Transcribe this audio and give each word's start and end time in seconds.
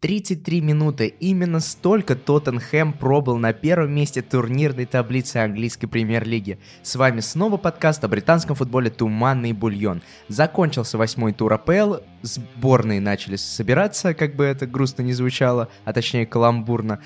33 0.00 0.62
минуты. 0.62 1.08
Именно 1.20 1.60
столько 1.60 2.16
Тоттенхэм 2.16 2.94
пробыл 2.94 3.36
на 3.36 3.52
первом 3.52 3.92
месте 3.92 4.22
турнирной 4.22 4.86
таблицы 4.86 5.36
английской 5.36 5.88
премьер-лиги. 5.88 6.58
С 6.82 6.96
вами 6.96 7.20
снова 7.20 7.58
подкаст 7.58 8.02
о 8.02 8.08
британском 8.08 8.56
футболе 8.56 8.88
«Туманный 8.88 9.52
бульон». 9.52 10.00
Закончился 10.28 10.96
восьмой 10.96 11.34
тур 11.34 11.52
АПЛ, 11.52 11.96
сборные 12.22 12.98
начали 12.98 13.36
собираться, 13.36 14.14
как 14.14 14.36
бы 14.36 14.44
это 14.44 14.66
грустно 14.66 15.02
не 15.02 15.12
звучало, 15.12 15.68
а 15.84 15.92
точнее 15.92 16.24
каламбурно. 16.24 17.00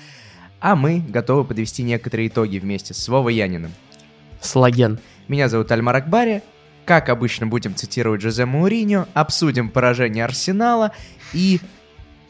А 0.61 0.77
мы 0.77 1.03
готовы 1.05 1.43
подвести 1.43 1.83
некоторые 1.83 2.29
итоги 2.29 2.59
вместе 2.59 2.93
с 2.93 3.09
Вовой 3.09 3.35
Яниным. 3.35 3.73
Слаген. 4.39 4.99
Меня 5.27 5.49
зовут 5.49 5.69
Альмар 5.69 5.97
Акбари. 5.97 6.43
Как 6.85 7.09
обычно 7.09 7.47
будем 7.47 7.75
цитировать 7.75 8.21
Жозе 8.21 8.45
Мауриньо, 8.45 9.07
обсудим 9.13 9.69
поражение 9.69 10.23
Арсенала 10.23 10.91
и 11.33 11.59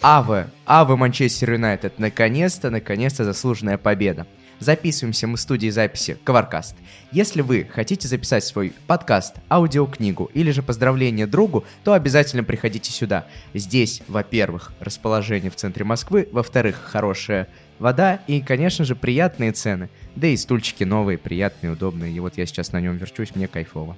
Аве, 0.08 0.50
Аве 0.68 0.96
Манчестер 0.96 1.54
Юнайтед, 1.54 1.98
наконец-то, 1.98 2.70
наконец-то 2.70 3.24
заслуженная 3.24 3.80
победа. 3.80 4.28
Записываемся 4.60 5.26
мы 5.26 5.38
в 5.38 5.40
студии 5.40 5.70
записи 5.72 6.20
Коваркаст. 6.24 6.76
Если 7.12 7.42
вы 7.42 7.68
хотите 7.74 8.08
записать 8.08 8.44
свой 8.44 8.74
подкаст, 8.86 9.38
аудиокнигу 9.50 10.30
или 10.36 10.52
же 10.52 10.62
поздравление 10.62 11.26
другу, 11.26 11.66
то 11.84 11.94
обязательно 11.94 12.44
приходите 12.44 12.92
сюда. 12.92 13.26
Здесь, 13.56 14.04
во-первых, 14.08 14.74
расположение 14.80 15.50
в 15.50 15.56
центре 15.56 15.84
Москвы, 15.84 16.30
во-вторых, 16.32 16.80
хорошая 16.86 17.48
вода 17.80 18.20
и, 18.28 18.42
конечно 18.42 18.86
же, 18.86 18.96
приятные 18.96 19.54
цены. 19.54 19.90
Да 20.16 20.28
и 20.28 20.38
стульчики 20.38 20.84
новые, 20.84 21.18
приятные, 21.18 21.74
удобные. 21.74 22.14
И 22.14 22.20
вот 22.20 22.38
я 22.38 22.46
сейчас 22.46 22.72
на 22.74 22.80
нем 22.80 22.98
верчусь, 22.98 23.34
мне 23.34 23.48
кайфово. 23.48 23.98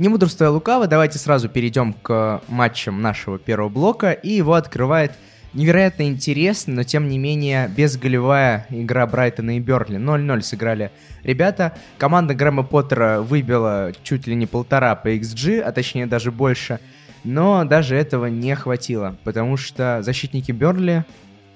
Не 0.00 0.08
мудрствуя 0.08 0.48
лукаво, 0.48 0.86
давайте 0.86 1.18
сразу 1.18 1.50
перейдем 1.50 1.92
к 1.92 2.40
матчам 2.48 3.02
нашего 3.02 3.38
первого 3.38 3.68
блока. 3.68 4.12
И 4.12 4.30
его 4.30 4.54
открывает 4.54 5.12
невероятно 5.52 6.04
интересно, 6.04 6.76
но 6.76 6.84
тем 6.84 7.06
не 7.10 7.18
менее 7.18 7.68
безголевая 7.68 8.66
игра 8.70 9.06
Брайтона 9.06 9.58
и 9.58 9.60
Берли. 9.60 9.98
0-0 9.98 10.40
сыграли 10.40 10.90
ребята. 11.22 11.74
Команда 11.98 12.34
Грэма 12.34 12.62
Поттера 12.62 13.20
выбила 13.20 13.92
чуть 14.02 14.26
ли 14.26 14.34
не 14.34 14.46
полтора 14.46 14.94
по 14.94 15.08
XG, 15.14 15.60
а 15.60 15.70
точнее 15.70 16.06
даже 16.06 16.32
больше. 16.32 16.80
Но 17.22 17.66
даже 17.66 17.94
этого 17.94 18.24
не 18.24 18.54
хватило, 18.56 19.18
потому 19.22 19.58
что 19.58 19.98
защитники 20.00 20.50
Берли 20.50 21.04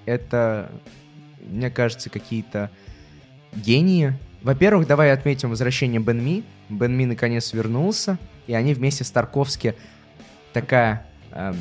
это, 0.04 0.70
мне 1.48 1.70
кажется, 1.70 2.10
какие-то 2.10 2.70
гении. 3.56 4.12
Во-первых, 4.42 4.86
давай 4.86 5.12
отметим 5.12 5.48
возвращение 5.48 5.98
Бен 5.98 6.22
Ми. 6.22 6.44
Бен 6.68 6.94
Ми 6.94 7.06
наконец 7.06 7.54
вернулся 7.54 8.18
и 8.46 8.54
они 8.54 8.74
вместе 8.74 9.04
с 9.04 9.10
Тарковски 9.10 9.74
такая 10.52 11.06
эм, 11.32 11.56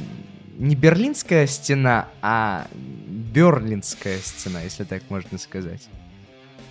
не 0.58 0.76
берлинская 0.76 1.48
стена, 1.48 2.08
а 2.22 2.68
берлинская 2.74 4.20
стена, 4.20 4.62
если 4.62 4.84
так 4.84 5.04
можно 5.10 5.38
сказать. 5.38 5.88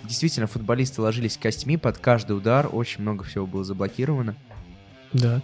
Действительно, 0.03 0.47
футболисты 0.47 1.01
ложились 1.01 1.37
костьми 1.37 1.77
под 1.77 1.97
каждый 1.97 2.37
удар, 2.37 2.69
очень 2.71 3.01
много 3.01 3.23
всего 3.23 3.45
было 3.45 3.63
заблокировано. 3.63 4.35
Да. 5.13 5.41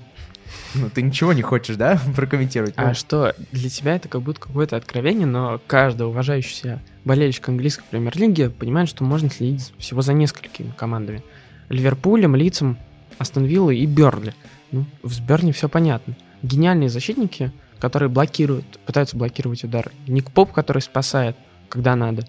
Ну, 0.73 0.89
ты 0.89 1.01
ничего 1.01 1.33
не 1.33 1.41
хочешь, 1.41 1.75
да, 1.75 2.01
прокомментировать? 2.15 2.73
А 2.75 2.93
что, 2.93 3.35
для 3.51 3.69
тебя 3.69 3.95
это 3.95 4.09
как 4.09 4.21
будто 4.21 4.41
какое-то 4.41 4.75
откровение, 4.75 5.27
но 5.27 5.61
каждый 5.67 6.07
уважающийся 6.07 6.81
болельщик 7.05 7.49
английской 7.49 7.83
премьер-лиги 7.89 8.47
понимает, 8.47 8.89
что 8.89 9.03
можно 9.03 9.29
следить 9.29 9.73
всего 9.77 10.01
за 10.01 10.13
несколькими 10.13 10.71
командами. 10.75 11.23
Ливерпулем, 11.69 12.35
Лицем, 12.35 12.77
Астон 13.17 13.45
Виллой 13.45 13.77
и 13.77 13.85
Берли. 13.85 14.33
Ну, 14.71 14.85
в 15.03 15.11
Сберне 15.13 15.51
все 15.51 15.69
понятно. 15.69 16.15
Гениальные 16.43 16.89
защитники, 16.89 17.51
которые 17.79 18.09
блокируют, 18.09 18.79
пытаются 18.85 19.17
блокировать 19.17 19.63
удар. 19.63 19.91
Ник 20.07 20.31
Поп, 20.31 20.51
который 20.51 20.81
спасает, 20.81 21.35
когда 21.69 21.95
надо. 21.95 22.25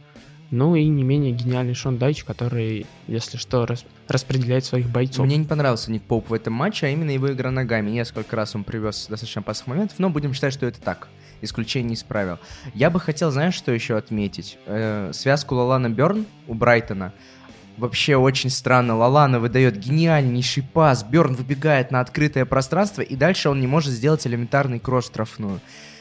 Ну 0.51 0.75
и 0.75 0.85
не 0.89 1.05
менее 1.05 1.31
гениальный 1.31 1.75
Шон 1.75 1.97
Дайч, 1.97 2.25
который, 2.25 2.87
если 3.07 3.37
что, 3.37 3.67
рас 3.67 3.85
распределяет 4.09 4.65
своих 4.65 4.89
бойцов. 4.89 5.25
Мне 5.25 5.37
не 5.37 5.45
понравился 5.45 5.93
Ник 5.93 6.03
Поп 6.03 6.29
в 6.29 6.35
этом 6.35 6.55
матче, 6.55 6.87
а 6.87 6.89
именно 6.89 7.11
его 7.11 7.33
игра 7.33 7.53
ногами. 7.53 7.91
Несколько 7.91 8.35
раз 8.35 8.57
он 8.57 8.65
привез 8.65 9.07
достаточно 9.09 9.43
опасных 9.43 9.69
моментов, 9.69 9.99
но 10.01 10.11
будем 10.11 10.35
считать, 10.35 10.53
что 10.53 10.67
это 10.67 10.81
так. 10.81 11.09
Исключение 11.41 11.95
исправил. 11.95 12.39
Я 12.75 12.91
бы 12.91 12.99
хотел, 12.99 13.31
знаешь, 13.31 13.55
что 13.55 13.71
еще 13.71 13.97
отметить? 13.97 14.59
Э, 14.67 15.13
связку 15.15 15.55
Лалана 15.55 15.89
Берн 15.89 16.27
у 16.49 16.55
Брайтона– 16.55 17.13
Вообще 17.81 18.15
очень 18.17 18.51
странно. 18.51 18.95
Лалана 18.95 19.41
выдает 19.41 19.79
гениальнейший 19.79 20.63
пас. 20.63 21.03
Берн 21.03 21.35
выбегает 21.35 21.91
на 21.91 22.01
открытое 22.01 22.45
пространство, 22.45 23.01
и 23.01 23.17
дальше 23.17 23.49
он 23.49 23.59
не 23.59 23.67
может 23.67 23.91
сделать 23.91 24.27
элементарный 24.27 24.79
кросс 24.79 25.07
штрафную. 25.07 25.61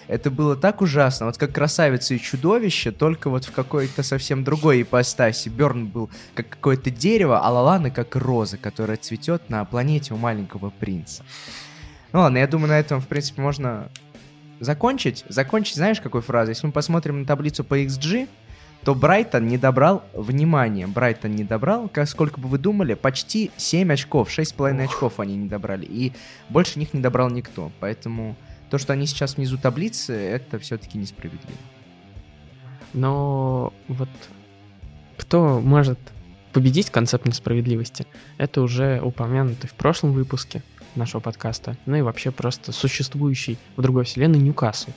Это 0.09 0.29
было 0.29 0.57
так 0.57 0.81
ужасно. 0.81 1.27
Вот 1.27 1.37
как 1.37 1.53
красавица 1.53 2.15
и 2.15 2.19
чудовище, 2.19 2.91
только 2.91 3.29
вот 3.29 3.45
в 3.45 3.53
какой-то 3.53 4.03
совсем 4.03 4.43
другой 4.43 4.81
ипостаси. 4.81 5.47
Берн 5.47 5.87
был 5.87 6.09
как 6.35 6.49
какое-то 6.49 6.91
дерево, 6.91 7.39
а 7.39 7.49
Лалана 7.49 7.91
как 7.91 8.13
роза, 8.17 8.57
которая 8.57 8.97
цветет 8.97 9.49
на 9.49 9.63
планете 9.63 10.13
у 10.13 10.17
маленького 10.17 10.71
принца. 10.71 11.23
Ну 12.11 12.19
ладно, 12.19 12.39
я 12.39 12.47
думаю, 12.47 12.69
на 12.69 12.79
этом, 12.79 12.99
в 12.99 13.07
принципе, 13.07 13.41
можно 13.41 13.87
закончить. 14.59 15.23
Закончить, 15.29 15.75
знаешь, 15.75 16.01
какой 16.01 16.23
фразой? 16.23 16.55
Если 16.55 16.67
мы 16.67 16.73
посмотрим 16.73 17.21
на 17.21 17.25
таблицу 17.25 17.63
по 17.63 17.79
XG, 17.79 18.27
то 18.83 18.95
Брайтон 18.95 19.47
не 19.47 19.57
добрал, 19.57 20.03
внимание, 20.13 20.87
Брайтон 20.87 21.35
не 21.35 21.43
добрал, 21.43 21.89
как 21.89 22.07
сколько 22.07 22.39
бы 22.39 22.47
вы 22.47 22.57
думали, 22.57 22.93
почти 22.93 23.51
7 23.57 23.91
очков, 23.91 24.29
6,5 24.29 24.83
очков 24.83 25.19
они 25.19 25.35
не 25.35 25.47
добрали, 25.47 25.85
и 25.85 26.13
больше 26.49 26.79
них 26.79 26.93
не 26.93 27.01
добрал 27.01 27.29
никто, 27.29 27.71
поэтому 27.79 28.35
то, 28.69 28.77
что 28.77 28.93
они 28.93 29.05
сейчас 29.05 29.35
внизу 29.35 29.57
таблицы, 29.57 30.13
это 30.13 30.59
все-таки 30.59 30.97
несправедливо. 30.97 31.57
Но 32.93 33.73
вот 33.87 34.09
кто 35.17 35.59
может 35.59 35.99
победить 36.53 36.89
концепт 36.89 37.25
несправедливости, 37.25 38.07
это 38.37 38.61
уже 38.61 39.01
упомянутый 39.01 39.69
в 39.69 39.73
прошлом 39.73 40.13
выпуске 40.13 40.63
нашего 40.95 41.19
подкаста, 41.19 41.77
ну 41.85 41.97
и 41.97 42.01
вообще 42.01 42.31
просто 42.31 42.71
существующий 42.71 43.57
в 43.75 43.81
другой 43.81 44.05
вселенной 44.05 44.39
Ньюкасл 44.39 44.91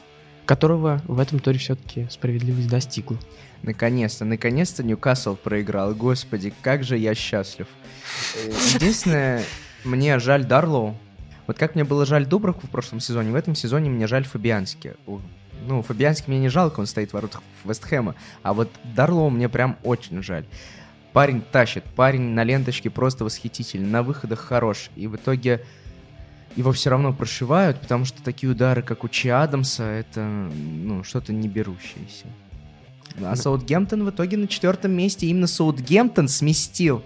которого 0.45 1.01
в 1.07 1.19
этом 1.21 1.39
туре 1.39 1.59
все-таки 1.59 2.07
справедливость 2.11 2.69
достигла. 2.69 3.19
Наконец-то, 3.63 4.25
наконец-то 4.25 4.83
Ньюкасл 4.83 5.37
проиграл. 5.37 5.95
Господи, 5.95 6.53
как 6.63 6.83
же 6.83 6.99
я 6.99 7.15
счастлив. 7.15 7.69
Э, 8.37 8.51
единственное, 8.75 9.43
мне 9.85 10.19
жаль 10.19 10.45
Дарлоу. 10.45 10.97
Вот 11.47 11.59
как 11.59 11.75
мне 11.75 11.85
было 11.85 12.07
жаль 12.07 12.27
Дубраку 12.27 12.67
в 12.67 12.71
прошлом 12.71 13.01
сезоне, 13.01 13.31
в 13.31 13.35
этом 13.35 13.55
сезоне 13.55 13.91
мне 13.91 14.07
жаль 14.07 14.25
Фабиански. 14.25 14.95
Ну, 15.67 15.83
Фабиански 15.83 16.29
мне 16.29 16.39
не 16.41 16.49
жалко, 16.49 16.81
он 16.81 16.87
стоит 16.87 17.11
в 17.11 17.15
воротах 17.15 17.43
Вестхэма, 17.65 18.15
а 18.43 18.53
вот 18.53 18.69
Дарлоу 18.85 19.31
мне 19.31 19.49
прям 19.49 19.77
очень 19.83 20.23
жаль. 20.23 20.45
Парень 21.13 21.43
тащит, 21.43 21.85
парень 21.85 22.31
на 22.31 22.43
ленточке 22.43 22.91
просто 22.91 23.25
восхитительный, 23.25 23.89
на 23.89 24.03
выходах 24.03 24.41
хорош. 24.41 24.91
И 24.97 25.07
в 25.07 25.17
итоге 25.17 25.63
его 26.57 26.73
все 26.73 26.91
равно 26.91 27.13
прошивают, 27.13 27.81
потому 27.81 28.05
что 28.05 28.23
такие 28.23 28.51
удары, 28.51 28.83
как 28.83 29.05
у 29.05 29.09
Чи 29.09 29.29
Адамса, 29.29 29.85
это 29.85 30.21
ну, 30.25 31.05
что-то 31.05 31.33
не 31.33 31.49
берущееся. 31.49 32.27
А 33.23 33.37
Саутгемптон 33.37 34.05
в 34.05 34.11
итоге 34.11 34.37
на 34.37 34.49
четвертом 34.49 34.93
месте. 34.93 35.27
Именно 35.27 35.47
Саутгемптон 35.47 36.29
сместил 36.29 37.03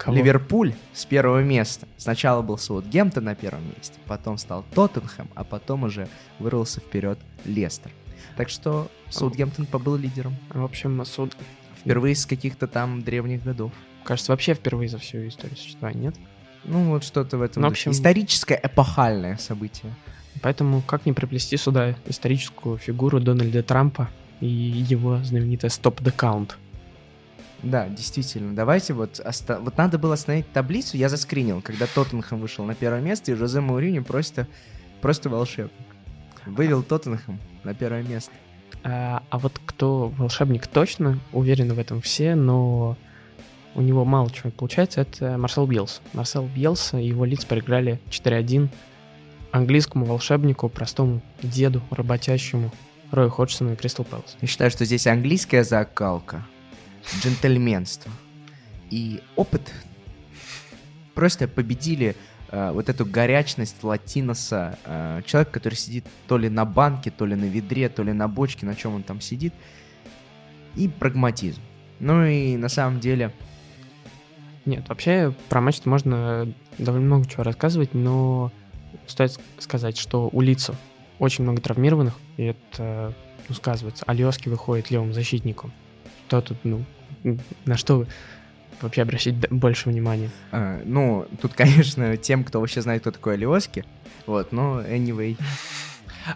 Кого? 0.00 0.16
Ливерпуль 0.16 0.72
с 0.94 1.04
первого 1.04 1.42
места. 1.42 1.86
Сначала 1.98 2.40
был 2.40 2.56
Саутгемптон 2.56 3.24
на 3.24 3.34
первом 3.34 3.66
месте, 3.76 3.98
потом 4.06 4.38
стал 4.38 4.64
Тоттенхэм, 4.74 5.28
а 5.34 5.44
потом 5.44 5.84
уже 5.84 6.08
вырвался 6.38 6.80
вперед 6.80 7.18
Лестер. 7.44 7.90
Так 8.36 8.48
что 8.48 8.90
Саутгемптон 9.10 9.66
побыл 9.66 9.96
лидером. 9.96 10.36
В 10.48 10.64
общем, 10.64 11.04
Саут... 11.04 11.36
Впервые 11.78 12.14
с 12.14 12.24
каких-то 12.24 12.66
там 12.66 13.02
древних 13.02 13.42
годов. 13.42 13.72
Кажется, 14.04 14.32
вообще 14.32 14.54
впервые 14.54 14.88
за 14.88 14.98
всю 14.98 15.28
историю 15.28 15.56
существования, 15.56 16.00
нет? 16.00 16.14
Ну, 16.64 16.90
вот 16.90 17.04
что-то 17.04 17.38
в 17.38 17.42
этом. 17.42 17.62
Ну, 17.62 17.68
в 17.68 17.72
общем... 17.72 17.92
Историческое, 17.92 18.60
эпохальное 18.62 19.36
событие. 19.36 19.92
Поэтому 20.42 20.82
как 20.82 21.06
не 21.06 21.12
приплести 21.12 21.56
сюда 21.56 21.94
историческую 22.06 22.78
фигуру 22.78 23.20
Дональда 23.20 23.62
Трампа 23.62 24.08
и 24.40 24.46
его 24.46 25.18
знаменитое 25.22 25.70
«Stop 25.70 25.96
the 26.02 26.14
Count». 26.14 26.52
Да, 27.62 27.88
действительно. 27.88 28.54
Давайте 28.54 28.94
вот... 28.94 29.20
Оста... 29.20 29.58
Вот 29.60 29.76
надо 29.76 29.98
было 29.98 30.14
остановить 30.14 30.50
таблицу, 30.52 30.96
я 30.96 31.08
заскринил, 31.08 31.60
когда 31.60 31.86
Тоттенхэм 31.86 32.40
вышел 32.40 32.64
на 32.64 32.74
первое 32.74 33.00
место, 33.00 33.32
и 33.32 33.34
Жозе 33.34 33.60
Мауриньо 33.60 34.02
просто, 34.02 34.46
просто 35.02 35.28
волшебник. 35.28 35.72
Вывел 36.46 36.82
Тоттенхэм 36.82 37.38
на 37.64 37.74
первое 37.74 38.02
место. 38.02 38.32
А, 38.82 39.22
а 39.28 39.38
вот 39.38 39.60
кто 39.66 40.08
волшебник 40.08 40.66
точно, 40.66 41.18
уверены 41.32 41.74
в 41.74 41.78
этом 41.78 42.00
все, 42.00 42.34
но 42.34 42.96
у 43.74 43.82
него 43.82 44.04
мало 44.04 44.30
чего 44.30 44.50
получается, 44.50 45.02
это 45.02 45.38
Марсел 45.38 45.66
Бьелс. 45.66 46.00
Марсел 46.12 46.46
Бьелс 46.46 46.94
и 46.94 47.02
его 47.02 47.24
лиц 47.24 47.44
проиграли 47.44 48.00
4-1 48.10 48.68
английскому 49.52 50.04
волшебнику, 50.06 50.68
простому 50.68 51.22
деду, 51.42 51.82
работящему 51.90 52.72
Рою 53.10 53.30
Ходжсону 53.30 53.72
и 53.72 53.76
Кристал 53.76 54.04
Пэлас. 54.04 54.36
Я 54.40 54.48
считаю, 54.48 54.70
что 54.70 54.84
здесь 54.84 55.06
английская 55.06 55.64
закалка, 55.64 56.44
джентльменство 57.22 58.10
и 58.90 59.20
опыт. 59.36 59.72
Просто 61.14 61.48
победили 61.48 62.16
э, 62.50 62.70
вот 62.72 62.88
эту 62.88 63.04
горячность 63.04 63.82
латиноса, 63.82 64.78
э, 64.84 65.22
человек, 65.26 65.50
который 65.50 65.74
сидит 65.74 66.06
то 66.28 66.38
ли 66.38 66.48
на 66.48 66.64
банке, 66.64 67.10
то 67.10 67.26
ли 67.26 67.34
на 67.34 67.44
ведре, 67.44 67.88
то 67.88 68.02
ли 68.02 68.12
на 68.12 68.28
бочке, 68.28 68.64
на 68.64 68.74
чем 68.74 68.94
он 68.94 69.02
там 69.02 69.20
сидит, 69.20 69.52
и 70.76 70.88
прагматизм. 70.88 71.60
Ну 71.98 72.24
и 72.24 72.56
на 72.56 72.68
самом 72.68 73.00
деле... 73.00 73.32
Нет, 74.70 74.88
вообще 74.88 75.34
про 75.48 75.60
матч 75.60 75.84
можно 75.84 76.46
довольно 76.78 77.06
много 77.06 77.28
чего 77.28 77.42
рассказывать, 77.42 77.92
но 77.92 78.52
стоит 79.08 79.36
сказать, 79.58 79.98
что 79.98 80.30
у 80.32 80.40
лица 80.40 80.76
очень 81.18 81.42
много 81.42 81.60
травмированных, 81.60 82.14
и 82.36 82.44
это 82.44 83.12
ну, 83.48 83.54
сказывается. 83.56 84.04
Алиоски 84.06 84.48
выходит 84.48 84.92
левым 84.92 85.12
защитником. 85.12 85.72
Что 86.28 86.40
тут, 86.40 86.58
ну, 86.62 86.84
на 87.64 87.76
что 87.76 88.06
вообще 88.80 89.02
обращать 89.02 89.34
больше 89.50 89.88
внимания? 89.88 90.30
А, 90.52 90.80
ну, 90.84 91.26
тут, 91.42 91.54
конечно, 91.56 92.16
тем, 92.16 92.44
кто 92.44 92.60
вообще 92.60 92.80
знает, 92.80 93.00
кто 93.00 93.10
такой 93.10 93.34
Алиоски, 93.34 93.84
вот, 94.24 94.52
но 94.52 94.82
anyway. 94.82 95.36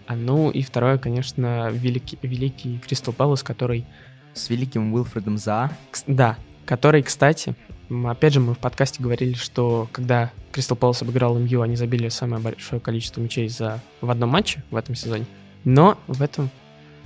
А 0.09 0.17
ну 0.17 0.51
и 0.51 0.63
второе, 0.63 0.99
конечно, 0.99 1.71
великий, 1.71 2.19
великий 2.23 2.79
Кристал 2.79 3.15
Пэлас, 3.15 3.45
который... 3.45 3.87
С 4.33 4.51
великим 4.51 4.93
Уилфредом 4.93 5.39
За. 5.39 5.71
Да, 6.09 6.37
который, 6.67 7.05
кстати, 7.05 7.55
опять 7.91 8.33
же, 8.33 8.41
мы 8.41 8.55
в 8.55 8.59
подкасте 8.59 9.03
говорили, 9.03 9.35
что 9.35 9.89
когда 9.93 10.31
Кристал 10.53 10.77
Пэлас 10.77 11.03
обыграл 11.03 11.39
МЮ, 11.39 11.63
они 11.63 11.77
забили 11.77 12.09
самое 12.09 12.43
большое 12.43 12.81
количество 12.81 13.21
мячей 13.21 13.49
за... 13.49 13.81
в 14.01 14.11
одном 14.11 14.31
матче 14.31 14.63
в 14.71 14.77
этом 14.77 14.95
сезоне. 14.95 15.27
Но 15.65 15.99
в 16.07 16.23
этом 16.23 16.51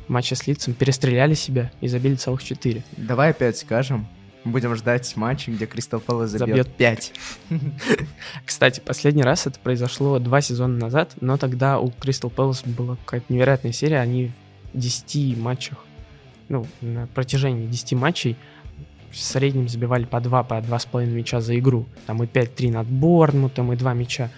матче 0.08 0.34
с 0.34 0.46
лицом 0.46 0.74
перестреляли 0.74 1.34
себя 1.34 1.70
и 1.80 1.88
забили 1.88 2.14
целых 2.14 2.42
4. 2.42 2.82
Давай 2.96 3.30
опять 3.30 3.58
скажем, 3.58 4.06
Будем 4.44 4.74
ждать 4.76 5.16
матча, 5.16 5.50
где 5.50 5.66
Кристал 5.66 6.00
Пэлас 6.00 6.30
забьет, 6.30 6.48
забьет 6.48 6.68
5. 6.76 7.12
Кстати, 8.46 8.80
последний 8.80 9.22
раз 9.22 9.46
это 9.46 9.58
произошло 9.58 10.18
два 10.18 10.40
сезона 10.40 10.78
назад, 10.78 11.12
но 11.20 11.36
тогда 11.36 11.78
у 11.80 11.90
Кристал 11.90 12.30
Пэлас 12.30 12.62
была 12.62 12.96
какая-то 13.04 13.32
невероятная 13.32 13.72
серия. 13.72 13.98
Они 13.98 14.30
в 14.72 14.78
10 14.78 15.36
матчах, 15.36 15.84
ну, 16.48 16.66
на 16.80 17.08
протяжении 17.08 17.66
10 17.66 17.92
матчей 17.94 18.36
в 19.10 19.18
среднем 19.18 19.68
забивали 19.68 20.04
по 20.04 20.20
2, 20.20 20.42
по 20.44 20.54
2,5 20.54 21.06
мяча 21.06 21.40
за 21.40 21.58
игру. 21.58 21.86
Там 22.06 22.22
и 22.22 22.26
5-3 22.26 22.72
над 22.72 22.86
Борнмутом, 22.86 23.72
и 23.72 23.76
2 23.76 23.94
мяча 23.94 24.30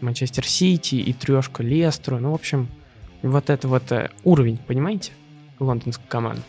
Манчестер 0.00 0.46
Сити, 0.46 0.96
и 0.96 1.12
трешка 1.12 1.62
Лестру. 1.62 2.18
Ну, 2.18 2.32
в 2.32 2.34
общем, 2.34 2.68
вот 3.22 3.50
это 3.50 3.68
вот 3.68 3.90
э, 3.92 4.10
уровень, 4.24 4.58
понимаете, 4.58 5.12
лондонской 5.60 6.06
команды. 6.08 6.42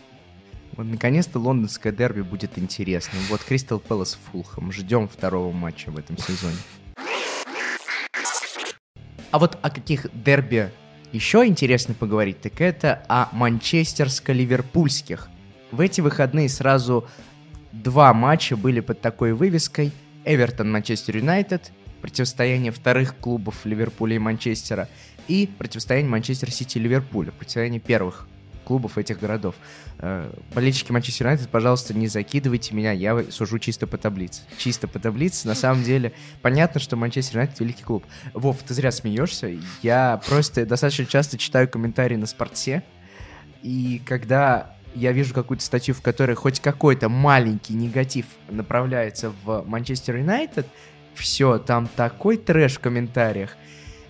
Вот 0.75 0.87
наконец-то 0.87 1.39
лондонское 1.39 1.93
дерби 1.93 2.21
будет 2.21 2.57
интересным. 2.57 3.21
Вот 3.29 3.43
Кристал 3.43 3.79
Пэлас 3.79 4.17
Фулхэм. 4.31 4.71
Ждем 4.71 5.07
второго 5.07 5.51
матча 5.51 5.91
в 5.91 5.97
этом 5.97 6.17
сезоне. 6.17 6.57
А 9.29 9.39
вот 9.39 9.57
о 9.61 9.69
каких 9.69 10.07
дерби 10.13 10.71
еще 11.11 11.45
интересно 11.45 11.93
поговорить, 11.93 12.41
так 12.41 12.59
это 12.59 13.03
о 13.07 13.29
манчестерско-ливерпульских. 13.33 15.27
В 15.71 15.79
эти 15.79 16.01
выходные 16.01 16.49
сразу 16.49 17.07
два 17.73 18.13
матча 18.13 18.55
были 18.55 18.79
под 18.79 19.01
такой 19.01 19.33
вывеской. 19.33 19.91
Эвертон-Манчестер 20.25 21.17
Юнайтед, 21.17 21.73
противостояние 22.01 22.71
вторых 22.71 23.17
клубов 23.17 23.65
Ливерпуля 23.65 24.15
и 24.15 24.19
Манчестера, 24.19 24.87
и 25.27 25.49
противостояние 25.57 26.09
Манчестер 26.09 26.49
Сити-Ливерпуля, 26.49 27.31
противостояние 27.31 27.81
первых 27.81 28.27
клубов 28.63 28.97
этих 28.97 29.19
городов. 29.19 29.55
Э, 29.99 30.31
болельщики 30.53 30.93
Манчестер 30.93 31.25
Юнайтед, 31.25 31.49
пожалуйста, 31.49 31.93
не 31.93 32.07
закидывайте 32.07 32.73
меня, 32.73 32.93
я 32.93 33.21
сужу 33.31 33.59
чисто 33.59 33.85
по 33.85 33.97
таблице. 33.97 34.43
Чисто 34.57 34.87
по 34.87 34.99
таблице, 34.99 35.45
на 35.47 35.55
самом 35.55 35.83
деле, 35.83 36.13
понятно, 36.41 36.79
что 36.79 36.95
Манчестер 36.95 37.39
Юнайтед 37.39 37.59
великий 37.59 37.83
клуб. 37.83 38.05
Вов, 38.33 38.63
ты 38.63 38.73
зря 38.73 38.91
смеешься, 38.91 39.51
я 39.81 40.21
просто 40.25 40.65
достаточно 40.65 41.05
часто 41.05 41.37
читаю 41.37 41.67
комментарии 41.67 42.15
на 42.15 42.27
спорте, 42.27 42.83
и 43.61 44.01
когда 44.05 44.73
я 44.95 45.11
вижу 45.11 45.33
какую-то 45.33 45.63
статью, 45.63 45.95
в 45.95 46.01
которой 46.01 46.35
хоть 46.35 46.59
какой-то 46.59 47.09
маленький 47.09 47.73
негатив 47.73 48.25
направляется 48.49 49.33
в 49.43 49.63
Манчестер 49.65 50.17
Юнайтед, 50.17 50.67
все, 51.13 51.57
там 51.59 51.87
такой 51.95 52.37
трэш 52.37 52.75
в 52.75 52.79
комментариях. 52.79 53.55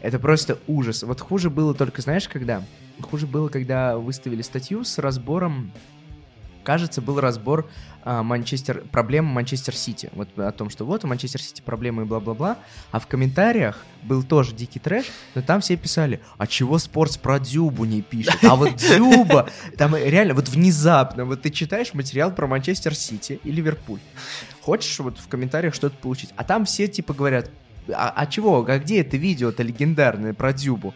Это 0.02 0.20
просто 0.20 0.60
ужас. 0.68 1.04
Вот 1.04 1.22
хуже 1.22 1.50
было 1.50 1.74
только, 1.74 2.02
знаешь, 2.02 2.28
когда? 2.28 2.64
Хуже 3.02 3.28
было, 3.28 3.50
когда 3.50 3.98
выставили 3.98 4.42
статью 4.42 4.84
с 4.84 4.98
разбором 4.98 5.72
кажется, 6.64 7.02
был 7.02 7.20
разбор 7.20 7.70
Манчестер, 8.06 8.84
проблем 8.92 9.26
Манчестер 9.26 9.76
Сити. 9.76 10.10
Вот 10.14 10.28
о 10.38 10.52
том, 10.52 10.70
что 10.70 10.86
вот 10.86 11.04
у 11.04 11.08
Манчестер 11.08 11.42
Сити 11.42 11.62
проблемы 11.62 12.04
и 12.04 12.06
бла-бла-бла. 12.06 12.58
А 12.92 13.00
в 13.00 13.08
комментариях 13.08 13.86
был 14.04 14.24
тоже 14.24 14.54
дикий 14.54 14.80
трэш, 14.80 15.06
но 15.36 15.42
там 15.42 15.62
все 15.62 15.78
писали, 15.78 16.22
а 16.38 16.48
чего 16.48 16.78
Спортс 16.78 17.18
про 17.18 17.40
Дзюбу 17.40 17.86
не 17.86 18.02
пишет? 18.02 18.44
А 18.44 18.56
вот 18.56 18.76
Дзюба, 18.76 19.50
там 19.78 19.96
реально 19.96 20.34
вот 20.34 20.50
внезапно, 20.50 21.26
вот 21.26 21.42
ты 21.42 21.50
читаешь 21.50 21.94
материал 21.94 22.34
про 22.34 22.48
Манчестер 22.48 22.96
Сити 22.96 23.40
и 23.44 23.52
Ливерпуль. 23.52 24.00
Хочешь 24.62 25.00
вот 25.00 25.18
в 25.18 25.28
комментариях 25.28 25.74
что-то 25.74 25.98
получить? 25.98 26.32
А 26.36 26.44
там 26.44 26.66
все 26.66 26.88
типа 26.88 27.14
говорят, 27.14 27.50
а, 27.90 28.14
а 28.16 28.26
чего, 28.28 28.66
а 28.66 28.80
где 28.80 29.02
это 29.02 29.18
видео-то 29.18 29.64
легендарное 29.64 30.34
про 30.34 30.54
Дзюбу? 30.54 30.94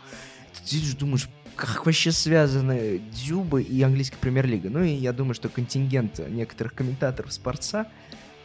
Ты 0.53 0.69
сидишь, 0.69 0.95
думаешь, 0.95 1.29
как 1.57 1.85
вообще 1.85 2.11
связаны 2.11 3.01
Дзюба 3.11 3.59
и 3.59 3.81
английская 3.81 4.17
премьер-лига. 4.17 4.69
Ну 4.69 4.83
и 4.83 4.91
я 4.91 5.11
думаю, 5.11 5.33
что 5.33 5.49
контингент 5.49 6.19
некоторых 6.29 6.73
комментаторов 6.73 7.33
спорца 7.33 7.87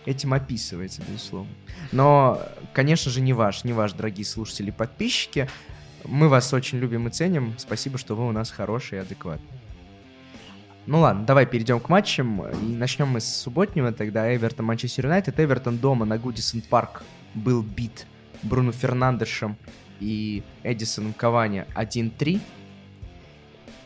этим 0.07 0.35
описывается, 0.35 1.03
безусловно. 1.07 1.53
Но, 1.93 2.43
конечно 2.73 3.11
же, 3.11 3.21
не 3.21 3.33
ваш, 3.33 3.65
не 3.65 3.73
ваш, 3.73 3.93
дорогие 3.93 4.25
слушатели 4.25 4.69
и 4.69 4.73
подписчики. 4.73 5.49
Мы 6.05 6.29
вас 6.29 6.53
очень 6.53 6.79
любим 6.79 7.07
и 7.07 7.11
ценим. 7.11 7.55
Спасибо, 7.59 7.99
что 7.99 8.17
вы 8.17 8.27
у 8.27 8.33
нас 8.33 8.51
хорошие 8.51 9.01
и 9.01 9.03
адекватные. 9.03 9.61
Ну 10.87 10.99
ладно, 11.01 11.25
давай 11.25 11.47
перейдем 11.47 11.79
к 11.79 11.89
матчам. 11.89 12.49
И 12.49 12.75
начнем 12.75 13.07
мы 13.07 13.21
с 13.21 13.37
субботнего, 13.37 13.93
тогда 13.93 14.35
Эвертон 14.35 14.67
Манчестер 14.67 15.05
Юнайтед. 15.07 15.39
Эвертон 15.39 15.79
дома 15.79 16.05
на 16.05 16.19
Гудисон 16.19 16.63
Парк 16.63 17.05
был 17.35 17.63
бит 17.63 18.07
Бруно 18.43 18.73
Фернандешем 18.73 19.57
и 20.01 20.43
Эдисоном 20.65 21.13
Кавани 21.13 21.67
1-3. 21.77 22.41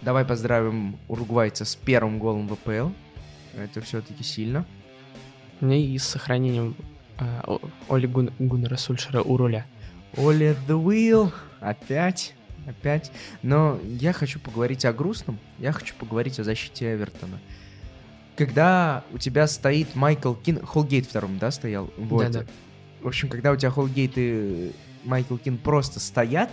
Давай 0.06 0.24
поздравим 0.24 1.00
уругвайца 1.08 1.64
с 1.64 1.74
первым 1.74 2.20
голом 2.20 2.46
в 2.46 2.54
ВПЛ. 2.54 2.90
Это 3.56 3.80
все-таки 3.80 4.22
сильно. 4.22 4.64
Ну 5.60 5.72
и 5.72 5.98
с 5.98 6.04
сохранением 6.04 6.76
э, 7.18 7.58
Оли 7.88 8.06
Гун, 8.06 8.30
Гуннера 8.38 8.76
Сульшера 8.76 9.20
у 9.20 9.36
руля. 9.36 9.66
Оли 10.16 10.56
the 10.68 10.80
wheel. 10.80 11.32
Опять. 11.58 12.34
Опять. 12.68 13.10
Но 13.42 13.80
я 13.82 14.12
хочу 14.12 14.38
поговорить 14.38 14.84
о 14.84 14.92
грустном. 14.92 15.40
Я 15.58 15.72
хочу 15.72 15.92
поговорить 15.96 16.38
о 16.38 16.44
защите 16.44 16.94
Эвертона. 16.94 17.40
Когда 18.36 19.02
у 19.12 19.18
тебя 19.18 19.48
стоит 19.48 19.96
Майкл 19.96 20.34
Кин... 20.34 20.64
Холгейт 20.64 21.06
вторым, 21.06 21.40
да, 21.40 21.50
стоял? 21.50 21.90
Вот. 21.96 22.30
Да, 22.30 22.42
да. 22.42 22.46
В 23.02 23.08
общем, 23.08 23.28
когда 23.28 23.50
у 23.50 23.56
тебя 23.56 23.72
Холгейт 23.72 24.12
и 24.14 24.70
Майкл 25.02 25.36
Кин 25.36 25.58
просто 25.58 25.98
стоят, 25.98 26.50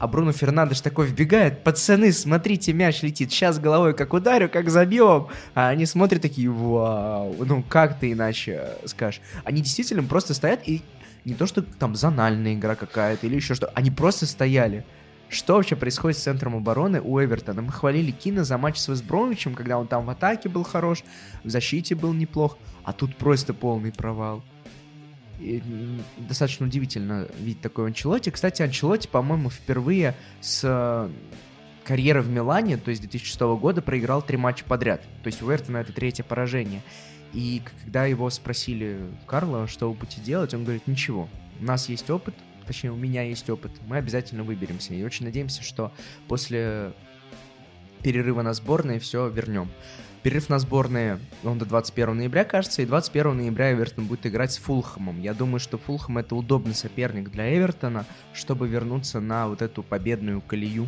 а 0.00 0.08
Бруно 0.08 0.32
Фернандеш 0.32 0.80
такой 0.80 1.06
вбегает, 1.06 1.62
пацаны, 1.62 2.10
смотрите, 2.10 2.72
мяч 2.72 3.02
летит, 3.02 3.30
сейчас 3.30 3.58
головой 3.58 3.92
как 3.92 4.14
ударю, 4.14 4.48
как 4.48 4.70
забьем. 4.70 5.28
А 5.54 5.68
они 5.68 5.84
смотрят 5.84 6.22
такие, 6.22 6.48
вау, 6.48 7.36
ну 7.38 7.62
как 7.62 8.00
ты 8.00 8.12
иначе 8.12 8.62
скажешь. 8.86 9.20
Они 9.44 9.60
действительно 9.60 10.02
просто 10.02 10.32
стоят 10.32 10.66
и 10.66 10.80
не 11.26 11.34
то, 11.34 11.46
что 11.46 11.60
там 11.60 11.94
зональная 11.96 12.54
игра 12.54 12.76
какая-то 12.76 13.26
или 13.26 13.36
еще 13.36 13.54
что, 13.54 13.70
они 13.74 13.90
просто 13.90 14.24
стояли. 14.24 14.86
Что 15.28 15.56
вообще 15.56 15.76
происходит 15.76 16.16
с 16.16 16.22
центром 16.22 16.56
обороны 16.56 17.02
у 17.02 17.22
Эвертона? 17.22 17.60
Мы 17.60 17.70
хвалили 17.70 18.10
Кина 18.10 18.42
за 18.42 18.56
матч 18.56 18.78
с 18.78 18.88
Вестбромичем, 18.88 19.54
когда 19.54 19.78
он 19.78 19.86
там 19.86 20.06
в 20.06 20.10
атаке 20.10 20.48
был 20.48 20.64
хорош, 20.64 21.04
в 21.44 21.50
защите 21.50 21.94
был 21.94 22.14
неплох, 22.14 22.56
а 22.84 22.94
тут 22.94 23.16
просто 23.16 23.52
полный 23.52 23.92
провал 23.92 24.42
достаточно 26.18 26.66
удивительно 26.66 27.28
видеть 27.38 27.60
такой 27.60 27.86
Анчелоти. 27.86 28.30
Кстати, 28.30 28.62
Анчелоти, 28.62 29.08
по-моему, 29.08 29.50
впервые 29.50 30.14
с 30.40 30.62
э, 30.64 31.10
карьеры 31.84 32.22
в 32.22 32.28
Милане, 32.28 32.76
то 32.76 32.90
есть 32.90 33.02
2006 33.02 33.40
года, 33.60 33.82
проиграл 33.82 34.22
три 34.22 34.36
матча 34.36 34.64
подряд. 34.64 35.02
То 35.22 35.26
есть 35.26 35.42
у 35.42 35.50
Эртона 35.50 35.78
это 35.78 35.92
третье 35.92 36.22
поражение. 36.22 36.82
И 37.32 37.62
когда 37.82 38.06
его 38.06 38.28
спросили, 38.30 38.98
Карла, 39.26 39.66
что 39.66 39.88
вы 39.88 39.94
будете 39.94 40.20
делать, 40.20 40.52
он 40.54 40.64
говорит, 40.64 40.86
ничего, 40.86 41.28
у 41.60 41.64
нас 41.64 41.88
есть 41.88 42.10
опыт, 42.10 42.34
точнее, 42.66 42.92
у 42.92 42.96
меня 42.96 43.22
есть 43.22 43.48
опыт, 43.50 43.70
мы 43.86 43.96
обязательно 43.96 44.42
выберемся. 44.42 44.94
И 44.94 45.02
очень 45.02 45.26
надеемся, 45.26 45.62
что 45.62 45.92
после 46.28 46.92
перерыва 48.02 48.42
на 48.42 48.54
сборной 48.54 48.98
все 48.98 49.28
вернем. 49.28 49.70
Перерыв 50.22 50.50
на 50.50 50.58
сборные, 50.58 51.18
он 51.44 51.58
до 51.58 51.64
21 51.64 52.14
ноября, 52.14 52.44
кажется, 52.44 52.82
и 52.82 52.86
21 52.86 53.38
ноября 53.38 53.72
Эвертон 53.72 54.04
будет 54.04 54.26
играть 54.26 54.52
с 54.52 54.58
Фулхэмом. 54.58 55.18
Я 55.18 55.32
думаю, 55.32 55.60
что 55.60 55.78
Фулхэм 55.78 56.18
это 56.18 56.36
удобный 56.36 56.74
соперник 56.74 57.30
для 57.30 57.56
Эвертона, 57.56 58.04
чтобы 58.34 58.68
вернуться 58.68 59.20
на 59.20 59.48
вот 59.48 59.62
эту 59.62 59.82
победную 59.82 60.42
колею, 60.42 60.86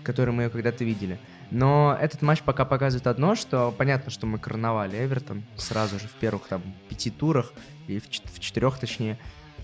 в 0.00 0.02
которой 0.02 0.30
мы 0.30 0.44
ее 0.44 0.50
когда-то 0.50 0.82
видели. 0.82 1.20
Но 1.52 1.96
этот 2.00 2.20
матч 2.20 2.42
пока 2.42 2.64
показывает 2.64 3.06
одно, 3.06 3.36
что 3.36 3.72
понятно, 3.76 4.10
что 4.10 4.26
мы 4.26 4.40
короновали 4.40 4.96
Эвертон 4.96 5.44
сразу 5.56 6.00
же 6.00 6.08
в 6.08 6.12
первых 6.14 6.48
там 6.48 6.62
пяти 6.88 7.10
турах, 7.10 7.52
и 7.86 8.00
в, 8.00 8.08
в 8.08 8.40
четырех 8.40 8.80
точнее. 8.80 9.18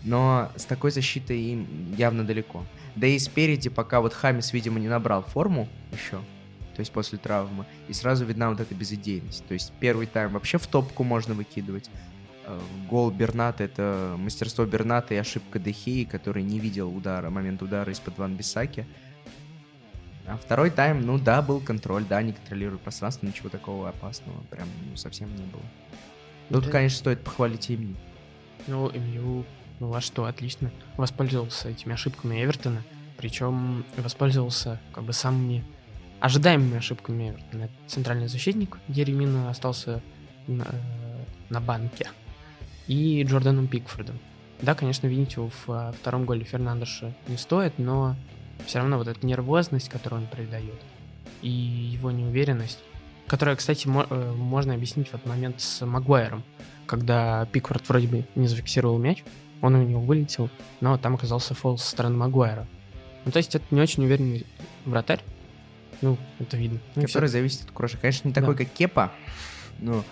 но 0.05 0.53
с 0.55 0.67
такой 0.67 0.93
защитой 0.93 1.41
им 1.41 1.95
явно 1.97 2.25
далеко. 2.25 2.65
Да 2.95 3.09
и 3.09 3.19
спереди, 3.19 3.71
пока 3.71 4.01
вот 4.01 4.15
Хамис, 4.15 4.53
видимо, 4.53 4.79
не 4.79 4.89
набрал 4.89 5.23
форму 5.23 5.69
еще, 5.93 6.21
то 6.75 6.81
есть 6.81 6.93
после 6.93 7.19
травмы, 7.19 7.67
и 7.89 7.93
сразу 7.93 8.25
видна 8.25 8.51
вот 8.51 8.61
эта 8.61 8.75
безыдейность. 8.75 9.47
То 9.47 9.55
есть 9.55 9.73
первый 9.81 10.07
тайм 10.07 10.33
вообще 10.33 10.59
в 10.59 10.67
топку 10.67 11.05
можно 11.05 11.35
выкидывать. 11.35 11.91
Э, 12.47 12.61
гол 12.89 13.11
Берната— 13.11 13.65
это 13.65 14.17
мастерство 14.19 14.65
Берната 14.65 15.15
и 15.15 15.17
ошибка 15.17 15.59
Дехии, 15.59 16.05
который 16.05 16.43
не 16.43 16.59
видел 16.59 16.95
удара, 16.95 17.31
момент 17.31 17.63
удара 17.63 17.91
из-под 17.93 18.19
Ван 18.19 18.37
Бисаки. 18.37 18.87
А 20.27 20.37
второй 20.39 20.71
тайм, 20.71 21.05
ну 21.05 21.19
да, 21.19 21.43
был 21.43 21.61
контроль, 21.61 22.05
да, 22.05 22.23
не 22.23 22.33
контролирует 22.33 22.81
пространство, 22.81 23.27
ничего 23.27 23.51
такого 23.51 23.91
опасного 23.91 24.41
прям 24.51 24.69
ну, 24.91 24.97
совсем 24.97 25.31
не 25.35 25.45
было. 25.45 25.63
Тут, 26.51 26.65
да. 26.67 26.71
конечно, 26.71 26.99
стоит 26.99 27.21
похвалить 27.23 27.71
Имни. 27.71 27.97
Ну, 28.67 28.91
МЮ, 28.91 29.45
ну 29.81 29.95
а 29.95 30.01
что, 30.01 30.25
отлично. 30.25 30.71
Воспользовался 30.97 31.69
этими 31.69 31.93
ошибками 31.93 32.43
Эвертона, 32.43 32.83
причем 33.19 33.85
воспользовался 33.97 34.81
как 34.93 35.05
бы 35.05 35.13
самыми 35.13 35.65
ожидаемыми 36.25 36.79
ошибками. 36.79 37.37
Центральный 37.87 38.29
защитник 38.29 38.79
Еремин 38.89 39.47
остался 39.47 40.01
на, 40.47 40.63
э, 40.63 41.25
на 41.51 41.61
банке. 41.61 42.09
И 42.87 43.23
Джорданом 43.25 43.67
Пикфордом. 43.67 44.19
Да, 44.63 44.75
конечно, 44.75 45.07
винить 45.07 45.35
его 45.35 45.51
в 45.51 45.69
э, 45.69 45.93
втором 45.93 46.25
голе 46.25 46.45
Фернандеша 46.45 47.15
не 47.29 47.37
стоит, 47.37 47.79
но 47.79 48.17
все 48.65 48.79
равно 48.79 48.97
вот 48.97 49.09
эта 49.09 49.27
нервозность, 49.27 49.91
которую 49.91 50.23
он 50.23 50.29
придает, 50.29 50.81
и 51.43 51.51
его 51.51 52.11
неуверенность, 52.11 52.79
которая, 53.27 53.55
кстати, 53.57 53.87
э, 53.87 54.33
можно 54.33 54.73
объяснить 54.73 55.09
в 55.09 55.15
этот 55.15 55.27
момент 55.27 55.61
с 55.61 55.85
Магуайром, 55.85 56.43
когда 56.87 57.45
Пикфорд 57.53 57.87
вроде 57.87 58.09
бы 58.09 58.25
не 58.35 58.49
зафиксировал 58.49 58.97
мяч, 58.97 59.25
он 59.61 59.75
у 59.75 59.83
него 59.83 60.01
вылетел, 60.01 60.49
но 60.81 60.97
там 60.97 61.17
оказался 61.17 61.53
фол 61.53 61.77
со 61.77 61.91
стороны 61.91 62.17
Магуайра. 62.17 62.67
Ну, 63.27 63.31
то 63.31 63.37
есть 63.37 63.55
это 63.55 63.67
не 63.71 63.83
очень 63.83 64.05
уверенный 64.05 64.47
вратарь, 64.87 65.21
ну, 66.05 66.19
это 66.39 66.59
видно. 66.59 66.81
Ну, 66.97 67.03
Который 67.03 67.29
все... 67.29 67.33
зависит 67.33 67.63
от 67.65 67.71
куража. 67.71 67.97
Конечно, 67.97 68.29
не 68.29 68.35
такой, 68.35 68.55
да. 68.55 68.65
как 68.65 68.73
Кепа, 68.75 69.13
но... 69.79 70.05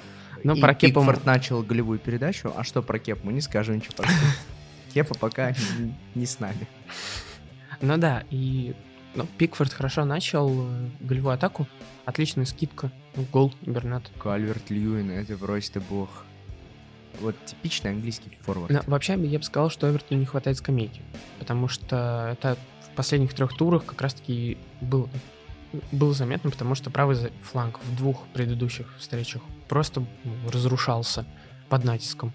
Но 0.43 0.57
про 0.57 0.75
Кепа... 0.75 1.01
Пикфорд 1.01 1.27
начал 1.27 1.63
голевую 1.63 1.99
передачу, 1.99 2.53
а 2.57 2.65
что 2.65 2.83
про 2.83 2.99
Кепу? 2.99 3.27
Мы 3.27 3.35
не 3.35 3.43
скажем 3.43 3.77
ничего 3.77 3.95
про 3.97 4.09
Кепа 4.95 5.15
пока 5.15 5.55
не 6.15 6.25
с 6.25 6.41
нами. 6.41 6.67
Ну 7.83 7.99
да, 7.99 8.25
и 8.31 8.75
ну, 9.15 9.27
Пикфорд 9.37 9.73
хорошо 9.73 10.07
начал 10.07 10.51
э, 10.51 10.89
голевую 11.01 11.35
атаку. 11.35 11.69
Отличная 12.07 12.47
скидка. 12.47 12.91
Ну, 13.15 13.27
гол 13.31 13.53
Бернат. 13.61 14.11
Кальверт 14.19 14.71
Льюин, 14.71 15.11
это 15.11 15.37
просто 15.37 15.81
бог. 15.81 16.09
Вот 17.21 17.37
типичный 17.45 17.91
английский 17.91 18.39
форвард. 18.41 18.73
Но, 18.73 18.81
вообще, 18.87 19.13
я 19.13 19.39
бы 19.39 19.45
сказал, 19.45 19.69
что 19.69 19.91
Эвертону 19.91 20.21
не 20.21 20.27
хватает 20.27 20.57
скамейки. 20.57 21.03
Потому 21.39 21.69
что 21.69 22.31
это 22.33 22.57
в 22.81 22.97
последних 22.97 23.35
трех 23.35 23.55
турах 23.55 23.85
как 23.85 24.01
раз-таки 24.01 24.57
был, 24.81 25.11
было 25.91 26.13
заметно, 26.13 26.51
потому 26.51 26.75
что 26.75 26.91
правый 26.91 27.17
фланг 27.43 27.81
в 27.83 27.97
двух 27.97 28.27
предыдущих 28.29 28.95
встречах 28.99 29.43
просто 29.69 30.05
разрушался 30.51 31.25
под 31.69 31.85
натиском 31.85 32.33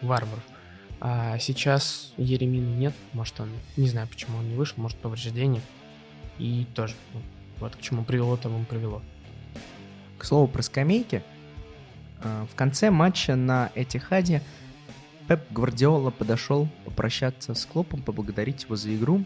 варваров. 0.00 0.42
А 1.00 1.38
сейчас 1.38 2.12
Еремина 2.16 2.74
нет, 2.76 2.94
может 3.12 3.40
он, 3.40 3.50
не 3.76 3.88
знаю 3.88 4.06
почему 4.08 4.38
он 4.38 4.48
не 4.48 4.54
вышел, 4.54 4.82
может 4.82 4.98
повреждение. 4.98 5.62
И 6.38 6.66
тоже, 6.74 6.94
ну, 7.14 7.20
вот 7.58 7.76
к 7.76 7.80
чему 7.80 8.04
привело, 8.04 8.36
тому 8.36 8.64
привело. 8.64 9.02
К 10.18 10.24
слову 10.24 10.46
про 10.48 10.62
скамейки, 10.62 11.22
а, 12.22 12.46
в 12.50 12.54
конце 12.54 12.90
матча 12.90 13.36
на 13.36 13.70
Этихаде 13.74 14.42
Пеп 15.26 15.40
Гвардиола 15.52 16.10
подошел 16.10 16.68
попрощаться 16.84 17.54
с 17.54 17.64
Клопом, 17.64 18.02
поблагодарить 18.02 18.64
его 18.64 18.76
за 18.76 18.94
игру 18.94 19.24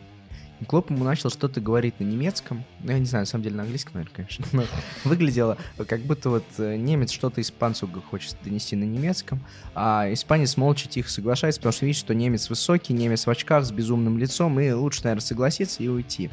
Клоп 0.67 0.91
ему 0.91 1.05
начал 1.05 1.31
что-то 1.31 1.61
говорить 1.61 1.99
на 2.01 2.05
немецком. 2.05 2.65
Ну, 2.81 2.93
я 2.93 2.99
не 2.99 3.07
знаю, 3.07 3.23
на 3.23 3.27
самом 3.27 3.45
деле 3.45 3.57
на 3.57 3.63
английском, 3.65 3.95
наверное, 3.95 4.15
конечно. 4.15 4.45
Но 4.53 4.65
выглядело, 5.05 5.59
как 5.87 6.01
будто 6.03 6.31
вот 6.31 6.45
э, 6.59 6.77
немец 6.77 7.11
что-то 7.11 7.41
испанцу 7.41 7.89
хочет 8.11 8.37
донести 8.43 8.77
на 8.77 8.85
немецком, 8.85 9.45
а 9.75 10.07
испанец 10.13 10.57
молча 10.57 10.89
тихо 10.89 11.11
соглашается, 11.11 11.61
потому 11.61 11.73
что 11.73 11.87
видит, 11.87 11.99
что 11.99 12.15
немец 12.15 12.49
высокий, 12.49 12.93
немец 12.93 13.27
в 13.27 13.31
очках 13.31 13.65
с 13.65 13.73
безумным 13.73 14.17
лицом, 14.19 14.59
и 14.61 14.71
лучше, 14.71 15.03
наверное, 15.05 15.23
согласиться 15.23 15.83
и 15.83 15.89
уйти. 15.89 16.31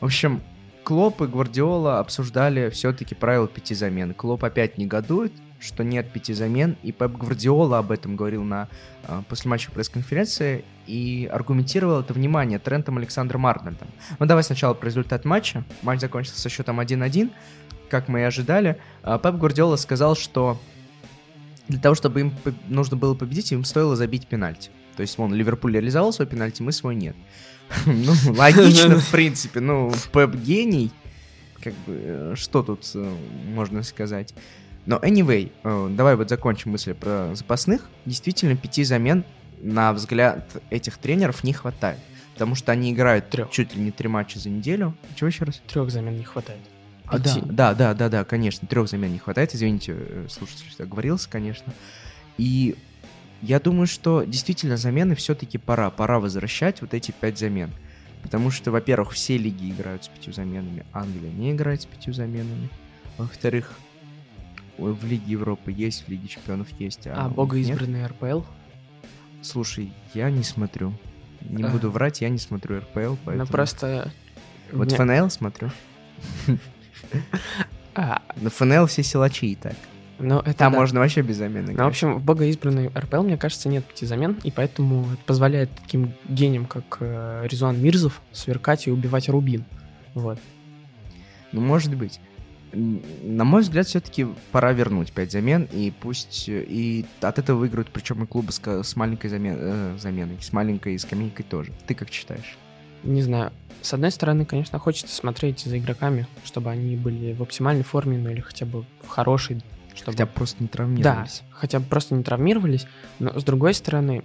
В 0.00 0.06
общем, 0.06 0.42
Клоп 0.84 1.20
и 1.20 1.26
Гвардиола 1.26 1.98
обсуждали 1.98 2.70
все-таки 2.70 3.14
правила 3.14 3.46
пяти 3.46 3.74
замен. 3.74 4.14
Клоп 4.14 4.44
опять 4.44 4.78
негодует, 4.78 5.32
что 5.60 5.82
нет 5.82 6.12
пяти 6.12 6.34
замен, 6.34 6.76
и 6.82 6.92
Пеп 6.92 7.12
Гвардиола 7.12 7.78
об 7.78 7.90
этом 7.90 8.16
говорил 8.16 8.44
на 8.44 8.68
э, 9.04 9.22
после 9.28 9.50
матча 9.50 9.70
пресс-конференции 9.70 10.64
и 10.86 11.28
аргументировал 11.30 12.00
это 12.00 12.12
внимание 12.12 12.58
Трентом 12.58 12.98
Александром 12.98 13.46
Арнольдом. 13.46 13.88
Ну 14.18 14.26
давай 14.26 14.44
сначала 14.44 14.74
про 14.74 14.86
результат 14.86 15.24
матча. 15.24 15.64
Матч 15.82 16.00
закончился 16.00 16.40
со 16.40 16.48
счетом 16.48 16.80
1-1, 16.80 17.30
как 17.90 18.08
мы 18.08 18.20
и 18.20 18.22
ожидали. 18.22 18.78
Э, 19.02 19.18
Пеп 19.22 19.34
Гвардиола 19.34 19.76
сказал, 19.76 20.16
что 20.16 20.60
для 21.68 21.78
того, 21.78 21.94
чтобы 21.94 22.20
им 22.20 22.32
нужно 22.68 22.96
было 22.96 23.14
победить, 23.14 23.52
им 23.52 23.64
стоило 23.64 23.94
забить 23.94 24.26
пенальти. 24.26 24.70
То 24.96 25.02
есть, 25.02 25.18
он 25.18 25.34
Ливерпуль 25.34 25.74
реализовал 25.74 26.12
свой 26.12 26.26
пенальти, 26.26 26.62
мы 26.62 26.72
свой 26.72 26.94
нет. 26.94 27.14
Ну, 27.86 28.12
логично, 28.34 28.98
в 28.98 29.10
принципе. 29.10 29.60
Ну, 29.60 29.92
Пеп 30.12 30.34
гений. 30.34 30.90
Как 31.62 31.74
бы, 31.86 32.00
э, 32.02 32.34
что 32.36 32.62
тут 32.62 32.90
э, 32.94 33.16
можно 33.54 33.82
сказать? 33.82 34.34
Но 34.88 34.96
anyway, 34.96 35.52
э, 35.64 35.88
давай 35.90 36.16
вот 36.16 36.30
закончим 36.30 36.70
мысль 36.70 36.94
про 36.94 37.34
запасных. 37.34 37.82
Действительно, 38.06 38.56
пяти 38.56 38.84
замен, 38.84 39.22
на 39.60 39.92
взгляд 39.92 40.50
этих 40.70 40.96
тренеров, 40.96 41.44
не 41.44 41.52
хватает. 41.52 41.98
Потому 42.32 42.54
что 42.54 42.72
они 42.72 42.90
играют 42.90 43.28
Трех. 43.28 43.50
чуть 43.50 43.74
ли 43.74 43.82
не 43.82 43.90
три 43.90 44.08
матча 44.08 44.38
за 44.38 44.48
неделю. 44.48 44.96
Чего 45.14 45.28
еще 45.28 45.44
раз? 45.44 45.60
Трех 45.66 45.90
замен 45.90 46.16
не 46.16 46.24
хватает. 46.24 46.62
А, 47.04 47.18
да, 47.18 47.34
да, 47.44 47.74
да, 47.74 47.92
да, 47.92 48.08
да, 48.08 48.24
конечно, 48.24 48.66
трех 48.66 48.88
замен 48.88 49.12
не 49.12 49.18
хватает. 49.18 49.54
Извините, 49.54 49.94
э, 49.94 50.26
слушайте, 50.30 50.64
что 50.70 50.84
я 50.84 50.88
говорился, 50.88 51.28
конечно. 51.28 51.74
И 52.38 52.74
я 53.42 53.60
думаю, 53.60 53.88
что 53.88 54.22
действительно 54.22 54.78
замены 54.78 55.14
все-таки 55.16 55.58
пора. 55.58 55.90
Пора 55.90 56.18
возвращать 56.18 56.80
вот 56.80 56.94
эти 56.94 57.10
пять 57.10 57.38
замен. 57.38 57.72
Потому 58.22 58.50
что, 58.50 58.70
во-первых, 58.70 59.12
все 59.12 59.36
лиги 59.36 59.70
играют 59.70 60.04
с 60.04 60.08
пятью 60.08 60.32
заменами. 60.32 60.86
Англия 60.94 61.30
не 61.30 61.52
играет 61.52 61.82
с 61.82 61.84
пятью 61.84 62.14
заменами. 62.14 62.70
Во-вторых, 63.18 63.74
в 64.78 65.04
Лиге 65.04 65.32
Европы 65.32 65.72
есть, 65.72 66.06
в 66.06 66.08
Лиге 66.08 66.28
Чемпионов 66.28 66.68
есть. 66.78 67.06
А, 67.06 67.26
а 67.26 67.28
богоизбранный 67.28 68.06
РПЛ? 68.06 68.42
Слушай, 69.42 69.92
я 70.14 70.30
не 70.30 70.42
смотрю. 70.42 70.94
Не 71.42 71.64
а. 71.64 71.68
буду 71.68 71.90
врать, 71.90 72.20
я 72.20 72.28
не 72.28 72.38
смотрю 72.38 72.78
РПЛ, 72.80 73.00
ну, 73.00 73.18
поэтому... 73.24 73.46
Ну 73.46 73.46
просто... 73.46 74.12
Вот 74.72 74.88
Мне... 74.88 74.96
ФНЛ 74.96 75.30
смотрю. 75.30 75.70
А. 77.94 78.22
На 78.36 78.48
ФНЛ 78.48 78.86
все 78.86 79.02
силачи 79.02 79.46
и 79.46 79.54
так. 79.56 79.74
Но 80.20 80.38
это 80.40 80.54
Там 80.54 80.72
да. 80.72 80.78
можно 80.78 81.00
вообще 81.00 81.22
без 81.22 81.36
замены. 81.36 81.72
Ну, 81.72 81.82
в 81.82 81.86
общем, 81.88 82.16
в 82.16 82.24
богоизбранной 82.24 82.88
РПЛ, 82.96 83.22
мне 83.22 83.36
кажется, 83.36 83.68
нет 83.68 83.84
пяти 83.84 84.06
замен, 84.06 84.36
и 84.44 84.52
поэтому 84.52 85.04
это 85.12 85.22
позволяет 85.26 85.70
таким 85.82 86.12
гениям, 86.28 86.66
как 86.66 86.98
э, 87.00 87.46
Резуан 87.48 87.80
Мирзов, 87.80 88.20
сверкать 88.30 88.86
и 88.86 88.92
убивать 88.92 89.28
Рубин. 89.28 89.64
Вот. 90.14 90.38
Ну, 91.50 91.60
может 91.60 91.92
быть 91.96 92.20
на 92.72 93.44
мой 93.44 93.62
взгляд, 93.62 93.86
все-таки 93.86 94.26
пора 94.52 94.72
вернуть 94.72 95.12
5 95.12 95.32
замен, 95.32 95.68
и 95.72 95.90
пусть 95.90 96.48
и 96.48 97.06
от 97.20 97.38
этого 97.38 97.58
выиграют, 97.58 97.90
причем 97.90 98.24
и 98.24 98.26
клубы 98.26 98.52
с, 98.52 98.60
с 98.60 98.96
маленькой 98.96 99.30
замен, 99.30 99.56
э, 99.58 99.96
заменой, 99.98 100.38
с 100.40 100.52
маленькой 100.52 100.98
скамейкой 100.98 101.44
тоже. 101.48 101.72
Ты 101.86 101.94
как 101.94 102.10
считаешь? 102.10 102.56
Не 103.04 103.22
знаю. 103.22 103.52
С 103.80 103.94
одной 103.94 104.10
стороны, 104.10 104.44
конечно, 104.44 104.78
хочется 104.78 105.14
смотреть 105.14 105.60
за 105.60 105.78
игроками, 105.78 106.26
чтобы 106.44 106.70
они 106.70 106.96
были 106.96 107.32
в 107.32 107.42
оптимальной 107.42 107.84
форме, 107.84 108.18
ну 108.18 108.30
или 108.30 108.40
хотя 108.40 108.66
бы 108.66 108.84
в 109.02 109.08
хорошей. 109.08 109.62
Чтобы... 109.94 110.12
Хотя 110.12 110.26
бы 110.26 110.32
просто 110.32 110.62
не 110.62 110.68
травмировались. 110.68 111.42
Да, 111.48 111.56
хотя 111.56 111.80
бы 111.80 111.86
просто 111.86 112.14
не 112.14 112.22
травмировались. 112.22 112.86
Но 113.18 113.38
с 113.38 113.44
другой 113.44 113.74
стороны, 113.74 114.24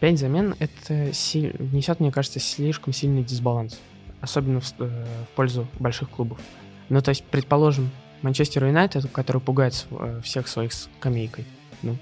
5 0.00 0.18
замен 0.18 0.54
это 0.58 1.12
си... 1.12 1.52
внесет, 1.58 2.00
мне 2.00 2.12
кажется, 2.12 2.40
слишком 2.40 2.92
сильный 2.92 3.22
дисбаланс. 3.22 3.80
Особенно 4.20 4.60
в, 4.60 4.72
э, 4.78 5.06
в 5.24 5.34
пользу 5.34 5.66
больших 5.78 6.10
клубов. 6.10 6.38
Ну, 6.88 7.00
то 7.00 7.10
есть, 7.10 7.24
предположим, 7.24 7.90
Манчестер 8.22 8.66
Юнайтед, 8.66 9.10
который 9.10 9.40
пугает 9.40 9.86
э, 9.90 10.20
всех 10.22 10.48
своих 10.48 10.72
скамейкой. 10.72 11.46
Ну, 11.82 11.96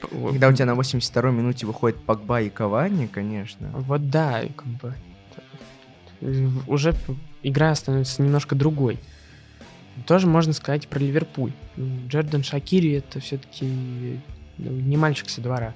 когда 0.00 0.48
у 0.48 0.52
тебя 0.52 0.66
на 0.66 0.72
82-й 0.72 1.32
минуте 1.32 1.66
выходит 1.66 1.98
Пакба 2.04 2.40
и 2.42 2.50
Кавани, 2.50 3.06
конечно. 3.06 3.70
Вот 3.72 4.10
да, 4.10 4.42
как 4.56 4.66
бы 4.66 4.94
уже 6.66 6.94
игра 7.42 7.74
становится 7.74 8.22
немножко 8.22 8.54
другой. 8.54 8.98
Тоже 10.06 10.26
можно 10.26 10.52
сказать 10.52 10.88
про 10.88 10.98
Ливерпуль. 10.98 11.52
Джордан 12.08 12.42
Шакири 12.42 12.92
это 12.92 13.20
все-таки 13.20 14.20
ну, 14.58 14.70
не 14.70 14.96
мальчик 14.96 15.28
со 15.28 15.40
двора. 15.40 15.74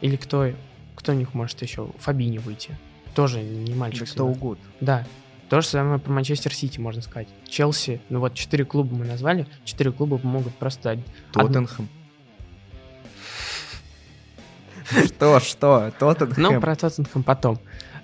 Или 0.00 0.16
кто, 0.16 0.52
кто 0.94 1.12
у 1.12 1.14
них 1.14 1.34
может 1.34 1.60
еще? 1.62 1.90
Фабини 1.98 2.38
выйти. 2.38 2.76
Тоже 3.16 3.42
не 3.42 3.74
мальчик. 3.74 4.08
Кто 4.08 4.26
угодно. 4.26 4.62
Да. 4.80 5.04
То 5.48 5.60
же 5.60 5.66
самое 5.66 5.98
по 5.98 6.12
Манчестер 6.12 6.52
Сити, 6.54 6.78
можно 6.78 7.00
сказать. 7.00 7.28
Челси, 7.48 8.00
ну 8.10 8.20
вот 8.20 8.34
четыре 8.34 8.64
клуба 8.64 8.94
мы 8.94 9.04
назвали, 9.06 9.46
четыре 9.64 9.90
клуба 9.90 10.20
могут 10.22 10.54
просто... 10.54 10.98
Тоттенхэм. 11.32 11.88
Что, 15.06 15.40
что? 15.40 15.92
Тоттенхэм. 15.98 16.42
Ну, 16.42 16.60
про 16.60 16.76
Тоттенхэм 16.76 17.22
потом. 17.22 17.58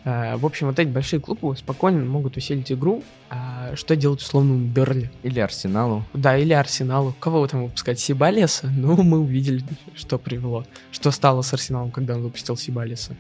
Э, 0.05 0.37
В 0.37 0.47
общем, 0.47 0.67
вот 0.69 0.79
эти 0.79 0.89
большие 0.89 1.21
клубы 1.21 1.57
спокойно 1.57 2.05
могут 2.05 2.37
усилить 2.37 2.73
игру. 2.73 3.05
А 3.31 3.77
что 3.77 3.95
делать 3.97 4.21
условному 4.21 4.67
Берли? 4.67 5.11
Или 5.23 5.39
Арсеналу. 5.41 6.05
Да, 6.13 6.37
или 6.37 6.53
Арсеналу. 6.53 7.15
Кого 7.21 7.47
там 7.47 7.65
выпускать? 7.65 8.01
Сибалиса? 8.01 8.67
Ну, 8.69 9.01
мы 9.03 9.21
увидели, 9.21 9.63
что 9.95 10.19
привело. 10.19 10.65
Что 10.91 11.11
стало 11.13 11.43
с 11.43 11.53
Арсеналом, 11.53 11.91
когда 11.91 12.15
он 12.15 12.23
выпустил 12.23 12.57
Сибалиса. 12.57 13.15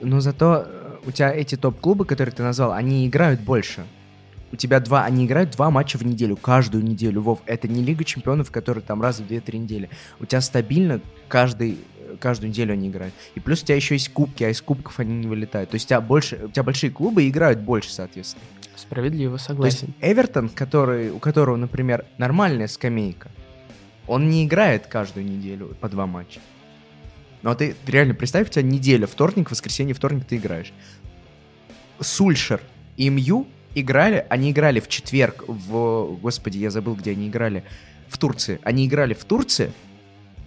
Но 0.00 0.20
зато 0.20 0.64
э, 0.66 0.83
у 1.06 1.10
тебя 1.10 1.32
эти 1.32 1.56
топ-клубы, 1.56 2.04
которые 2.04 2.34
ты 2.34 2.42
назвал, 2.42 2.72
они 2.72 3.06
играют 3.06 3.40
больше. 3.40 3.84
У 4.52 4.56
тебя 4.56 4.78
два, 4.80 5.04
они 5.04 5.26
играют 5.26 5.50
два 5.50 5.70
матча 5.70 5.98
в 5.98 6.04
неделю, 6.04 6.36
каждую 6.36 6.84
неделю, 6.84 7.22
Вов. 7.22 7.40
Это 7.46 7.66
не 7.66 7.82
Лига 7.82 8.04
Чемпионов, 8.04 8.50
которая 8.52 8.84
там 8.84 9.02
раз 9.02 9.18
в 9.18 9.26
2-3 9.26 9.58
недели. 9.58 9.90
У 10.20 10.26
тебя 10.26 10.40
стабильно 10.40 11.00
каждый, 11.26 11.78
каждую 12.20 12.50
неделю 12.50 12.74
они 12.74 12.88
играют. 12.88 13.14
И 13.34 13.40
плюс 13.40 13.62
у 13.62 13.66
тебя 13.66 13.74
еще 13.74 13.96
есть 13.96 14.10
кубки, 14.10 14.44
а 14.44 14.50
из 14.50 14.62
кубков 14.62 15.00
они 15.00 15.14
не 15.14 15.26
вылетают. 15.26 15.70
То 15.70 15.74
есть 15.74 15.86
у 15.86 15.88
тебя, 15.88 16.00
больше, 16.00 16.40
у 16.44 16.48
тебя 16.48 16.62
большие 16.62 16.90
клубы 16.90 17.28
играют 17.28 17.58
больше, 17.60 17.92
соответственно. 17.92 18.44
Справедливо, 18.76 19.32
То 19.32 19.34
есть 19.34 19.46
согласен. 19.46 19.94
Эвертон, 20.00 20.48
который, 20.48 21.10
у 21.10 21.18
которого, 21.18 21.56
например, 21.56 22.04
нормальная 22.18 22.68
скамейка, 22.68 23.30
он 24.06 24.28
не 24.28 24.44
играет 24.44 24.86
каждую 24.86 25.26
неделю 25.26 25.76
по 25.80 25.88
два 25.88 26.06
матча. 26.06 26.40
Но 27.44 27.54
ты 27.54 27.76
реально 27.86 28.14
представь, 28.14 28.48
у 28.48 28.50
тебя 28.50 28.62
неделя, 28.62 29.06
вторник, 29.06 29.50
воскресенье, 29.50 29.94
вторник 29.94 30.24
ты 30.24 30.36
играешь. 30.36 30.72
Сульшер 32.00 32.62
и 32.96 33.10
МЮ 33.10 33.46
играли, 33.74 34.24
они 34.30 34.50
играли 34.50 34.80
в 34.80 34.88
четверг 34.88 35.44
в... 35.46 36.16
Господи, 36.22 36.56
я 36.56 36.70
забыл, 36.70 36.94
где 36.94 37.10
они 37.10 37.28
играли. 37.28 37.62
В 38.08 38.16
Турции. 38.16 38.60
Они 38.62 38.86
играли 38.86 39.12
в 39.12 39.24
Турции 39.24 39.72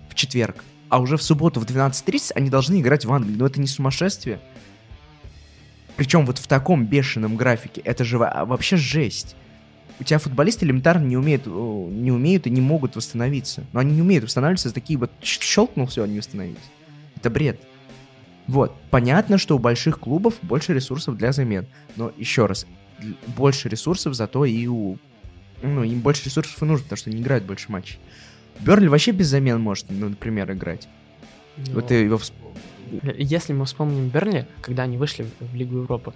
в 0.10 0.16
четверг, 0.16 0.64
а 0.90 1.00
уже 1.00 1.18
в 1.18 1.22
субботу 1.22 1.60
в 1.60 1.66
12.30 1.66 2.32
они 2.34 2.50
должны 2.50 2.82
играть 2.82 3.06
в 3.06 3.14
Англии. 3.14 3.36
Но 3.38 3.46
это 3.46 3.62
не 3.62 3.68
сумасшествие. 3.68 4.40
Причем 5.98 6.26
вот 6.26 6.40
в 6.40 6.48
таком 6.48 6.88
бешеном 6.88 7.36
графике. 7.36 7.80
Это 7.82 8.06
же 8.06 8.18
во- 8.18 8.44
вообще 8.46 8.76
жесть. 8.76 9.36
У 10.00 10.04
тебя 10.04 10.18
футболисты 10.18 10.66
элементарно 10.66 11.06
не 11.06 11.16
умеют, 11.16 11.46
о, 11.46 11.90
не 11.92 12.12
умеют 12.12 12.48
и 12.48 12.50
не 12.50 12.62
могут 12.62 12.96
восстановиться. 12.96 13.66
Но 13.72 13.82
они 13.82 13.94
не 13.94 14.02
умеют 14.02 14.24
восстанавливаться, 14.24 14.74
такие 14.74 14.98
вот 14.98 15.12
щелкнул, 15.22 15.86
все, 15.86 16.02
они 16.02 16.18
восстановились. 16.18 16.58
Это 17.28 17.34
бред. 17.34 17.60
Вот. 18.48 18.74
Понятно, 18.90 19.38
что 19.38 19.58
у 19.58 19.60
больших 19.60 20.00
клубов 20.00 20.36
больше 20.42 20.74
ресурсов 20.74 21.18
для 21.18 21.34
замен. 21.34 21.68
Но 21.98 22.14
еще 22.18 22.46
раз, 22.46 22.66
больше 23.36 23.68
ресурсов 23.68 24.14
зато 24.14 24.46
и 24.46 24.66
у... 24.68 24.98
Ну, 25.62 25.84
им 25.84 26.00
больше 26.00 26.26
ресурсов 26.26 26.62
и 26.62 26.66
нужно, 26.66 26.84
потому 26.84 26.98
что 26.98 27.10
они 27.10 27.20
играют 27.20 27.44
больше 27.44 27.72
матчей. 27.72 28.00
Берли 28.60 28.88
вообще 28.88 29.12
без 29.12 29.28
замен 29.28 29.60
может, 29.60 29.88
ну, 29.90 30.10
например, 30.10 30.52
играть. 30.52 30.88
Но 31.58 31.74
Вот 31.74 31.88
ты 31.88 31.96
его 31.96 32.18
всп- 32.18 32.34
Если 33.18 33.54
мы 33.54 33.66
вспомним 33.66 34.08
Берли, 34.08 34.46
когда 34.62 34.84
они 34.84 34.98
вышли 34.98 35.26
в 35.40 35.54
Лигу 35.54 35.80
Европы, 35.80 36.14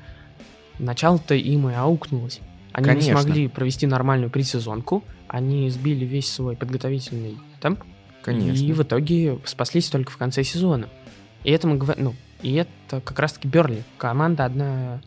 начало-то 0.80 1.36
им 1.36 1.70
и 1.70 1.74
аукнулось. 1.74 2.40
Они 2.72 2.88
Конечно. 2.88 3.10
не 3.10 3.14
смогли 3.14 3.48
провести 3.50 3.86
нормальную 3.88 4.30
предсезонку, 4.30 5.04
они 5.28 5.70
сбили 5.70 6.06
весь 6.06 6.32
свой 6.32 6.56
подготовительный 6.56 7.38
темп, 7.60 7.84
Конечно. 8.24 8.64
и 8.64 8.72
в 8.74 8.84
итоге 8.84 9.40
спаслись 9.46 9.90
только 9.90 10.12
в 10.12 10.18
конце 10.18 10.44
сезона. 10.44 10.88
И 11.44 11.52
это 11.52 11.68
мы 11.68 11.78
говорим, 11.78 12.04
ну, 12.06 12.16
и 12.42 12.54
это 12.54 13.02
как 13.02 13.18
раз-таки 13.20 13.48
Берли. 13.48 13.84
Команда 13.98 14.46
одна, 14.46 15.02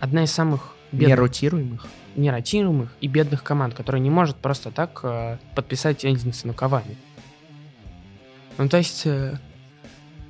одна 0.00 0.24
из 0.24 0.30
самых 0.32 0.74
бедных, 0.92 1.18
Неротируемых. 1.18 1.86
неротируемых 2.16 2.92
и 3.00 3.06
бедных 3.08 3.42
команд, 3.42 3.74
которая 3.74 4.00
не 4.00 4.10
может 4.10 4.36
просто 4.36 4.70
так 4.70 5.00
э, 5.02 5.38
подписать 5.54 6.04
Эдинсона 6.04 6.52
Кавани. 6.52 6.96
Ну, 8.58 8.68
то 8.68 8.76
есть, 8.78 9.06
э, 9.06 9.38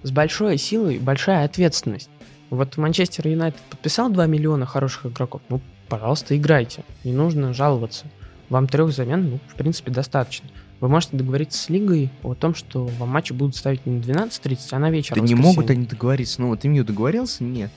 с 0.02 0.10
большой 0.10 0.58
силой 0.58 0.98
большая 0.98 1.44
ответственность. 1.44 2.10
Вот 2.50 2.76
Манчестер 2.76 3.26
Юнайтед 3.28 3.60
подписал 3.70 4.10
2 4.10 4.26
миллиона 4.26 4.66
хороших 4.66 5.06
игроков. 5.06 5.40
Ну, 5.48 5.60
пожалуйста, 5.88 6.36
играйте. 6.36 6.84
Не 7.02 7.12
нужно 7.12 7.54
жаловаться. 7.54 8.06
Вам 8.48 8.68
трех 8.68 8.92
замен, 8.92 9.30
ну, 9.30 9.40
в 9.48 9.54
принципе, 9.54 9.90
достаточно. 9.90 10.48
Вы 10.82 10.88
можете 10.88 11.16
договориться 11.16 11.62
с 11.62 11.68
лигой 11.68 12.10
о 12.24 12.34
том, 12.34 12.56
что 12.56 12.86
вам 12.86 13.10
матчи 13.10 13.32
будут 13.32 13.54
ставить 13.54 13.86
не 13.86 13.98
на 13.98 14.02
12.30, 14.02 14.58
а 14.72 14.78
на 14.80 14.90
вечер. 14.90 15.14
Да 15.14 15.22
не 15.22 15.36
могут 15.36 15.70
они 15.70 15.86
договориться. 15.86 16.40
Ну, 16.40 16.48
вот 16.48 16.64
МЮ 16.64 16.82
договорился? 16.82 17.44
Нет. 17.44 17.70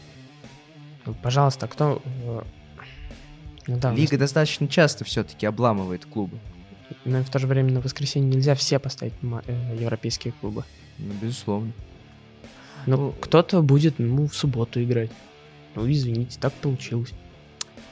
Ну, 1.06 1.14
Пожалуйста, 1.22 1.68
а 1.68 1.70
кто... 1.70 2.02
э, 2.24 2.42
Ну 3.68 3.78
да, 3.78 3.94
Лига 3.94 4.18
достаточно 4.18 4.68
часто 4.68 5.06
все-таки 5.06 5.46
обламывает 5.46 6.04
клубы. 6.08 6.40
но 7.06 7.20
и 7.20 7.24
в 7.24 7.30
то 7.30 7.38
же 7.38 7.46
время 7.46 7.74
на 7.74 7.80
воскресенье 7.80 8.28
нельзя 8.28 8.56
все 8.56 8.80
поставить 8.80 9.14
э, 9.22 9.78
европейские 9.80 10.34
клубы. 10.42 10.64
Ну, 10.98 11.14
безусловно. 11.22 11.74
Ну, 12.88 12.98
Ну, 12.98 13.12
кто-то 13.22 13.62
будет, 13.62 14.00
ну, 14.00 14.28
в 14.28 14.36
субботу 14.36 14.82
играть. 14.82 15.12
Ну, 15.76 15.88
извините, 15.88 16.40
так 16.42 16.54
получилось. 16.54 17.14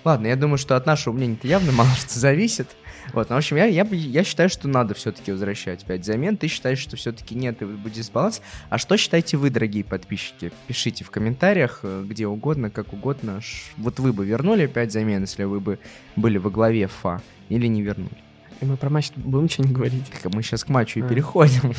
Ладно, 0.04 0.26
я 0.26 0.36
думаю, 0.36 0.58
что 0.58 0.76
от 0.76 0.88
нашего 0.88 1.14
мнения-то 1.14 1.48
явно 1.48 1.72
мало 1.72 1.92
что 1.92 2.20
зависит. 2.20 2.68
Вот, 3.12 3.30
ну, 3.30 3.36
в 3.36 3.38
общем, 3.38 3.58
я, 3.58 3.66
я, 3.66 3.84
я 3.92 4.24
считаю, 4.24 4.50
что 4.50 4.68
надо 4.68 4.94
все-таки 4.94 5.32
возвращать 5.32 5.84
5 5.86 6.06
замен. 6.06 6.38
Ты 6.38 6.48
считаешь, 6.48 6.80
что 6.80 6.96
все-таки 6.96 7.36
нет, 7.36 7.62
и 7.62 7.66
будет 7.66 7.94
дисбаланс. 7.94 8.42
А 8.70 8.78
что 8.78 8.98
считаете 8.98 9.38
вы, 9.38 9.50
дорогие 9.50 9.84
подписчики? 9.84 10.52
Пишите 10.68 11.04
в 11.04 11.12
комментариях, 11.12 11.80
э, 11.84 12.04
где 12.08 12.28
угодно, 12.28 12.70
как 12.70 12.94
угодно. 12.94 13.42
Вот 13.78 14.00
вы 14.00 14.14
бы 14.14 14.26
вернули 14.26 14.68
5 14.68 14.92
замен, 14.92 15.22
если 15.22 15.44
вы 15.44 15.60
бы 15.60 15.80
были 16.16 16.38
во 16.38 16.50
главе 16.50 16.88
ФА, 16.88 17.22
или 17.50 17.68
не 17.68 17.82
вернули? 17.82 18.18
И 18.62 18.66
мы 18.66 18.78
про 18.78 18.90
матч 18.90 19.12
будем 19.16 19.50
что-нибудь 19.50 19.76
говорить. 19.76 20.04
Так, 20.22 20.34
мы 20.34 20.42
сейчас 20.42 20.64
к 20.64 20.70
матчу 20.70 21.00
и 21.00 21.04
А. 21.04 21.08
переходим. 21.08 21.74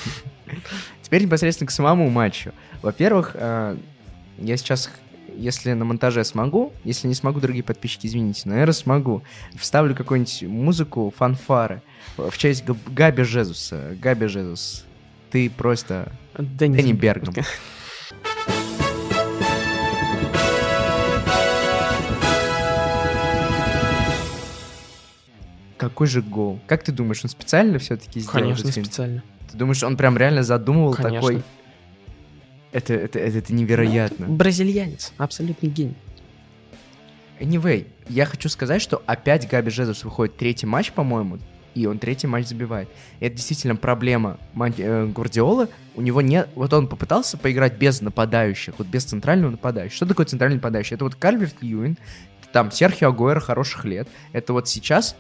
Теперь 1.03 1.23
непосредственно 1.23 1.69
к 1.69 1.71
самому 1.71 2.11
матчу. 2.11 2.53
Во-первых, 2.83 3.33
э, 3.35 3.77
я 4.39 4.57
сейчас, 4.57 4.91
если 5.37 5.73
на 5.73 5.85
монтаже 5.85 6.25
смогу, 6.25 6.73
если 6.85 7.09
не 7.09 7.15
смогу, 7.15 7.41
дорогие 7.41 7.63
подписчики, 7.63 8.07
извините, 8.07 8.43
но, 8.45 8.53
наверное, 8.53 8.73
смогу, 8.73 9.23
вставлю 9.57 9.95
какую-нибудь 9.95 10.43
музыку, 10.43 11.13
фанфары 11.17 11.83
в 12.17 12.37
честь 12.37 12.65
Габ- 12.65 12.79
Габи 12.89 13.23
Жезуса. 13.23 13.97
Габи 14.01 14.27
Жезус, 14.27 14.85
ты 15.31 15.51
просто 15.51 16.13
Дэнни, 16.37 16.77
Дэнни 16.77 16.93
Бергам. 16.93 17.35
Какой 25.77 26.07
же 26.07 26.23
гол? 26.23 26.61
Как 26.67 26.83
ты 26.83 26.93
думаешь, 26.93 27.21
он 27.25 27.31
специально 27.31 27.79
все-таки 27.79 28.21
сделал? 28.21 28.41
Конечно, 28.41 28.71
специально. 28.71 29.23
Ты 29.51 29.59
думаешь, 29.59 29.83
он 29.83 29.97
прям 29.97 30.17
реально 30.17 30.43
задумывал 30.43 30.95
Конечно. 30.95 31.21
такой... 31.21 31.43
Это, 32.75 32.93
это, 32.93 33.21
это, 33.21 33.39
это 33.39 33.55
невероятно. 33.55 34.27
Бразильянец, 34.27 35.13
абсолютный 35.17 35.69
гений. 35.69 35.95
Anyway, 37.39 37.87
я 38.09 38.27
хочу 38.27 38.49
сказать, 38.49 38.83
что 38.83 39.01
опять 39.07 39.49
Габи 39.49 39.71
Жезус 39.71 40.03
выходит 40.03 40.37
третий 40.37 40.67
матч, 40.67 40.91
по-моему, 40.91 41.39
и 41.77 41.87
он 41.87 42.01
третий 42.01 42.27
матч 42.27 42.49
забивает. 42.49 42.89
Это 43.21 43.37
действительно 43.37 43.77
проблема 43.77 44.39
э, 44.77 45.07
Гвардиолы. 45.07 45.69
У 45.95 46.01
него 46.01 46.21
нет... 46.21 46.49
Вот 46.57 46.73
он 46.73 46.89
попытался 46.89 47.39
поиграть 47.39 47.79
без 47.79 48.01
нападающих, 48.01 48.75
вот 48.79 48.89
без 48.89 49.05
центрального 49.05 49.53
нападающего. 49.53 49.97
Что 49.97 50.07
такое 50.07 50.27
центральный 50.27 50.57
нападающий? 50.57 50.97
Это 50.97 51.05
вот 51.05 51.15
Кальверт 51.15 51.55
Льюин, 51.61 51.97
там 52.53 52.73
Серхио 52.73 53.09
Агуэро 53.09 53.39
хороших 53.39 53.85
лет. 53.85 54.09
Это 54.33 54.53
вот 54.53 54.69
сейчас 54.69 55.15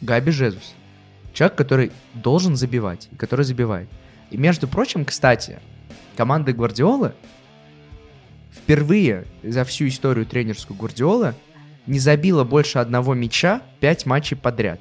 Габи 0.00 0.32
Жезус. 0.32 0.74
Человек, 1.32 1.56
который 1.56 1.92
должен 2.14 2.56
забивать, 2.56 3.08
и 3.12 3.16
который 3.16 3.44
забивает. 3.44 3.88
И 4.30 4.36
между 4.36 4.66
прочим, 4.66 5.04
кстати, 5.04 5.60
команда 6.18 6.52
Гвардиолы 6.52 7.12
впервые 8.50 9.24
за 9.44 9.62
всю 9.62 9.86
историю 9.86 10.26
тренерскую 10.26 10.76
Гвардиолы 10.76 11.36
не 11.86 12.00
забила 12.00 12.42
больше 12.42 12.80
одного 12.80 13.14
мяча 13.14 13.62
5 13.78 14.06
матчей 14.06 14.36
подряд. 14.36 14.80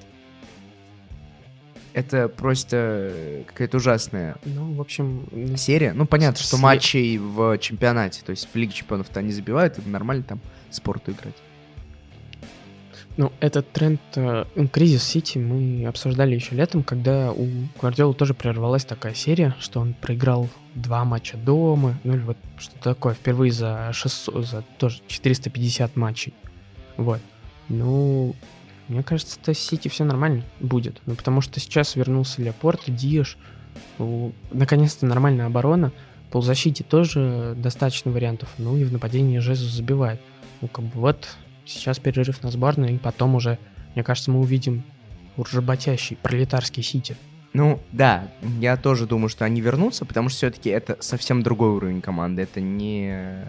Это 1.93 2.27
просто 2.27 2.77
э, 3.13 3.43
какая-то 3.45 3.77
ужасная 3.77 4.37
Ну, 4.45 4.73
в 4.73 4.81
общем, 4.81 5.27
серия. 5.57 5.93
Ну, 5.93 6.07
понятно, 6.07 6.41
что 6.41 6.57
матчей 6.57 7.19
в 7.19 7.59
чемпионате, 7.59 8.23
то 8.25 8.31
есть 8.31 8.49
в 8.51 8.55
Лиге 8.55 8.73
чемпионов-то 8.73 9.19
они 9.19 9.31
забивают, 9.31 9.77
это 9.77 9.87
нормально 9.87 10.23
там 10.23 10.39
спорту 10.71 11.11
играть. 11.11 11.35
Ну, 13.17 13.31
этот 13.39 13.71
тренд, 13.71 13.99
э, 14.15 14.45
ну, 14.55 14.67
кризис 14.67 15.03
Сити 15.03 15.39
мы 15.39 15.85
обсуждали 15.87 16.35
еще 16.35 16.55
летом, 16.55 16.83
когда 16.83 17.31
у 17.31 17.47
Гвардиолы 17.79 18.13
тоже 18.13 18.35
прервалась 18.35 18.85
такая 18.85 19.15
серия, 19.15 19.55
что 19.59 19.79
он 19.79 19.95
проиграл 19.95 20.47
два 20.75 21.03
матча 21.03 21.35
дома, 21.35 21.97
ну 22.03 22.13
или 22.13 22.21
вот 22.21 22.37
что 22.59 22.77
такое, 22.79 23.15
впервые 23.15 23.51
за 23.51 23.89
600, 23.91 24.45
за 24.45 24.61
тоже 24.77 25.01
450 25.07 25.95
матчей. 25.95 26.33
Вот. 26.95 27.19
Ну, 27.69 28.35
мне 28.87 29.01
кажется, 29.01 29.39
то 29.43 29.53
Сити 29.53 29.87
все 29.87 30.03
нормально 30.03 30.43
будет. 30.59 31.01
Ну, 31.07 31.15
потому 31.15 31.41
что 31.41 31.59
сейчас 31.59 31.95
вернулся 31.95 32.41
Леопорт, 32.41 32.81
Диеш. 32.85 33.37
Наконец-то 34.51 35.05
нормальная 35.07 35.47
оборона. 35.47 35.91
Полузащите 36.31 36.83
тоже 36.83 37.55
достаточно 37.57 38.11
вариантов. 38.11 38.49
Ну 38.57 38.77
и 38.77 38.83
в 38.83 38.91
нападении 38.91 39.39
Жезус 39.39 39.71
забивает. 39.71 40.21
Ну, 40.61 40.67
как 40.67 40.85
бы 40.85 40.99
вот 40.99 41.27
сейчас 41.67 41.99
перерыв 41.99 42.43
на 42.43 42.51
сборную, 42.51 42.95
и 42.95 42.97
потом 42.97 43.35
уже, 43.35 43.59
мне 43.93 44.03
кажется, 44.03 44.31
мы 44.31 44.39
увидим 44.39 44.83
работящий 45.51 46.17
пролетарский 46.17 46.83
Сити. 46.83 47.15
Ну, 47.53 47.79
да, 47.91 48.27
я 48.59 48.77
тоже 48.77 49.07
думаю, 49.07 49.29
что 49.29 49.45
они 49.45 49.61
вернутся, 49.61 50.05
потому 50.05 50.29
что 50.29 50.37
все-таки 50.37 50.69
это 50.69 50.97
совсем 50.99 51.41
другой 51.41 51.69
уровень 51.69 52.01
команды. 52.01 52.43
Это 52.43 52.61
не 52.61 53.45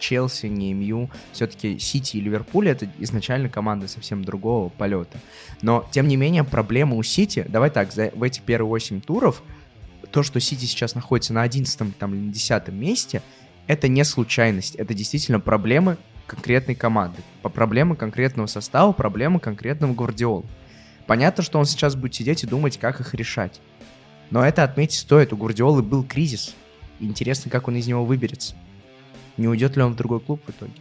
Челси, 0.00 0.46
не 0.46 0.72
МЮ. 0.74 1.10
Все-таки 1.32 1.78
Сити 1.78 2.16
и 2.16 2.20
Ливерпуль 2.20 2.68
это 2.68 2.88
изначально 2.98 3.48
команды 3.48 3.88
совсем 3.88 4.24
другого 4.24 4.68
полета. 4.70 5.20
Но, 5.60 5.86
тем 5.92 6.08
не 6.08 6.16
менее, 6.16 6.44
проблема 6.44 6.96
у 6.96 7.02
Сити, 7.02 7.46
давай 7.48 7.70
так, 7.70 7.92
за, 7.92 8.10
в 8.14 8.22
эти 8.22 8.40
первые 8.40 8.68
8 8.68 9.00
туров, 9.00 9.42
то, 10.10 10.22
что 10.22 10.40
Сити 10.40 10.64
сейчас 10.64 10.94
находится 10.94 11.32
на 11.32 11.42
11 11.42 11.96
там, 11.98 12.14
или 12.14 12.20
на 12.20 12.32
10 12.32 12.68
месте, 12.68 13.22
это 13.66 13.86
не 13.86 14.04
случайность. 14.04 14.74
Это 14.74 14.92
действительно 14.92 15.38
проблемы 15.38 15.98
конкретной 16.26 16.74
команды. 16.74 17.22
По 17.42 17.48
проблемы 17.48 17.96
конкретного 17.96 18.46
состава, 18.46 18.92
проблемы 18.92 19.40
конкретного 19.40 19.94
Гвардиола. 19.94 20.44
Понятно, 21.06 21.42
что 21.42 21.58
он 21.58 21.66
сейчас 21.66 21.94
будет 21.94 22.14
сидеть 22.14 22.44
и 22.44 22.46
думать, 22.46 22.78
как 22.78 23.00
их 23.00 23.14
решать. 23.14 23.60
Но 24.30 24.44
это 24.44 24.64
отметить 24.64 24.98
стоит. 24.98 25.32
У 25.32 25.36
Гвардиолы 25.36 25.82
был 25.82 26.04
кризис. 26.04 26.54
Интересно, 27.00 27.50
как 27.50 27.68
он 27.68 27.76
из 27.76 27.86
него 27.86 28.04
выберется. 28.04 28.54
Не 29.36 29.48
уйдет 29.48 29.76
ли 29.76 29.82
он 29.82 29.92
в 29.92 29.96
другой 29.96 30.20
клуб 30.20 30.40
в 30.46 30.50
итоге? 30.50 30.72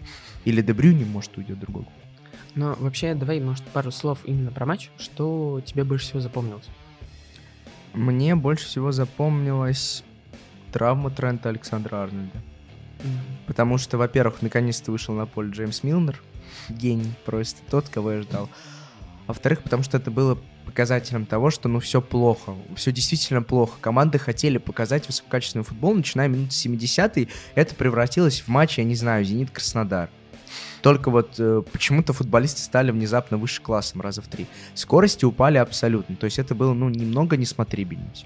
Или 0.45 0.61
Дебрюни, 0.61 1.03
может, 1.03 1.37
уйдет 1.37 1.57
в 1.57 1.61
другой 1.61 1.83
клуб? 1.83 1.95
Но 2.55 2.75
вообще, 2.79 3.15
давай, 3.15 3.39
может, 3.39 3.63
пару 3.65 3.91
слов 3.91 4.19
именно 4.25 4.51
про 4.51 4.65
матч. 4.65 4.89
Что 4.97 5.61
тебе 5.65 5.83
больше 5.83 6.05
всего 6.05 6.19
запомнилось? 6.19 6.67
Мне 7.93 8.35
больше 8.35 8.65
всего 8.65 8.91
запомнилась 8.91 10.03
травма 10.71 11.09
Трента 11.09 11.49
Александра 11.49 11.97
Арнольда. 11.97 12.41
Потому 13.47 13.77
что, 13.77 13.97
во-первых, 13.97 14.41
наконец-то 14.41 14.91
вышел 14.91 15.13
на 15.13 15.25
поле 15.25 15.51
Джеймс 15.51 15.83
Милнер. 15.83 16.21
Гений 16.69 17.13
просто, 17.25 17.59
тот, 17.69 17.89
кого 17.89 18.13
я 18.13 18.21
ждал. 18.21 18.49
Во-вторых, 19.27 19.63
потому 19.63 19.83
что 19.83 19.97
это 19.97 20.11
было 20.11 20.37
показателем 20.65 21.25
того, 21.25 21.49
что 21.49 21.67
ну 21.69 21.79
все 21.79 22.01
плохо, 22.01 22.55
все 22.75 22.91
действительно 22.91 23.41
плохо. 23.41 23.77
Команды 23.81 24.19
хотели 24.19 24.57
показать 24.57 25.07
высококачественный 25.07 25.65
футбол, 25.65 25.93
начиная 25.93 26.27
минуты 26.27 26.53
70 26.53 27.29
это 27.55 27.75
превратилось 27.75 28.41
в 28.41 28.47
матч, 28.47 28.77
я 28.77 28.83
не 28.83 28.95
знаю, 28.95 29.25
Зенит-Краснодар. 29.25 30.09
Только 30.81 31.11
вот 31.11 31.35
э, 31.37 31.61
почему-то 31.71 32.13
футболисты 32.13 32.61
стали 32.61 32.91
внезапно 32.91 33.37
выше 33.37 33.61
классом 33.61 34.01
раза 34.01 34.21
в 34.21 34.27
три. 34.27 34.47
Скорости 34.73 35.25
упали 35.25 35.57
абсолютно. 35.57 36.15
То 36.15 36.25
есть 36.25 36.39
это 36.39 36.55
было, 36.55 36.73
ну, 36.73 36.89
немного 36.89 37.37
несмотрибельно 37.37 38.09
все. 38.13 38.25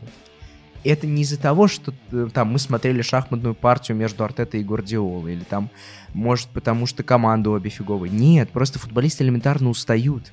Это 0.90 1.08
не 1.08 1.24
из-за 1.24 1.40
того, 1.40 1.68
что 1.68 1.94
э, 2.12 2.30
там 2.34 2.50
мы 2.50 2.60
смотрели 2.60 3.02
шахматную 3.02 3.56
партию 3.56 3.98
между 3.98 4.24
Артетой 4.24 4.62
и 4.62 4.64
Гвардиолой, 4.64 5.34
или 5.34 5.44
там, 5.44 5.70
может, 6.14 6.48
потому 6.50 6.86
что 6.86 7.04
команды 7.04 7.50
обе 7.50 7.70
фиговые. 7.70 8.12
Нет, 8.12 8.50
просто 8.52 8.80
футболисты 8.80 9.24
элементарно 9.24 9.70
устают. 9.70 10.32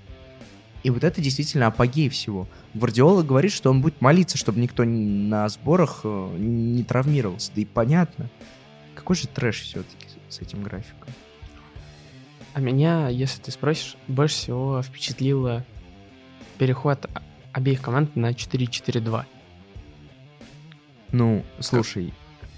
И 0.83 0.91
вот 0.91 1.05
это 1.05 1.21
действительно 1.21 1.69
апогей 1.69 2.09
всего. 2.09 2.49
Гвардиола 2.75 3.23
говорит, 3.23 3.53
что 3.53 3.71
он 3.71 3.81
будет 3.81 4.01
молиться, 4.01 4.37
чтобы 4.37 4.61
никто 4.61 4.85
на 4.85 5.49
сборах 5.49 6.01
э, 6.05 6.37
не 6.39 6.83
травмировался. 6.83 7.53
Да 7.55 7.63
и 7.63 7.65
понятно. 7.65 8.29
Какой 8.95 9.17
же 9.17 9.29
трэш 9.29 9.61
все-таки 9.61 10.07
с 10.29 10.41
этим 10.41 10.63
графиком. 10.63 11.09
А 12.55 12.61
меня, 12.61 13.09
если 13.09 13.41
ты 13.41 13.51
спросишь, 13.51 13.97
больше 14.09 14.35
всего 14.35 14.83
впечатлило 14.83 15.65
переход 16.59 17.09
обеих 17.53 17.81
команд 17.81 18.17
на 18.17 18.33
4-4-2. 18.33 19.25
Ну, 21.13 21.45
слушай, 21.61 22.13
как? 22.41 22.49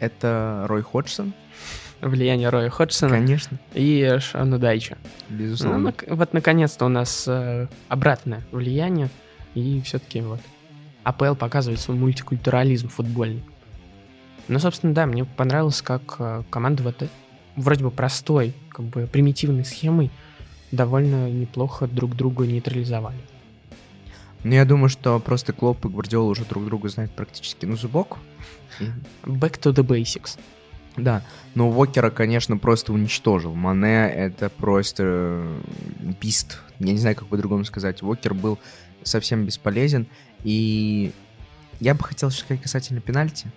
это 0.00 0.64
Рой 0.66 0.82
Ходжсон? 0.82 1.32
влияние 2.00 2.48
Роя 2.48 2.70
Ходжсона. 2.70 3.10
Конечно. 3.12 3.58
И 3.74 4.18
Шану 4.20 4.58
Дайча. 4.58 4.96
Безусловно. 5.28 5.94
Ну, 6.06 6.14
вот 6.16 6.32
наконец-то 6.32 6.84
у 6.86 6.88
нас 6.88 7.24
э, 7.26 7.68
обратное 7.88 8.42
влияние. 8.52 9.08
И 9.54 9.80
все-таки 9.82 10.20
вот 10.20 10.40
АПЛ 11.04 11.34
показывает 11.34 11.80
свой 11.80 11.96
мультикультурализм 11.96 12.88
футбольный. 12.88 13.44
Ну, 14.48 14.58
собственно, 14.58 14.94
да, 14.94 15.06
мне 15.06 15.24
понравилось, 15.24 15.82
как 15.82 16.16
э, 16.18 16.42
команда 16.50 16.82
вот 16.82 17.02
э, 17.02 17.08
вроде 17.56 17.84
бы 17.84 17.90
простой, 17.90 18.54
как 18.68 18.86
бы 18.86 19.06
примитивной 19.06 19.64
схемой 19.64 20.10
довольно 20.72 21.30
неплохо 21.30 21.86
друг 21.86 22.14
друга 22.14 22.46
нейтрализовали. 22.46 23.18
Ну, 24.44 24.54
я 24.54 24.64
думаю, 24.64 24.88
что 24.88 25.18
просто 25.18 25.52
Клоп 25.52 25.84
и 25.84 25.88
Гвардиола 25.88 26.30
уже 26.30 26.44
друг 26.44 26.64
друга 26.64 26.88
знают 26.88 27.12
практически 27.12 27.66
на 27.66 27.76
зубок. 27.76 28.18
Back 29.24 29.60
to 29.60 29.72
the 29.72 29.82
basics. 29.84 30.38
Да, 30.96 31.22
но 31.54 31.68
Уокера, 31.68 32.10
конечно, 32.10 32.56
просто 32.56 32.92
уничтожил. 32.92 33.54
Мане— 33.54 34.08
это 34.14 34.48
просто 34.48 35.02
э, 35.04 35.60
бист. 36.22 36.58
Я 36.78 36.92
не 36.92 36.98
знаю, 36.98 37.16
как 37.16 37.28
по-другому 37.28 37.64
сказать. 37.64 38.02
Уокер 38.02 38.32
был 38.32 38.58
совсем 39.02 39.44
бесполезен. 39.44 40.06
И 40.42 41.12
я 41.80 41.94
бы 41.94 42.02
хотел 42.02 42.30
сказать 42.30 42.62
касательно 42.62 43.00
пенальти. 43.00 43.48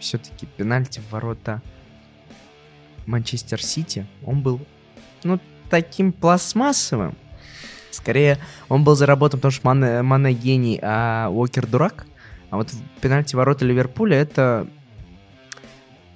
Все-таки 0.00 0.46
пенальти 0.46 1.00
в 1.00 1.12
ворота 1.12 1.60
Манчестер 3.06 3.62
Сити, 3.62 4.06
он 4.24 4.42
был, 4.42 4.60
ну, 5.24 5.40
таким 5.70 6.12
пластмассовым. 6.12 7.16
Скорее, 7.90 8.38
он 8.68 8.84
был 8.84 8.94
заработан, 8.94 9.40
потому 9.40 9.52
что 9.52 9.66
Мане, 9.66 10.02
Мане 10.02 10.32
гений, 10.32 10.78
а 10.82 11.28
Уокер 11.30 11.66
дурак. 11.66 12.06
А 12.50 12.56
вот 12.56 12.70
пенальти 13.00 13.36
ворота 13.36 13.64
Ливерпуля 13.64 14.16
это 14.16 14.66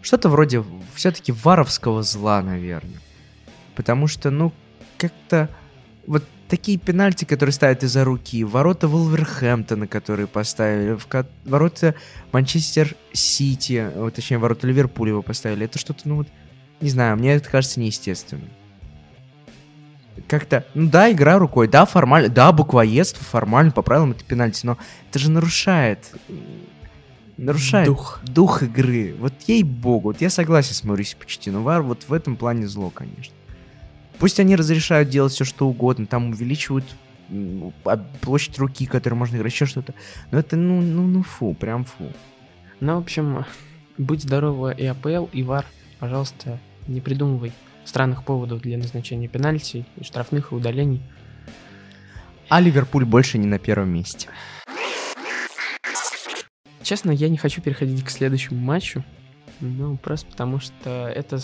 что-то 0.01 0.29
вроде 0.29 0.65
все-таки 0.95 1.33
варовского 1.33 2.03
зла, 2.03 2.43
наверное. 2.43 3.01
Потому 3.75 4.07
что, 4.07 4.31
ну, 4.31 4.53
как-то 4.99 5.49
вот 6.07 6.25
такие 6.49 6.79
пенальти, 6.79 7.25
которые 7.25 7.53
ставят 7.53 7.83
из-за 7.83 8.05
руки, 8.05 8.45
ворота 8.45 8.89
Вулверхэмптона, 8.89 9.87
которые 9.87 10.27
поставили, 10.27 10.95
в 10.97 11.07
ко- 11.07 11.27
ворота 11.45 11.95
Манчестер 12.33 12.95
Сити, 13.13 13.89
точнее, 14.15 14.39
ворота 14.39 14.67
Ливерпуля 14.67 15.11
его 15.11 15.23
поставили, 15.23 15.65
это 15.65 15.79
что-то, 15.79 16.03
ну 16.05 16.17
вот, 16.17 16.29
не 16.81 16.91
знаю, 16.91 17.17
мне 17.17 17.35
это 17.35 17.49
кажется 17.49 17.81
неестественным. 17.81 18.51
Как-то, 20.29 20.66
ну 20.75 20.90
да, 20.90 21.11
игра 21.11 21.38
рукой, 21.38 21.68
да, 21.68 21.87
формально, 21.87 22.29
да, 22.29 22.53
буквоедство 22.53 23.25
формально, 23.25 23.72
по 23.72 23.83
правилам 23.83 24.12
это 24.12 24.25
пенальти, 24.25 24.66
но 24.66 24.79
это 25.09 25.18
же 25.18 25.31
нарушает 25.31 26.12
нарушает 27.37 27.87
дух. 27.87 28.20
дух 28.25 28.62
игры. 28.62 29.14
Вот 29.18 29.33
ей-богу, 29.46 30.11
вот 30.11 30.20
я 30.20 30.31
согласен 30.31 30.75
с 30.75 30.85
Маурисио 30.85 31.18
Почтино. 31.18 31.61
Вар 31.61 31.83
вот 31.83 32.05
в 32.09 32.12
этом 32.12 32.37
плане 32.37 32.66
зло, 32.66 32.90
конечно. 32.90 33.35
Пусть 34.18 34.38
они 34.38 34.57
разрешают 34.57 35.09
делать 35.09 35.33
все, 35.33 35.44
что 35.44 35.68
угодно, 35.68 36.07
там 36.07 36.31
увеличивают 36.31 36.85
площадь 38.20 38.59
руки, 38.59 38.87
которую 38.87 39.18
можно 39.18 39.37
играть, 39.37 39.53
еще 39.53 39.66
что-то. 39.66 39.94
Но 40.31 40.38
это, 40.38 40.57
ну, 40.57 40.81
ну, 40.81 41.07
ну, 41.07 41.22
фу, 41.22 41.55
прям 41.55 41.85
фу. 41.85 42.12
Ну, 42.81 42.96
в 42.96 42.98
общем, 42.98 43.44
будь 43.96 44.22
здоровы 44.22 44.75
и 44.77 44.85
АПЛ, 44.87 45.27
и 45.33 45.42
ВАР, 45.42 45.64
пожалуйста, 45.98 46.59
не 46.87 47.01
придумывай 47.01 47.53
странных 47.85 48.25
поводов 48.25 48.61
для 48.62 48.79
назначения 48.79 49.29
пенальти, 49.29 49.85
и 49.97 50.05
штрафных, 50.05 50.53
и 50.53 50.55
удалений. 50.55 51.03
А 52.49 52.61
Ливерпуль 52.61 53.05
больше 53.05 53.38
не 53.38 53.47
на 53.47 53.59
первом 53.59 53.90
месте. 53.90 54.29
Честно, 56.83 57.11
я 57.11 57.29
не 57.29 57.38
хочу 57.38 57.62
переходить 57.62 58.05
к 58.05 58.11
следующему 58.11 58.61
матчу. 58.61 59.05
Ну, 59.61 59.97
просто 59.97 60.27
потому 60.27 60.61
что 60.61 61.11
это 61.14 61.38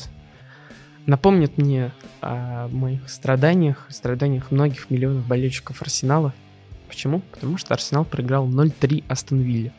напомнит 1.06 1.56
мне 1.56 1.92
о 2.20 2.68
моих 2.68 3.08
страданиях, 3.08 3.86
страданиях 3.88 4.50
многих 4.50 4.90
миллионов 4.90 5.26
болельщиков 5.26 5.80
Арсенала. 5.80 6.34
Почему? 6.88 7.20
Потому 7.20 7.56
что 7.58 7.74
Арсенал 7.74 8.04
проиграл 8.04 8.48
0-3 8.48 9.04
Астон 9.08 9.40
Вилле. 9.40 9.72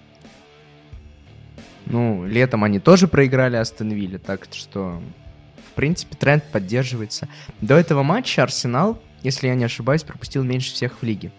Ну, 1.86 2.26
летом 2.26 2.64
они 2.64 2.80
тоже 2.80 3.08
проиграли 3.08 3.56
Астон 3.56 3.92
Вилле, 3.92 4.20
так 4.20 4.48
что, 4.52 5.02
принципе, 5.80 6.14
тренд 6.18 6.44
поддерживается. 6.44 7.30
До 7.62 7.76
этого 7.76 8.04
матча 8.04 8.44
Арсенал, 8.44 9.02
если 9.24 9.48
я 9.48 9.56
не 9.56 9.64
ошибаюсь, 9.64 10.04
пропустил 10.04 10.44
меньше 10.44 10.74
всех 10.74 11.02
в 11.02 11.04
лиге. 11.04 11.32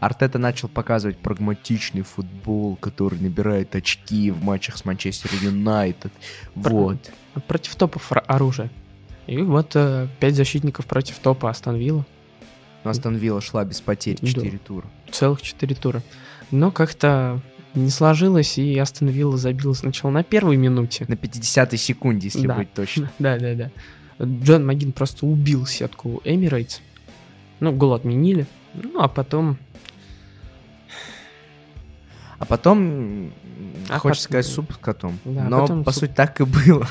Артета 0.00 0.38
начал 0.38 0.68
показывать 0.68 1.16
прагматичный 1.16 2.02
футбол, 2.02 2.76
который 2.76 3.18
набирает 3.18 3.74
очки 3.74 4.30
в 4.30 4.44
матчах 4.44 4.76
с 4.76 4.84
Манчестер 4.84 5.30
Юнайтед. 5.40 6.12
Вот. 6.54 7.10
Против 7.46 7.74
топов 7.76 8.12
оружия. 8.12 8.68
И 9.26 9.38
вот 9.38 9.74
э, 9.74 10.08
пять 10.20 10.34
защитников 10.34 10.84
против 10.84 11.18
топа 11.18 11.48
Астон 11.48 11.76
Вилла. 11.76 12.04
Но 12.84 12.90
Астон 12.90 13.16
Вилла 13.16 13.40
шла 13.40 13.64
без 13.64 13.80
потерь 13.80 14.18
4 14.22 14.50
да. 14.50 14.58
тура. 14.58 14.86
Целых 15.10 15.40
4 15.40 15.74
тура. 15.74 16.02
Но 16.50 16.70
как-то 16.70 17.40
не 17.76 17.90
сложилось, 17.90 18.58
и 18.58 18.76
Астон 18.78 19.08
Вилла 19.08 19.36
забила 19.36 19.72
сначала 19.74 20.10
на 20.10 20.22
первой 20.22 20.56
минуте. 20.56 21.04
На 21.08 21.14
50-й 21.14 21.76
секунде, 21.76 22.28
если 22.28 22.46
да. 22.46 22.54
быть 22.54 22.72
точно. 22.72 23.10
Да, 23.18 23.38
да, 23.38 23.54
да. 23.54 23.70
Джон 24.20 24.66
Магин 24.66 24.92
просто 24.92 25.26
убил 25.26 25.66
сетку 25.66 26.20
Эмирейтс. 26.24 26.80
Ну, 27.60 27.72
гол 27.72 27.94
отменили. 27.94 28.46
Ну, 28.74 29.00
а 29.00 29.08
потом 29.08 29.58
а 32.38 32.44
потом, 32.44 33.32
а 33.88 33.98
хочется 33.98 34.24
сказать, 34.24 34.46
суп 34.46 34.72
с 34.72 34.76
котом. 34.76 35.18
Да, 35.24 35.44
Но, 35.44 35.66
по 35.82 35.92
суп... 35.92 36.00
сути, 36.00 36.12
так 36.12 36.40
и 36.40 36.44
было. 36.44 36.86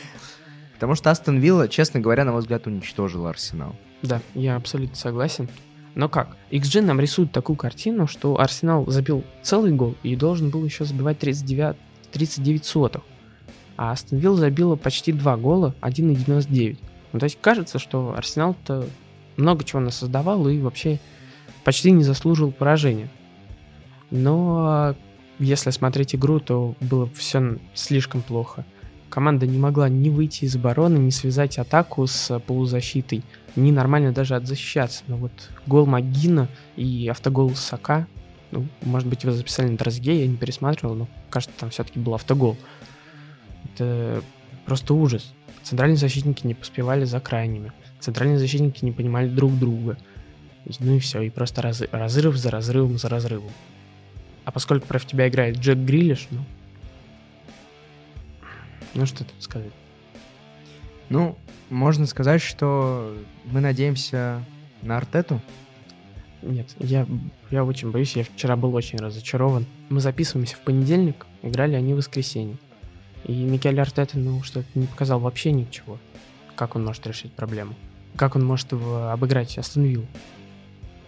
Потому 0.74 0.94
что 0.94 1.10
Астон 1.10 1.38
Вилла, 1.38 1.68
честно 1.68 2.00
говоря, 2.00 2.24
на 2.24 2.32
мой 2.32 2.42
взгляд, 2.42 2.66
уничтожил 2.66 3.26
Арсенал. 3.26 3.74
Да, 4.02 4.20
я 4.34 4.56
абсолютно 4.56 4.94
согласен. 4.96 5.48
Но 5.96 6.10
как? 6.10 6.36
XG 6.50 6.82
нам 6.82 7.00
рисует 7.00 7.32
такую 7.32 7.56
картину, 7.56 8.06
что 8.06 8.38
Арсенал 8.38 8.86
забил 8.86 9.24
целый 9.42 9.72
гол 9.72 9.96
и 10.02 10.14
должен 10.14 10.50
был 10.50 10.62
еще 10.62 10.84
забивать 10.84 11.18
39, 11.18 11.74
39 12.12 12.64
сотых. 12.66 13.02
А 13.78 13.92
Астон 13.92 14.18
Вилл 14.18 14.36
забила 14.36 14.76
почти 14.76 15.10
два 15.10 15.38
гола, 15.38 15.74
1,99. 15.80 16.78
Ну, 17.12 17.18
то 17.18 17.24
есть 17.24 17.38
кажется, 17.40 17.78
что 17.78 18.14
Арсенал-то 18.14 18.86
много 19.38 19.64
чего 19.64 19.80
нас 19.80 19.96
создавал 19.96 20.46
и 20.48 20.60
вообще 20.60 21.00
почти 21.64 21.90
не 21.92 22.04
заслужил 22.04 22.52
поражения. 22.52 23.08
Но 24.10 24.94
если 25.38 25.70
смотреть 25.70 26.14
игру, 26.14 26.40
то 26.40 26.74
было 26.80 27.08
все 27.14 27.58
слишком 27.72 28.20
плохо. 28.20 28.66
Команда 29.08 29.46
не 29.46 29.58
могла 29.58 29.88
ни 29.88 30.10
выйти 30.10 30.44
из 30.44 30.56
обороны, 30.56 30.98
ни 30.98 31.10
связать 31.10 31.58
атаку 31.58 32.06
с 32.06 32.38
полузащитой, 32.40 33.22
ни 33.54 33.70
нормально 33.70 34.12
даже 34.12 34.34
отзащищаться. 34.34 35.04
Но 35.06 35.16
вот 35.16 35.32
гол 35.66 35.86
Магина 35.86 36.48
и 36.76 37.08
автогол 37.08 37.54
Сака, 37.54 38.06
ну, 38.50 38.66
может 38.82 39.08
быть, 39.08 39.24
вы 39.24 39.32
записали 39.32 39.68
на 39.68 39.76
Дрозге, 39.76 40.20
я 40.20 40.26
не 40.26 40.36
пересматривал, 40.36 40.94
но 40.94 41.08
кажется, 41.30 41.56
там 41.58 41.70
все-таки 41.70 41.98
был 41.98 42.14
автогол. 42.14 42.56
Это 43.64 44.22
просто 44.64 44.94
ужас. 44.94 45.32
Центральные 45.62 45.96
защитники 45.96 46.46
не 46.46 46.54
поспевали 46.54 47.04
за 47.04 47.20
крайними. 47.20 47.72
Центральные 48.00 48.38
защитники 48.38 48.84
не 48.84 48.92
понимали 48.92 49.28
друг 49.28 49.58
друга. 49.58 49.96
Ну 50.80 50.94
и 50.94 50.98
все, 50.98 51.22
и 51.22 51.30
просто 51.30 51.62
раз, 51.62 51.82
разрыв 51.90 52.36
за 52.36 52.50
разрывом 52.50 52.98
за 52.98 53.08
разрывом. 53.08 53.50
А 54.44 54.52
поскольку 54.52 54.86
против 54.86 55.06
тебя 55.06 55.28
играет 55.28 55.58
Джек 55.58 55.78
Грилиш, 55.78 56.28
ну... 56.30 56.44
Ну 58.96 59.04
что 59.04 59.24
тут 59.24 59.34
сказать? 59.40 59.72
Ну, 61.10 61.36
можно 61.68 62.06
сказать, 62.06 62.40
что 62.40 63.14
мы 63.44 63.60
надеемся 63.60 64.42
на 64.80 64.96
Артету. 64.96 65.40
Нет, 66.42 66.74
я, 66.78 67.06
я 67.50 67.64
очень 67.64 67.90
боюсь, 67.90 68.16
я 68.16 68.24
вчера 68.24 68.56
был 68.56 68.74
очень 68.74 68.98
разочарован. 68.98 69.66
Мы 69.90 70.00
записываемся 70.00 70.56
в 70.56 70.60
понедельник, 70.60 71.26
играли 71.42 71.74
они 71.74 71.92
в 71.92 71.98
воскресенье. 71.98 72.56
И 73.24 73.32
Микель 73.32 73.78
Артета, 73.80 74.18
ну, 74.18 74.42
что-то 74.42 74.66
не 74.74 74.86
показал 74.86 75.20
вообще 75.20 75.52
ничего. 75.52 75.98
Как 76.54 76.74
он 76.74 76.84
может 76.84 77.06
решить 77.06 77.32
проблему? 77.32 77.74
Как 78.16 78.34
он 78.34 78.46
может 78.46 78.72
его 78.72 79.10
обыграть 79.10 79.58
Астон? 79.58 80.06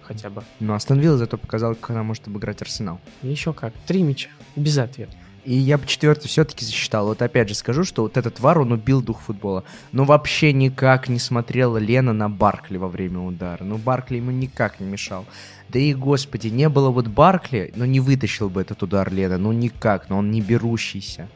Хотя 0.03 0.29
бы. 0.29 0.43
Ну, 0.61 0.75
Астон 0.75 1.03
зато 1.03 1.39
показал, 1.39 1.75
как 1.75 1.91
она 1.91 2.03
может 2.03 2.27
обыграть 2.29 2.61
Арсенал. 2.61 3.01
Еще 3.23 3.55
как. 3.55 3.73
Три 3.87 4.03
мяча. 4.03 4.29
Без 4.57 4.77
ответа. 4.77 5.15
И 5.49 5.55
я 5.55 5.79
бы 5.79 5.87
четвертый 5.87 6.29
все-таки 6.29 6.63
засчитал. 6.63 7.07
Вот 7.07 7.23
опять 7.23 7.49
же 7.49 7.55
скажу, 7.55 7.83
что 7.83 8.03
вот 8.03 8.19
этот 8.19 8.39
вар, 8.39 8.59
он 8.59 8.71
убил 8.71 9.01
дух 9.01 9.23
футбола. 9.23 9.65
Но 9.93 10.05
вообще 10.05 10.53
никак 10.53 11.09
не 11.09 11.19
смотрела 11.19 11.79
Лена 11.79 12.13
на 12.13 12.29
Баркли 12.29 12.77
во 12.77 12.87
время 12.87 13.21
удара. 13.21 13.65
Ну, 13.65 13.79
Баркли 13.79 14.17
ему 14.17 14.31
никак 14.31 14.79
не 14.79 14.85
мешал. 14.87 15.25
Да 15.71 15.79
и, 15.79 15.95
господи, 15.95 16.49
не 16.49 16.69
было 16.69 16.91
вот 16.91 17.07
Баркли, 17.07 17.73
но 17.77 17.87
не 17.87 17.99
вытащил 17.99 18.51
бы 18.51 18.61
этот 18.61 18.83
удар 18.83 19.11
Лена. 19.11 19.39
Ну, 19.39 19.53
никак, 19.53 20.11
но 20.11 20.19
он 20.19 20.31
не 20.31 20.43
берущийся. 20.43 21.31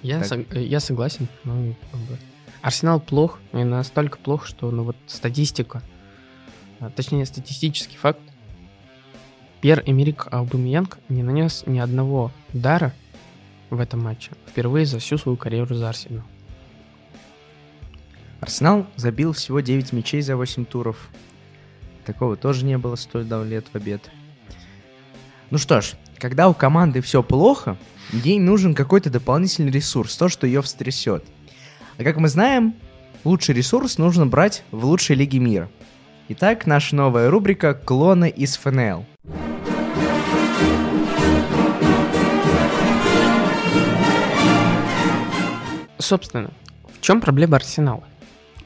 Я, 0.00 0.20
так... 0.20 0.28
сог... 0.28 0.54
я 0.54 0.78
согласен. 0.78 1.26
Ну. 1.42 1.74
Арсенал 2.60 3.00
плох, 3.00 3.40
и 3.52 3.64
настолько 3.64 4.18
плох, 4.18 4.46
что 4.46 4.70
ну 4.70 4.84
вот 4.84 4.96
статистика, 5.08 5.82
а, 6.78 6.88
точнее 6.88 7.26
статистический 7.26 7.96
факт, 7.96 8.20
Пьер 9.62 9.80
Эмерик 9.86 10.26
Аубамейянг 10.32 10.98
не 11.08 11.22
нанес 11.22 11.62
ни 11.66 11.78
одного 11.78 12.32
удара 12.52 12.92
в 13.70 13.78
этом 13.78 14.02
матче 14.02 14.32
впервые 14.48 14.86
за 14.86 14.98
всю 14.98 15.18
свою 15.18 15.38
карьеру 15.38 15.76
за 15.76 15.88
Арсенал. 15.88 16.24
Арсенал 18.40 18.88
забил 18.96 19.32
всего 19.32 19.60
9 19.60 19.92
мячей 19.92 20.20
за 20.20 20.36
8 20.36 20.64
туров. 20.64 21.08
Такого 22.04 22.36
тоже 22.36 22.64
не 22.64 22.76
было 22.76 22.96
столь 22.96 23.24
давно 23.24 23.46
лет 23.46 23.66
в 23.72 23.76
обед. 23.76 24.10
Ну 25.50 25.58
что 25.58 25.80
ж, 25.80 25.92
когда 26.18 26.48
у 26.48 26.54
команды 26.54 27.00
все 27.00 27.22
плохо, 27.22 27.76
ей 28.12 28.40
нужен 28.40 28.74
какой-то 28.74 29.10
дополнительный 29.10 29.70
ресурс, 29.70 30.16
то, 30.16 30.28
что 30.28 30.44
ее 30.44 30.60
встрясет. 30.62 31.24
А 31.98 32.02
как 32.02 32.16
мы 32.16 32.28
знаем, 32.28 32.74
лучший 33.22 33.54
ресурс 33.54 33.96
нужно 33.96 34.26
брать 34.26 34.64
в 34.72 34.84
лучшей 34.84 35.14
лиге 35.14 35.38
мира. 35.38 35.70
Итак, 36.30 36.66
наша 36.66 36.96
новая 36.96 37.30
рубрика 37.30 37.74
«Клоны 37.74 38.28
из 38.28 38.56
ФНЛ». 38.56 39.06
Собственно, 46.02 46.50
в 46.92 47.00
чем 47.00 47.20
проблема 47.20 47.56
Арсенала? 47.56 48.02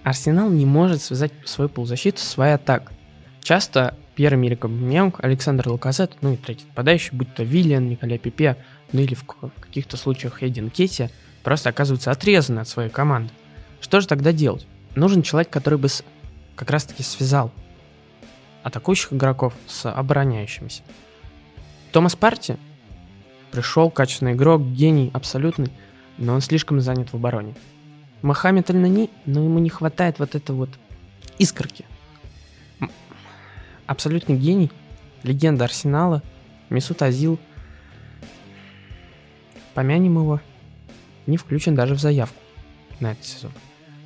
Арсенал 0.02 0.48
не 0.48 0.64
может 0.64 1.02
связать 1.02 1.32
свою 1.44 1.68
полузащиту 1.68 2.18
с 2.18 2.24
своей 2.24 2.54
атакой. 2.54 2.96
Часто 3.42 3.94
Пьер 4.14 4.34
Эмерик 4.34 4.64
Абамянг, 4.64 5.22
Александр 5.22 5.68
Лаказет, 5.68 6.16
ну 6.22 6.32
и 6.32 6.36
третий 6.38 6.64
нападающий, 6.68 7.10
будь 7.12 7.34
то 7.34 7.42
Виллиан, 7.42 7.88
Николя 7.88 8.16
Пипе, 8.16 8.56
ну 8.92 9.02
или 9.02 9.14
в 9.14 9.24
каких-то 9.60 9.98
случаях 9.98 10.42
Эдин 10.42 10.70
Кетти, 10.70 11.10
просто 11.44 11.68
оказываются 11.68 12.10
отрезаны 12.10 12.60
от 12.60 12.68
своей 12.68 12.88
команды. 12.88 13.32
Что 13.82 14.00
же 14.00 14.06
тогда 14.08 14.32
делать? 14.32 14.66
Нужен 14.94 15.22
человек, 15.22 15.50
который 15.50 15.78
бы 15.78 15.88
как 16.54 16.70
раз-таки 16.70 17.02
связал 17.02 17.52
атакующих 18.62 19.12
игроков 19.12 19.52
с 19.66 19.90
обороняющимися. 19.90 20.82
Томас 21.92 22.16
Парти 22.16 22.56
пришел, 23.50 23.90
качественный 23.90 24.32
игрок, 24.32 24.62
гений 24.62 25.10
абсолютный, 25.12 25.70
но 26.18 26.34
он 26.34 26.40
слишком 26.40 26.80
занят 26.80 27.12
в 27.12 27.16
обороне. 27.16 27.54
Мохаммед 28.22 28.70
Аль-Нани, 28.70 29.10
но 29.26 29.42
ему 29.42 29.58
не 29.58 29.68
хватает 29.68 30.18
вот 30.18 30.34
этой 30.34 30.54
вот 30.54 30.70
искорки. 31.38 31.84
Абсолютный 33.86 34.36
гений, 34.36 34.70
легенда 35.22 35.64
Арсенала, 35.64 36.22
Месут 36.70 37.02
Азил– 37.02 37.38
помянем 39.76 40.16
его, 40.16 40.40
не 41.26 41.36
включен 41.36 41.74
даже 41.74 41.94
в 41.94 42.00
заявку 42.00 42.40
на 42.98 43.12
этот 43.12 43.26
сезон. 43.26 43.52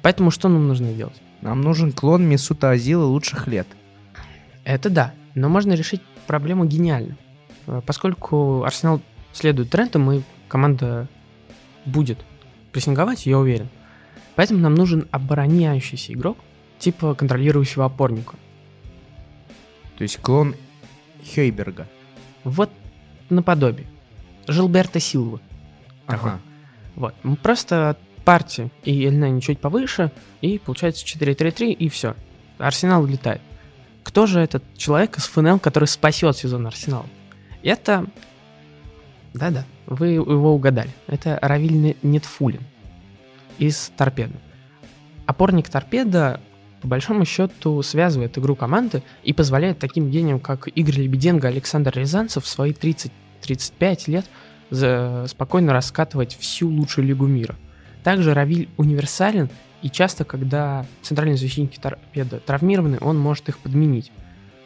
Поэтому 0.03 0.33
что 0.33 0.49
нам 0.49 0.67
нужно 0.67 0.93
делать? 0.93 1.23
Нам 1.43 1.61
нужен 1.61 1.93
клон 1.93 2.25
Мисута 2.25 2.71
Азила 2.71 3.05
лучших 3.05 3.47
лет. 3.47 3.69
Это 4.65 4.91
да, 4.91 5.15
но 5.37 5.49
можно 5.49 5.73
решить 5.75 6.03
проблему 6.27 6.65
гениально. 6.65 7.17
Э, 7.69 7.81
поскольку 7.87 8.65
Арсенал 8.65 9.01
следует 9.33 9.71
трендам, 9.71 10.11
и 10.11 10.23
команда 10.49 11.07
будет 11.91 12.19
прессинговать, 12.73 13.27
я 13.27 13.39
уверен. 13.39 13.69
Поэтому 14.37 14.61
нам 14.61 14.75
нужен 14.75 15.09
обороняющийся 15.11 16.13
игрок, 16.13 16.39
типа 16.79 17.15
контролирующего 17.15 17.85
опорника. 17.85 18.37
То 19.99 20.03
есть 20.03 20.19
клон 20.19 20.55
Хейберга. 21.23 21.87
Вот 22.45 22.71
наподобие. 23.29 23.87
Жилберта 24.47 24.99
Силва. 25.01 25.41
Ага. 26.07 26.41
Вот. 26.97 27.15
Просто 27.43 27.97
партия 28.25 28.71
и 28.85 29.05
Эльнани 29.05 29.41
чуть 29.41 29.61
повыше, 29.61 30.11
и 30.41 30.59
получается 30.59 31.05
4-3-3, 31.05 31.73
и 31.73 31.89
все. 31.89 32.15
Арсенал 32.59 33.03
улетает. 33.03 33.41
Кто 34.03 34.27
же 34.27 34.41
этот 34.41 34.65
человек 34.77 35.19
из 35.19 35.25
ФНЛ, 35.27 35.59
который 35.59 35.87
спасет 35.87 36.37
сезон 36.37 36.67
Арсенала? 36.67 37.07
Это... 37.63 38.07
Да-да, 39.35 39.65
вы 39.87 40.09
его 40.09 40.55
угадали. 40.55 40.91
Это 41.07 41.39
Равиль 41.41 41.97
Нетфулин 42.03 42.63
из 43.59 43.93
Торпеда. 43.97 44.35
Опорник 45.27 45.69
Торпеда 45.69 46.41
по 46.81 46.89
большому 46.89 47.25
счету 47.25 47.83
связывает 47.83 48.39
игру 48.39 48.57
команды 48.57 49.03
и 49.23 49.33
позволяет 49.33 49.79
таким 49.79 50.11
гениям, 50.11 50.41
как 50.41 50.67
Игорь 50.69 50.97
Лебеденко, 50.97 51.49
Александр 51.49 51.93
Рязанцев 51.97 52.45
в 52.45 52.49
свои 52.49 52.73
30-35 52.73 53.11
лет 54.07 54.27
спокойно 55.29 55.73
раскатывать 55.73 56.37
всю 56.37 56.69
лучшую 56.69 57.07
лигу 57.07 57.27
мира. 57.27 57.57
Также 58.03 58.35
Равиль 58.35 58.69
универсален, 58.77 59.51
и 59.83 59.91
часто, 59.91 60.25
когда 60.25 60.87
центральные 61.03 61.37
защитники 61.37 61.79
торпеда 61.79 62.39
травмированы, 62.41 62.99
он 63.01 63.19
может 63.19 63.49
их 63.49 63.59
подменить. 63.59 64.11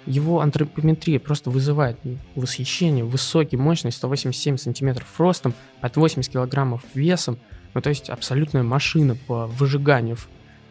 Его 0.07 0.41
антропометрия 0.41 1.19
просто 1.19 1.51
вызывает 1.51 1.99
восхищение, 2.35 3.05
высокий, 3.05 3.57
мощный, 3.57 3.91
187 3.91 4.59
сантиметров 4.59 5.09
ростом, 5.19 5.55
под 5.81 5.97
80 5.97 6.31
килограммов 6.31 6.83
весом, 6.95 7.39
ну 7.73 7.81
то 7.81 7.89
есть 7.89 8.11
абсолютная 8.11 8.63
машина 8.63 9.17
по 9.27 9.47
выжиганию 9.47 10.17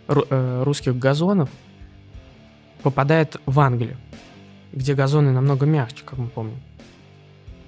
э, 0.08 0.64
русских 0.64 0.98
газонов, 0.98 1.50
попадает 2.84 3.38
в 3.46 3.60
Англию, 3.60 3.98
где 4.72 4.94
газоны 4.94 5.32
намного 5.32 5.66
мягче, 5.66 6.04
как 6.06 6.20
мы 6.20 6.28
помним. 6.28 6.60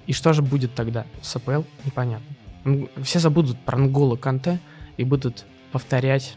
И 0.06 0.12
что 0.12 0.32
же 0.32 0.42
будет 0.42 0.74
тогда 0.74 1.04
с 1.20 1.34
АПЛ, 1.34 1.62
непонятно. 1.84 2.36
Все 3.02 3.18
забудут 3.18 3.58
про 3.58 3.76
Нгола 3.76 4.16
Канте 4.16 4.60
и 4.96 5.04
будут 5.04 5.46
повторять 5.72 6.36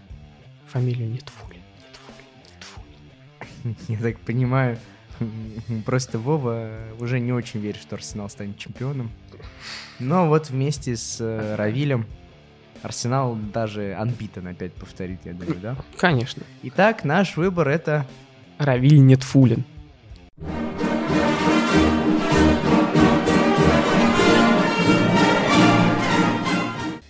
фамилию 0.68 1.10
Нетфули. 1.10 1.60
Нетфули, 1.88 2.96
Нетфули. 3.63 3.76
Я 4.00 4.00
так 4.00 4.20
понимаю, 4.22 4.80
просто 5.86 6.19
Вова 6.19 6.69
уже 6.99 7.19
не 7.19 7.32
очень 7.32 7.60
верит, 7.60 7.82
что 7.82 7.95
Арсенал 7.95 8.29
станет 8.29 8.58
чемпионом. 8.58 9.12
Но 9.99 10.27
вот 10.27 10.49
вместе 10.49 10.95
с 10.95 11.17
э, 11.19 11.55
Равилем 11.55 12.05
Арсенал 12.82 13.36
даже 13.36 13.93
анбитен 13.95 14.47
опять 14.47 14.73
повторит, 14.73 15.19
я 15.25 15.34
думаю, 15.34 15.60
да? 15.60 15.75
Конечно. 15.97 16.43
Итак, 16.63 17.03
наш 17.03 17.36
выбор 17.36 17.67
это 17.67 18.05
Равиль 18.58 19.05
Нетфулин. 19.05 19.65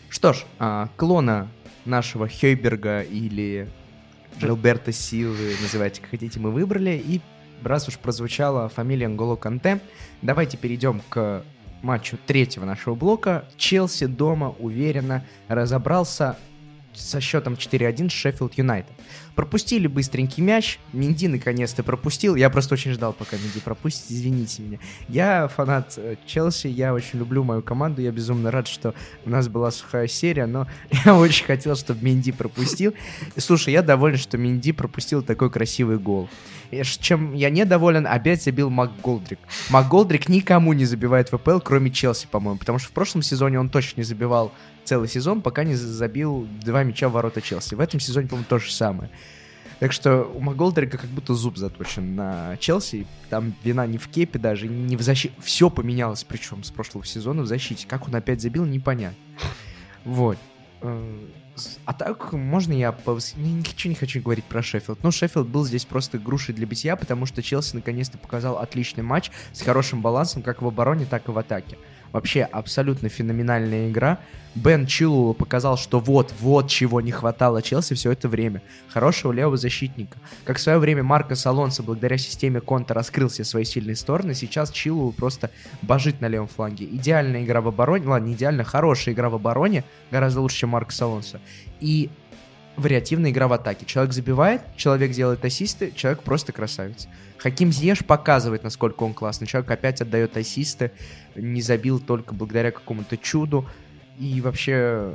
Что 0.10 0.34
ж, 0.34 0.44
а, 0.58 0.90
клона 0.98 1.48
нашего 1.86 2.28
Хейберга 2.28 3.02
или 3.02 3.70
Жилберта 4.40 4.92
Силвы, 4.92 5.56
называйте 5.62 6.02
как 6.02 6.10
хотите, 6.10 6.40
мы 6.40 6.52
выбрали. 6.52 7.02
И 7.04 7.22
раз 7.64 7.88
уж 7.88 7.98
прозвучала 7.98 8.70
фамилия 8.70 9.06
Анголо 9.06 9.36
Канте, 9.36 9.80
давайте 10.22 10.58
перейдем 10.58 11.02
к 11.10 11.44
матчу 11.82 12.18
третьего 12.26 12.66
нашего 12.66 12.96
блока. 12.96 13.46
Челси 13.58 14.08
дома 14.08 14.56
уверенно 14.60 15.26
разобрался 15.48 16.38
со 17.00 17.22
счетом 17.22 17.54
4-1 17.54 18.10
с 18.10 18.14
Шеффилд 18.14 18.58
Юнайтед. 18.58 18.94
Пропустили 19.36 19.88
быстренький 19.88 20.44
мяч, 20.44 20.80
Минди 20.92 21.28
наконец-то 21.28 21.82
пропустил. 21.82 22.36
Я 22.36 22.50
просто 22.50 22.74
очень 22.74 22.92
ждал, 22.92 23.14
пока 23.14 23.38
Минди 23.38 23.60
пропустит, 23.60 24.12
извините 24.12 24.62
меня. 24.62 24.80
Я 25.08 25.48
фанат 25.48 25.94
э, 25.98 26.18
Челси, 26.26 26.68
я 26.68 26.94
очень 26.94 27.20
люблю 27.20 27.44
мою 27.44 27.62
команду, 27.62 28.02
я 28.02 28.12
безумно 28.12 28.52
рад, 28.52 28.68
что 28.68 28.94
у 29.26 29.30
нас 29.30 29.48
была 29.48 29.72
сухая 29.72 30.08
серия, 30.08 30.46
но 30.46 30.68
я 31.06 31.16
очень 31.16 31.46
хотел, 31.46 31.76
чтобы 31.76 32.04
Минди 32.04 32.32
пропустил. 32.32 32.94
Слушай, 33.38 33.74
я 33.74 33.82
доволен, 33.82 34.18
что 34.18 34.38
Минди 34.38 34.72
пропустил 34.72 35.24
такой 35.24 35.50
красивый 35.50 35.98
гол. 35.98 36.30
И 36.72 36.84
чем 36.84 37.34
я 37.34 37.50
недоволен, 37.50 38.06
опять 38.06 38.44
забил 38.44 38.70
МакГолдрик. 38.70 39.40
МакГолдрик 39.70 40.30
никому 40.30 40.74
не 40.74 40.86
забивает 40.86 41.32
в 41.32 41.36
АПЛ, 41.36 41.60
кроме 41.60 41.92
Челси, 41.92 42.28
по-моему, 42.30 42.60
потому 42.60 42.78
что 42.78 42.90
в 42.90 42.92
прошлом 42.92 43.22
сезоне 43.22 43.60
он 43.60 43.70
точно 43.70 44.02
не 44.02 44.04
забивал 44.04 44.52
целый 44.90 45.08
сезон, 45.08 45.42
пока 45.44 45.64
не 45.64 45.76
забил 45.76 46.48
два 46.64 46.84
мяча 46.84 47.10
в 47.10 47.12
ворота 47.12 47.42
Челси. 47.42 47.76
В 47.76 47.80
этом 47.80 48.00
сезоне, 48.00 48.28
по-моему, 48.28 48.48
то 48.50 48.58
же 48.58 48.72
самое. 48.72 49.12
Так 49.80 49.94
что 49.94 50.24
у 50.24 50.40
Макголдерика 50.40 50.98
как 50.98 51.10
будто 51.12 51.36
зуб 51.36 51.58
заточен 51.58 52.16
на 52.16 52.58
Челси. 52.58 53.06
Там 53.30 53.54
вина 53.64 53.86
не 53.86 54.00
в 54.00 54.08
кепе 54.08 54.40
даже, 54.40 54.68
не 54.68 54.98
в 54.98 55.02
защите. 55.02 55.34
Все 55.42 55.70
поменялось, 55.70 56.24
причем 56.24 56.64
с 56.64 56.72
прошлого 56.72 57.06
сезона 57.06 57.44
в 57.44 57.46
защите. 57.46 57.86
Как 57.88 58.08
он 58.08 58.16
опять 58.16 58.42
забил, 58.42 58.66
непонятно. 58.66 59.16
Вот. 60.06 60.38
А 61.86 61.94
так, 61.94 62.34
можно 62.34 62.74
я... 62.74 62.92
Пов... 62.92 63.22
Ничего 63.36 63.90
не 63.90 63.96
хочу 63.96 64.22
говорить 64.22 64.46
про 64.46 64.62
Шеффилд. 64.62 65.04
Ну, 65.04 65.12
Шеффилд 65.12 65.48
был 65.48 65.66
здесь 65.66 65.86
просто 65.86 66.18
грушей 66.18 66.56
для 66.56 66.66
битья, 66.66 66.96
потому 66.96 67.26
что 67.26 67.42
Челси 67.42 67.76
наконец-то 67.76 68.18
показал 68.18 68.58
отличный 68.58 69.04
матч 69.04 69.32
с 69.54 69.62
хорошим 69.62 70.02
балансом 70.02 70.42
как 70.42 70.62
в 70.62 70.68
обороне, 70.68 71.06
так 71.06 71.28
и 71.28 71.32
в 71.32 71.38
атаке. 71.38 71.78
Вообще 72.12 72.44
абсолютно 72.44 73.10
феноменальная 73.10 73.90
игра. 73.90 74.20
Бен 74.56 74.88
Чилула 74.88 75.34
показал, 75.34 75.78
что 75.78 76.00
вот, 76.00 76.34
вот 76.40 76.68
чего 76.68 77.02
не 77.02 77.12
хватало 77.12 77.62
Челси 77.62 77.94
все 77.94 78.12
это 78.12 78.28
время. 78.28 78.64
Хорошего 78.88 79.32
левого 79.32 79.58
защитника. 79.58 80.18
Как 80.44 80.58
в 80.58 80.60
свое 80.60 80.80
время 80.80 81.04
Марко 81.04 81.36
Алонсо 81.46 81.84
благодаря 81.84 82.18
системе 82.18 82.60
Конта 82.60 82.96
раскрыл 82.96 83.30
все 83.30 83.44
свои 83.44 83.64
сильные 83.64 83.96
стороны, 83.96 84.34
сейчас 84.34 84.72
Чилула 84.72 85.12
просто 85.12 85.52
божит 85.84 86.20
на 86.20 86.28
левом 86.28 86.48
фланге. 86.48 86.86
Идеальная 86.86 87.44
игра 87.44 87.62
в 87.62 87.68
обороне, 87.68 88.08
ладно, 88.08 88.26
не 88.26 88.34
идеально, 88.34 88.64
хорошая 88.64 89.14
игра 89.14 89.30
в 89.30 89.36
обороне, 89.36 89.84
гораздо 90.10 90.42
лучше, 90.42 90.58
чем 90.58 90.70
Марко 90.70 90.94
Алонсо. 91.00 91.40
И 91.80 92.10
вариативная 92.80 93.32
игра 93.32 93.48
в 93.48 93.54
атаке. 93.54 93.86
Человек 93.86 94.14
забивает, 94.14 94.62
человек 94.76 95.12
делает 95.12 95.44
ассисты, 95.44 95.92
человек 95.92 96.24
просто 96.24 96.52
красавец. 96.52 97.08
Хаким 97.38 97.72
Зьеш 97.72 98.06
показывает, 98.06 98.64
насколько 98.64 99.04
он 99.04 99.14
классный. 99.14 99.48
Человек 99.48 99.70
опять 99.72 100.02
отдает 100.02 100.36
ассисты, 100.38 100.92
не 101.36 101.62
забил 101.62 102.00
только 102.00 102.34
благодаря 102.34 102.72
какому-то 102.72 103.18
чуду. 103.18 103.68
И 104.18 104.42
вообще 104.42 105.14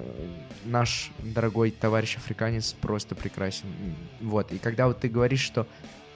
наш 0.64 1.10
дорогой 1.18 1.70
товарищ 1.70 2.16
африканец 2.16 2.72
просто 2.72 3.14
прекрасен. 3.14 3.66
Вот, 4.20 4.50
и 4.52 4.58
когда 4.58 4.86
вот 4.86 5.00
ты 5.00 5.08
говоришь, 5.08 5.42
что 5.42 5.66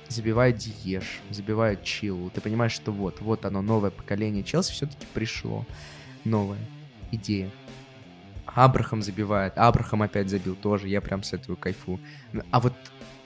забивает 0.08 0.56
Диеш, 0.56 1.20
забивает 1.30 1.84
Чилу, 1.84 2.30
ты 2.30 2.40
понимаешь, 2.40 2.72
что 2.72 2.90
вот, 2.92 3.20
вот 3.20 3.44
оно, 3.44 3.60
новое 3.60 3.90
поколение 3.90 4.42
Челси 4.42 4.72
все-таки 4.72 5.06
пришло. 5.12 5.66
Новая 6.24 6.58
идея. 7.12 7.50
Абрахам 8.54 9.02
забивает, 9.02 9.54
Абрахам 9.56 10.02
опять 10.02 10.28
забил 10.28 10.56
тоже, 10.56 10.88
я 10.88 11.00
прям 11.00 11.22
с 11.22 11.32
этого 11.32 11.56
кайфу. 11.56 12.00
А 12.50 12.60
вот 12.60 12.74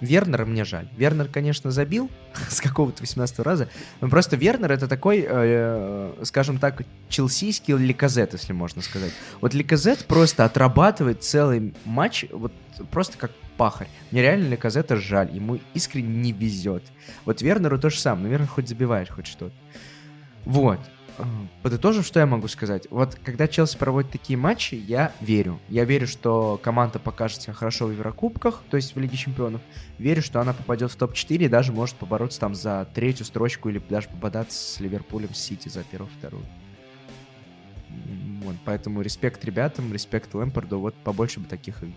Вернера 0.03 0.45
мне 0.45 0.65
жаль. 0.65 0.89
Вернер, 0.97 1.29
конечно, 1.29 1.71
забил 1.71 2.11
с 2.49 2.61
какого-то 2.61 3.03
18 3.03 3.39
раза, 3.39 3.69
но 4.01 4.09
просто 4.09 4.37
Вернер 4.37 4.73
это 4.73 4.89
такой, 4.89 5.25
э, 5.27 6.13
скажем 6.25 6.59
так, 6.59 6.83
челсийский 7.09 7.77
Ликазет, 7.77 8.33
если 8.33 8.53
можно 8.53 8.83
сказать. 8.83 9.13
Вот 9.41 9.55
Ликазет 9.55 10.05
просто 10.07 10.45
отрабатывает 10.45 11.23
целый 11.23 11.73
матч, 11.85 12.27
вот 12.33 12.53
просто 12.91 13.17
как 13.17 13.31
пахарь. 13.57 13.89
Мне 14.11 14.23
реально 14.23 14.49
Ликазета 14.49 14.97
жаль, 14.97 15.31
ему 15.33 15.61
искренне 15.73 16.21
не 16.21 16.33
везет. 16.33 16.83
Вот 17.25 17.41
Вернеру 17.41 17.79
то 17.79 17.89
же 17.89 17.99
самое, 18.01 18.25
наверное, 18.25 18.49
хоть 18.49 18.69
забивает 18.69 19.09
хоть 19.09 19.29
что-то. 19.29 19.55
Вот. 20.45 20.81
Подытожив, 21.63 22.07
что 22.07 22.21
я 22.21 22.27
могу 22.27 22.49
сказать? 22.49 22.87
Вот 22.91 23.17
когда 23.23 23.47
Челси 23.47 23.77
проводит 23.77 24.11
такие 24.11 24.37
матчи, 24.37 24.75
я 24.75 25.13
верю. 25.21 25.61
Я 25.69 25.85
верю, 25.85 26.07
что 26.07 26.59
команда 26.63 26.99
покажет 26.99 27.43
себя 27.43 27.53
хорошо 27.53 27.87
в 27.87 27.93
Еврокубках, 27.93 28.63
то 28.71 28.77
есть 28.77 28.95
в 28.95 28.99
Лиге 28.99 29.17
Чемпионов. 29.17 29.61
Верю, 29.99 30.23
что 30.23 30.41
она 30.41 30.53
попадет 30.53 30.91
в 30.91 30.97
топ-4 30.97 31.45
и 31.45 31.49
даже 31.49 31.73
может 31.73 31.97
побороться 31.97 32.41
там 32.41 32.55
за 32.55 32.89
третью 32.95 33.27
строчку 33.27 33.69
или 33.69 33.81
даже 33.89 34.09
попадаться 34.09 34.59
с 34.59 34.81
Ливерпулем, 34.81 35.35
Сити 35.35 35.69
за 35.69 35.85
первую-вторую. 35.85 36.45
Вот, 38.43 38.57
поэтому 38.65 39.03
респект 39.03 39.45
ребятам, 39.45 39.93
респект 39.93 40.35
Лэмпорду, 40.35 40.81
вот 40.81 40.95
побольше 40.95 41.41
бы 41.41 41.47
таких 41.47 41.83
игр. 41.83 41.93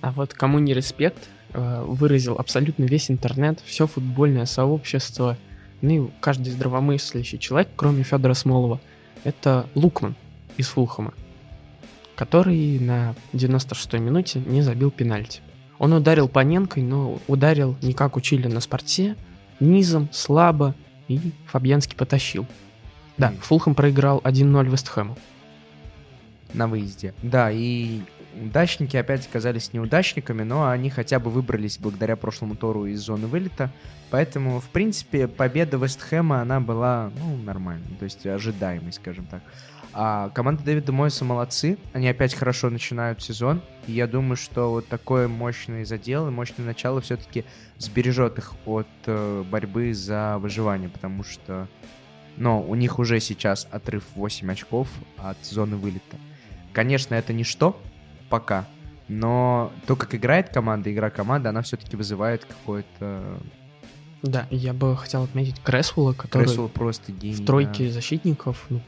А 0.00 0.10
вот 0.12 0.32
кому 0.32 0.58
не 0.58 0.72
респект, 0.74 1.28
э, 1.52 1.82
выразил 1.86 2.36
абсолютно 2.36 2.84
весь 2.84 3.10
интернет, 3.10 3.60
все 3.60 3.86
футбольное 3.86 4.46
сообщество– 4.46 5.36
ну 5.80 6.06
и 6.06 6.10
каждый 6.20 6.50
здравомыслящий 6.50 7.38
человек, 7.38 7.68
кроме 7.76 8.02
Федора 8.02 8.34
Смолова, 8.34 8.80
это 9.24 9.68
Лукман 9.74 10.14
из 10.56 10.68
Фулхама, 10.68 11.14
который 12.16 12.78
на 12.78 13.14
96-й 13.32 13.98
минуте 13.98 14.40
не 14.40 14.62
забил 14.62 14.90
пенальти. 14.90 15.40
Он 15.78 15.94
ударил 15.94 16.28
Паненкой, 16.28 16.82
но 16.82 17.18
ударил 17.26 17.76
не 17.80 17.94
как 17.94 18.16
учили 18.16 18.46
на 18.48 18.60
спорте, 18.60 19.16
низом, 19.60 20.08
слабо, 20.12 20.74
и 21.08 21.32
Фабьянский 21.46 21.96
потащил. 21.96 22.46
Да, 23.16 23.32
Фулхам 23.40 23.74
проиграл 23.74 24.20
1-0 24.20 24.70
Вестхэму. 24.70 25.16
На 26.52 26.66
выезде. 26.66 27.14
Да, 27.22 27.50
и 27.50 28.00
Удачники 28.34 28.96
опять 28.96 29.26
оказались 29.26 29.72
неудачниками, 29.72 30.42
но 30.42 30.68
они 30.68 30.90
хотя 30.90 31.18
бы 31.18 31.30
выбрались 31.30 31.78
благодаря 31.78 32.16
прошлому 32.16 32.54
Тору 32.54 32.86
из 32.86 33.00
зоны 33.00 33.26
вылета. 33.26 33.70
Поэтому, 34.10 34.60
в 34.60 34.68
принципе, 34.70 35.28
победа 35.28 35.76
Вестхэма, 35.76 36.40
она 36.42 36.60
была, 36.60 37.10
ну, 37.18 37.36
нормальной, 37.36 37.96
то 37.98 38.04
есть 38.04 38.26
ожидаемой, 38.26 38.92
скажем 38.92 39.26
так. 39.26 39.42
А 39.92 40.30
команда 40.30 40.62
Дэвида 40.62 40.92
Мойса 40.92 41.24
молодцы, 41.24 41.76
они 41.92 42.08
опять 42.08 42.34
хорошо 42.34 42.70
начинают 42.70 43.20
сезон, 43.22 43.60
и 43.88 43.92
я 43.92 44.06
думаю, 44.06 44.36
что 44.36 44.70
вот 44.70 44.86
такое 44.86 45.26
мощное 45.26 45.84
задел 45.84 46.28
и 46.28 46.30
мощное 46.30 46.64
начало 46.64 47.00
все-таки 47.00 47.44
сбережет 47.78 48.38
их 48.38 48.54
от 48.66 48.86
э, 49.06 49.44
борьбы 49.50 49.92
за 49.92 50.38
выживание, 50.38 50.88
потому 50.88 51.24
что, 51.24 51.66
но 52.36 52.62
у 52.62 52.76
них 52.76 53.00
уже 53.00 53.18
сейчас 53.18 53.66
отрыв 53.72 54.04
8 54.14 54.52
очков 54.52 54.88
от 55.16 55.44
зоны 55.44 55.76
вылета. 55.76 56.16
Конечно, 56.72 57.16
это 57.16 57.32
ничто, 57.32 57.80
пока. 58.30 58.66
Но 59.08 59.72
то, 59.86 59.96
как 59.96 60.14
играет 60.14 60.50
команда, 60.50 60.90
игра 60.92 61.10
команды, 61.10 61.48
она 61.48 61.62
все-таки 61.62 61.96
вызывает 61.96 62.44
какое-то... 62.44 63.38
Да, 64.22 64.46
я 64.50 64.72
бы 64.72 64.96
хотел 64.96 65.24
отметить 65.24 65.60
Кресвелла, 65.62 66.12
который 66.12 66.44
Кресвелл 66.44 66.68
просто 66.68 67.10
гений, 67.10 67.34
в 67.34 67.44
тройке 67.44 67.86
да. 67.86 67.92
защитников, 67.92 68.66
ну, 68.68 68.80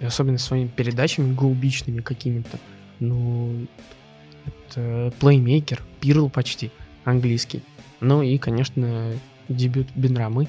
и 0.00 0.04
особенно 0.04 0.38
своими 0.38 0.68
передачами 0.68 1.34
голубичными 1.34 2.00
какими-то. 2.00 2.58
Ну, 3.00 3.66
это 4.44 5.12
плеймейкер, 5.20 5.80
пирл 6.00 6.28
почти, 6.28 6.70
английский. 7.04 7.62
Ну 8.00 8.22
и, 8.22 8.36
конечно, 8.38 9.12
дебют 9.48 9.88
Бенрамы. 9.94 10.48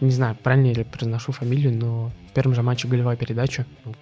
Не 0.00 0.10
знаю, 0.10 0.36
правильно 0.42 0.72
ли 0.72 0.82
произношу 0.82 1.30
фамилию, 1.32 1.72
но 1.72 2.10
в 2.30 2.32
первом 2.32 2.54
же 2.54 2.62
матче 2.62 2.88
голевая 2.88 3.16
передача. 3.16 3.66
Ну, 3.84 3.94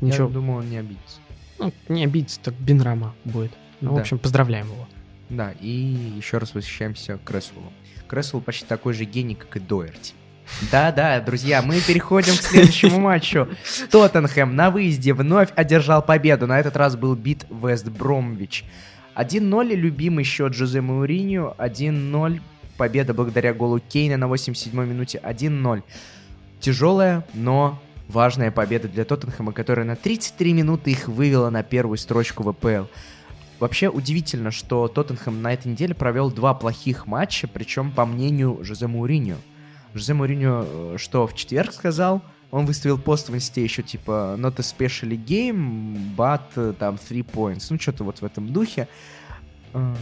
ничего. 0.00 0.26
Я 0.26 0.32
думаю, 0.32 0.58
он 0.60 0.70
не 0.70 0.78
обидится. 0.78 1.20
Ну, 1.62 1.72
не 1.88 2.04
обидеться, 2.04 2.40
так 2.40 2.54
Бенрама 2.54 3.14
будет. 3.24 3.52
Ну, 3.80 3.90
да. 3.90 3.96
в 3.96 4.00
общем, 4.00 4.18
поздравляем 4.18 4.66
его. 4.66 4.88
Да, 5.28 5.52
и 5.60 5.68
еще 6.16 6.38
раз 6.38 6.54
восхищаемся 6.54 7.18
Крессвеллу. 7.24 7.72
Крессвелл 8.06 8.42
почти 8.42 8.66
такой 8.66 8.92
же 8.92 9.04
гений, 9.04 9.34
как 9.34 9.56
и 9.56 9.60
Доерти. 9.60 10.14
Да-да, 10.70 11.20
друзья, 11.20 11.62
мы 11.62 11.80
переходим 11.80 12.34
к 12.34 12.42
следующему 12.42 13.00
матчу. 13.00 13.48
Тоттенхэм 13.90 14.54
на 14.54 14.70
выезде 14.70 15.14
вновь 15.14 15.48
одержал 15.54 16.02
победу. 16.02 16.46
На 16.46 16.60
этот 16.60 16.76
раз 16.76 16.96
был 16.96 17.14
бит 17.14 17.46
Вест 17.50 17.88
Бромвич. 17.88 18.64
1-0 19.14 19.74
любимый 19.74 20.24
счет 20.24 20.52
Джозе 20.52 20.80
Мауриньо. 20.80 21.54
1-0 21.58 22.40
победа 22.76 23.14
благодаря 23.14 23.54
голу 23.54 23.78
Кейна 23.78 24.16
на 24.16 24.24
87-й 24.24 24.86
минуте. 24.86 25.20
1-0. 25.22 25.82
Тяжелая, 26.60 27.24
но 27.34 27.80
важная 28.12 28.50
победа 28.50 28.88
для 28.88 29.04
Тоттенхэма, 29.04 29.52
которая 29.52 29.86
на 29.86 29.96
33 29.96 30.52
минуты 30.52 30.92
их 30.92 31.08
вывела 31.08 31.50
на 31.50 31.62
первую 31.62 31.96
строчку 31.96 32.42
ВПЛ. 32.42 32.84
Вообще 33.58 33.88
удивительно, 33.88 34.50
что 34.50 34.88
Тоттенхэм 34.88 35.40
на 35.40 35.52
этой 35.52 35.68
неделе 35.68 35.94
провел 35.94 36.30
два 36.30 36.52
плохих 36.54 37.06
матча, 37.06 37.48
причем 37.48 37.92
по 37.92 38.04
мнению 38.04 38.58
Жозе 38.62 38.86
Мауриньо. 38.86 39.36
Жозе 39.94 40.14
Мауриньо, 40.14 40.64
э, 40.66 40.96
что 40.98 41.26
в 41.26 41.34
четверг 41.34 41.72
сказал, 41.72 42.22
он 42.50 42.66
выставил 42.66 42.98
пост 42.98 43.28
в 43.28 43.34
инсте 43.34 43.62
еще 43.62 43.82
типа 43.82 44.36
not 44.38 44.54
a 44.58 44.62
special 44.62 45.10
game, 45.16 45.96
but 46.16 46.42
э, 46.56 46.74
там 46.78 46.96
three 46.96 47.24
points. 47.24 47.66
Ну, 47.70 47.78
что-то 47.78 48.04
вот 48.04 48.20
в 48.20 48.24
этом 48.24 48.52
духе. 48.52 48.88
Э, 49.72 49.94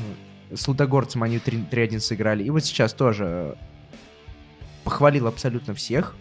с 0.53 0.67
Лудогорцем 0.67 1.23
они 1.23 1.37
3-1 1.37 2.01
сыграли. 2.01 2.43
И 2.43 2.51
вот 2.51 2.65
сейчас 2.65 2.93
тоже 2.93 3.57
похвалил 4.85 5.27
абсолютно 5.27 5.75
всех. 5.75 6.17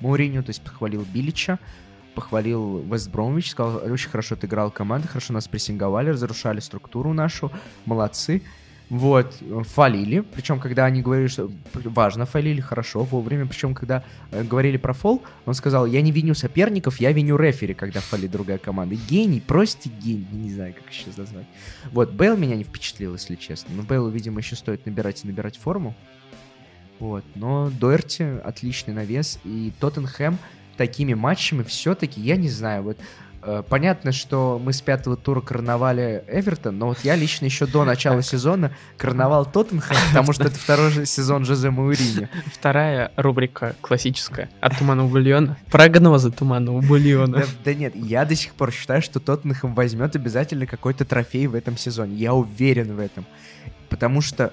Мауриню, 0.00 0.42
то 0.42 0.50
есть 0.50 0.62
похвалил 0.62 1.04
Билича, 1.12 1.58
похвалил 2.14 2.80
Вест 2.80 3.10
Бромвич, 3.10 3.50
сказал, 3.50 3.82
очень 3.92 4.08
хорошо 4.08 4.34
отыграл 4.34 4.70
команда, 4.70 5.06
хорошо 5.08 5.32
нас 5.32 5.46
прессинговали, 5.46 6.10
разрушали 6.10 6.60
структуру 6.60 7.12
нашу, 7.12 7.52
молодцы. 7.84 8.42
Вот, 8.88 9.34
фалили, 9.64 10.20
причем 10.20 10.60
когда 10.60 10.84
они 10.84 11.02
говорили, 11.02 11.26
что 11.26 11.50
важно 11.74 12.24
фалили, 12.24 12.60
хорошо, 12.60 13.02
вовремя, 13.02 13.46
причем 13.46 13.74
когда 13.74 14.04
э, 14.30 14.44
говорили 14.44 14.76
про 14.76 14.92
фол, 14.92 15.24
он 15.44 15.54
сказал, 15.54 15.86
я 15.86 16.00
не 16.02 16.12
виню 16.12 16.34
соперников, 16.34 17.00
я 17.00 17.10
виню 17.10 17.36
рефери, 17.36 17.74
когда 17.74 17.98
фалит 17.98 18.30
другая 18.30 18.58
команда. 18.58 18.94
Гений, 18.94 19.40
просто 19.40 19.88
гений, 19.88 20.28
не 20.30 20.52
знаю, 20.52 20.72
как 20.72 20.92
еще 20.92 21.06
назвать. 21.16 21.46
Вот, 21.90 22.12
Бейл 22.12 22.36
меня 22.36 22.54
не 22.54 22.62
впечатлил, 22.62 23.14
если 23.14 23.34
честно, 23.34 23.74
но 23.74 23.82
Бейлу, 23.82 24.08
видимо, 24.08 24.38
еще 24.38 24.54
стоит 24.54 24.86
набирать 24.86 25.24
и 25.24 25.26
набирать 25.26 25.56
форму. 25.56 25.96
Вот, 26.98 27.24
но 27.34 27.70
Дойерти 27.70 28.40
отличный 28.42 28.94
навес, 28.94 29.38
и 29.44 29.72
Тоттенхэм 29.80 30.38
такими 30.76 31.14
матчами 31.14 31.62
все-таки, 31.62 32.20
я 32.20 32.36
не 32.36 32.48
знаю, 32.48 32.82
вот 32.82 32.98
э, 33.42 33.62
понятно, 33.68 34.12
что 34.12 34.60
мы 34.62 34.72
с 34.72 34.80
пятого 34.80 35.16
тура 35.16 35.40
карнавали 35.40 36.24
Эвертон, 36.28 36.78
но 36.78 36.88
вот 36.88 36.98
я 37.02 37.16
лично 37.16 37.46
еще 37.46 37.66
до 37.66 37.84
начала 37.84 38.22
сезона 38.22 38.72
карнавал 38.96 39.44
Тоттенхэм, 39.44 39.96
потому 40.08 40.32
что 40.32 40.44
это 40.44 40.58
второй 40.58 41.06
сезон 41.06 41.44
Жозе 41.44 41.70
Маурини. 41.70 42.28
Вторая 42.46 43.12
рубрика 43.16 43.76
классическая 43.80 44.48
от 44.60 44.78
туманного 44.78 45.08
бульона. 45.08 45.58
Прогнозы 45.70 46.30
туманного 46.30 46.80
бульона. 46.80 47.38
Да, 47.38 47.44
да 47.64 47.74
нет, 47.74 47.94
я 47.94 48.24
до 48.24 48.34
сих 48.34 48.54
пор 48.54 48.72
считаю, 48.72 49.02
что 49.02 49.20
Тоттенхэм 49.20 49.74
возьмет 49.74 50.16
обязательно 50.16 50.66
какой-то 50.66 51.04
трофей 51.04 51.46
в 51.46 51.54
этом 51.54 51.76
сезоне. 51.76 52.16
Я 52.16 52.32
уверен 52.32 52.96
в 52.96 53.00
этом. 53.00 53.26
Потому 53.88 54.20
что 54.20 54.52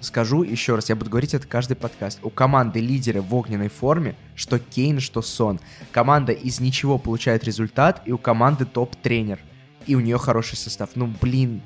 скажу 0.00 0.42
еще 0.42 0.74
раз, 0.74 0.88
я 0.88 0.96
буду 0.96 1.10
говорить 1.10 1.34
это 1.34 1.46
каждый 1.46 1.76
подкаст. 1.76 2.18
У 2.22 2.30
команды 2.30 2.80
лидеры 2.80 3.20
в 3.20 3.34
огненной 3.34 3.68
форме, 3.68 4.16
что 4.34 4.58
Кейн, 4.58 5.00
что 5.00 5.22
Сон. 5.22 5.60
Команда 5.92 6.32
из 6.32 6.60
ничего 6.60 6.98
получает 6.98 7.44
результат, 7.44 8.02
и 8.04 8.12
у 8.12 8.18
команды 8.18 8.64
топ-тренер. 8.64 9.38
И 9.86 9.94
у 9.94 10.00
нее 10.00 10.18
хороший 10.18 10.56
состав. 10.56 10.90
Ну, 10.94 11.12
блин, 11.20 11.62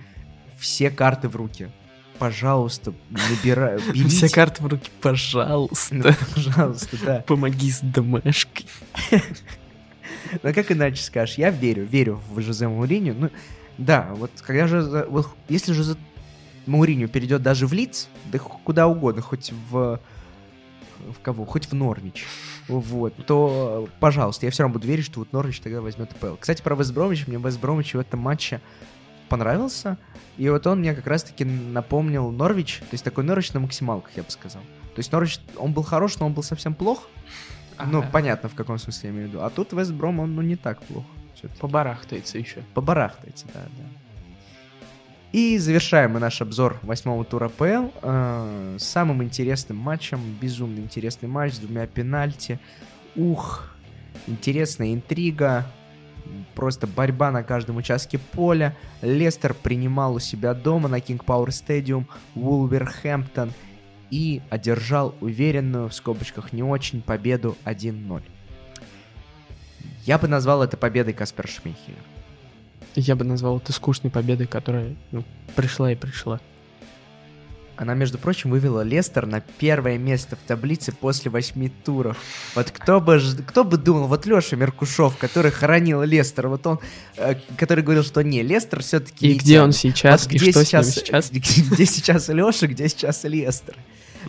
все 0.58 0.90
карты 0.90 1.28
в 1.28 1.36
руки. 1.36 1.70
Пожалуйста, 2.18 2.94
набирай, 3.10 3.78
берите. 3.92 4.08
Все 4.08 4.28
карты 4.28 4.62
в 4.62 4.66
руки, 4.66 4.90
пожалуйста. 5.00 5.94
Ну, 5.94 6.10
пожалуйста, 6.34 6.96
да. 7.04 7.24
Помоги 7.26 7.70
с 7.70 7.80
домашкой. 7.80 8.66
Ну, 10.42 10.52
как 10.54 10.72
иначе 10.72 11.02
скажешь? 11.02 11.36
Я 11.36 11.50
верю, 11.50 11.84
верю 11.84 12.20
в 12.30 12.40
Жозе 12.40 12.66
Мауриню. 12.66 13.14
Ну, 13.14 13.30
да, 13.78 14.08
вот 14.14 14.30
когда 14.40 14.66
же, 14.66 15.06
вот, 15.08 15.28
если 15.48 15.72
Жозе 15.72 15.96
Мауриню 16.66 17.08
перейдет 17.08 17.42
даже 17.42 17.66
в 17.66 17.72
Лиц, 17.72 18.08
да 18.26 18.38
куда 18.38 18.86
угодно, 18.88 19.22
хоть 19.22 19.52
в... 19.70 20.00
В 21.02 21.20
кого? 21.20 21.44
Хоть 21.44 21.66
в 21.66 21.74
Норвич. 21.74 22.24
Вот, 22.68 23.14
то, 23.26 23.88
пожалуйста, 23.98 24.46
я 24.46 24.52
все 24.52 24.62
равно 24.62 24.74
буду 24.74 24.86
верить, 24.86 25.04
что 25.04 25.18
вот 25.18 25.32
Норвич 25.32 25.58
тогда 25.58 25.80
возьмет 25.80 26.10
ПЛ. 26.10 26.36
Кстати, 26.38 26.62
про 26.62 26.76
Вестбромич, 26.76 27.26
мне 27.26 27.38
Вестбромич 27.38 27.94
в 27.94 27.98
этом 27.98 28.20
матче 28.20 28.60
понравился, 29.28 29.98
и 30.36 30.48
вот 30.48 30.66
он 30.66 30.78
мне 30.78 30.94
как 30.94 31.06
раз-таки 31.06 31.44
напомнил 31.44 32.30
Норвич, 32.30 32.78
то 32.78 32.92
есть 32.92 33.02
такой 33.02 33.24
Норвич 33.24 33.52
на 33.52 33.60
максималках, 33.60 34.12
я 34.16 34.22
бы 34.22 34.30
сказал. 34.30 34.62
То 34.94 34.98
есть 34.98 35.10
Норвич, 35.10 35.40
он 35.56 35.72
был 35.72 35.82
хорош, 35.82 36.18
но 36.18 36.26
он 36.26 36.34
был 36.34 36.42
совсем 36.42 36.74
плох. 36.74 37.08
Ага. 37.78 37.90
Ну, 37.90 38.04
понятно, 38.12 38.48
в 38.48 38.54
каком 38.54 38.78
смысле 38.78 39.08
я 39.08 39.14
имею 39.14 39.28
в 39.28 39.30
виду. 39.30 39.42
А 39.42 39.50
тут 39.50 39.72
Вестбром, 39.72 40.20
он 40.20 40.34
ну 40.34 40.42
не 40.42 40.56
так 40.56 40.82
плохо. 40.82 41.08
Побарахтается 41.58 42.38
еще. 42.38 42.62
Побарахтается, 42.74 43.46
да, 43.52 43.62
да. 43.76 44.01
И 45.32 45.56
завершаем 45.56 46.12
мы 46.12 46.20
наш 46.20 46.42
обзор 46.42 46.78
восьмого 46.82 47.24
тура 47.24 47.48
ПЛ 47.48 47.88
э, 48.02 48.76
самым 48.78 49.22
интересным 49.22 49.78
матчем. 49.78 50.20
Безумно 50.38 50.78
интересный 50.78 51.28
матч 51.28 51.54
с 51.54 51.58
двумя 51.58 51.86
пенальти. 51.86 52.60
Ух, 53.16 53.74
интересная 54.26 54.92
интрига. 54.92 55.66
Просто 56.54 56.86
борьба 56.86 57.30
на 57.30 57.42
каждом 57.42 57.78
участке 57.78 58.18
поля. 58.18 58.76
Лестер 59.00 59.54
принимал 59.54 60.16
у 60.16 60.18
себя 60.18 60.52
дома 60.52 60.90
на 60.90 60.96
King 60.96 61.24
Power 61.24 61.48
Stadium 61.48 62.04
Вулверхэмптон 62.34 63.52
и 64.10 64.42
одержал 64.50 65.14
уверенную, 65.22 65.88
в 65.88 65.94
скобочках 65.94 66.52
не 66.52 66.62
очень, 66.62 67.00
победу 67.00 67.56
1-0. 67.64 68.22
Я 70.04 70.18
бы 70.18 70.28
назвал 70.28 70.62
это 70.62 70.76
победой 70.76 71.14
Каспер 71.14 71.48
Шмейхеля. 71.48 71.96
Я 72.94 73.16
бы 73.16 73.24
назвал 73.24 73.58
это 73.58 73.72
скучной 73.72 74.10
победой, 74.10 74.46
которая 74.46 74.94
ну, 75.10 75.24
пришла 75.56 75.92
и 75.92 75.94
пришла. 75.94 76.40
Она, 77.76 77.94
между 77.94 78.18
прочим, 78.18 78.50
вывела 78.50 78.82
Лестер 78.82 79.26
на 79.26 79.40
первое 79.40 79.96
место 79.96 80.36
в 80.36 80.40
таблице 80.46 80.92
после 80.92 81.30
восьми 81.30 81.70
туров. 81.84 82.18
Вот 82.54 82.70
кто 82.70 83.00
бы, 83.00 83.20
кто 83.48 83.64
бы 83.64 83.78
думал, 83.78 84.08
вот 84.08 84.26
Леша 84.26 84.56
Меркушев, 84.56 85.16
который 85.16 85.50
хоронил 85.50 86.02
Лестер, 86.02 86.48
вот 86.48 86.66
он, 86.66 86.80
э, 87.16 87.36
который 87.56 87.82
говорил, 87.82 88.04
что 88.04 88.22
не, 88.22 88.42
Лестер 88.42 88.82
все-таки... 88.82 89.32
И 89.32 89.34
где 89.38 89.62
он 89.62 89.72
сейчас, 89.72 90.24
вот 90.26 90.34
и 90.34 90.38
что 90.38 90.64
сейчас, 90.64 90.92
с 90.92 90.96
ним 90.96 91.06
сейчас? 91.06 91.30
Где, 91.32 91.74
где 91.74 91.86
сейчас 91.86 92.28
Леша, 92.28 92.66
где 92.66 92.88
сейчас 92.88 93.24
Лестер? 93.24 93.76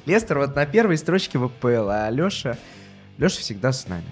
Лестер 0.05 0.39
вот 0.39 0.55
на 0.55 0.65
первой 0.65 0.97
строчке 0.97 1.37
ВПЛ, 1.37 1.89
а 1.89 2.09
Леша... 2.09 2.57
Леша 3.17 3.39
всегда 3.39 3.71
с 3.73 3.87
нами. 3.87 4.07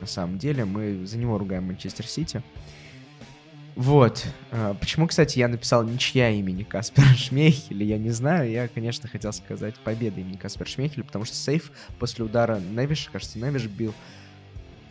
На 0.00 0.06
самом 0.06 0.38
деле, 0.38 0.64
мы 0.64 1.04
за 1.04 1.18
него 1.18 1.36
ругаем 1.36 1.64
Манчестер 1.64 2.06
Сити. 2.06 2.42
Вот. 3.78 4.26
А, 4.50 4.74
почему, 4.74 5.06
кстати, 5.06 5.38
я 5.38 5.46
написал 5.46 5.84
ничья 5.84 6.30
имени 6.30 6.64
Каспер 6.64 7.04
Шмейхеля, 7.16 7.86
я 7.86 7.96
не 7.96 8.10
знаю. 8.10 8.50
Я, 8.50 8.66
конечно, 8.66 9.08
хотел 9.08 9.32
сказать 9.32 9.76
победа 9.76 10.20
имени 10.20 10.34
Каспер 10.34 10.66
Шмейхеля, 10.66 11.04
потому 11.04 11.24
что 11.24 11.36
сейф 11.36 11.70
после 12.00 12.24
удара 12.24 12.58
Невиша, 12.58 13.08
кажется, 13.12 13.38
Невиш 13.38 13.66
бил. 13.66 13.94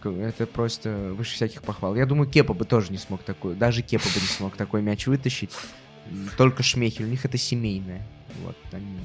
Это 0.06 0.48
просто 0.48 1.14
выше 1.18 1.34
всяких 1.34 1.64
похвал. 1.64 1.98
Я 1.98 2.06
думаю, 2.06 2.30
Кепа 2.30 2.54
бы 2.54 2.64
тоже 2.64 2.94
не 2.94 2.98
смог 2.98 3.24
такой, 3.24 3.56
даже 3.56 3.82
Кепа 3.82 4.08
бы 4.08 4.22
не 4.22 4.28
смог 4.28 4.56
такой 4.56 4.82
мяч 4.82 5.06
вытащить. 5.06 5.52
Только 6.38 6.64
Шмейхель, 6.64 7.04
у 7.04 7.10
них 7.10 7.26
это 7.26 7.38
семейное. 7.38 8.08
Вот, 8.46 8.56
они 8.72 9.00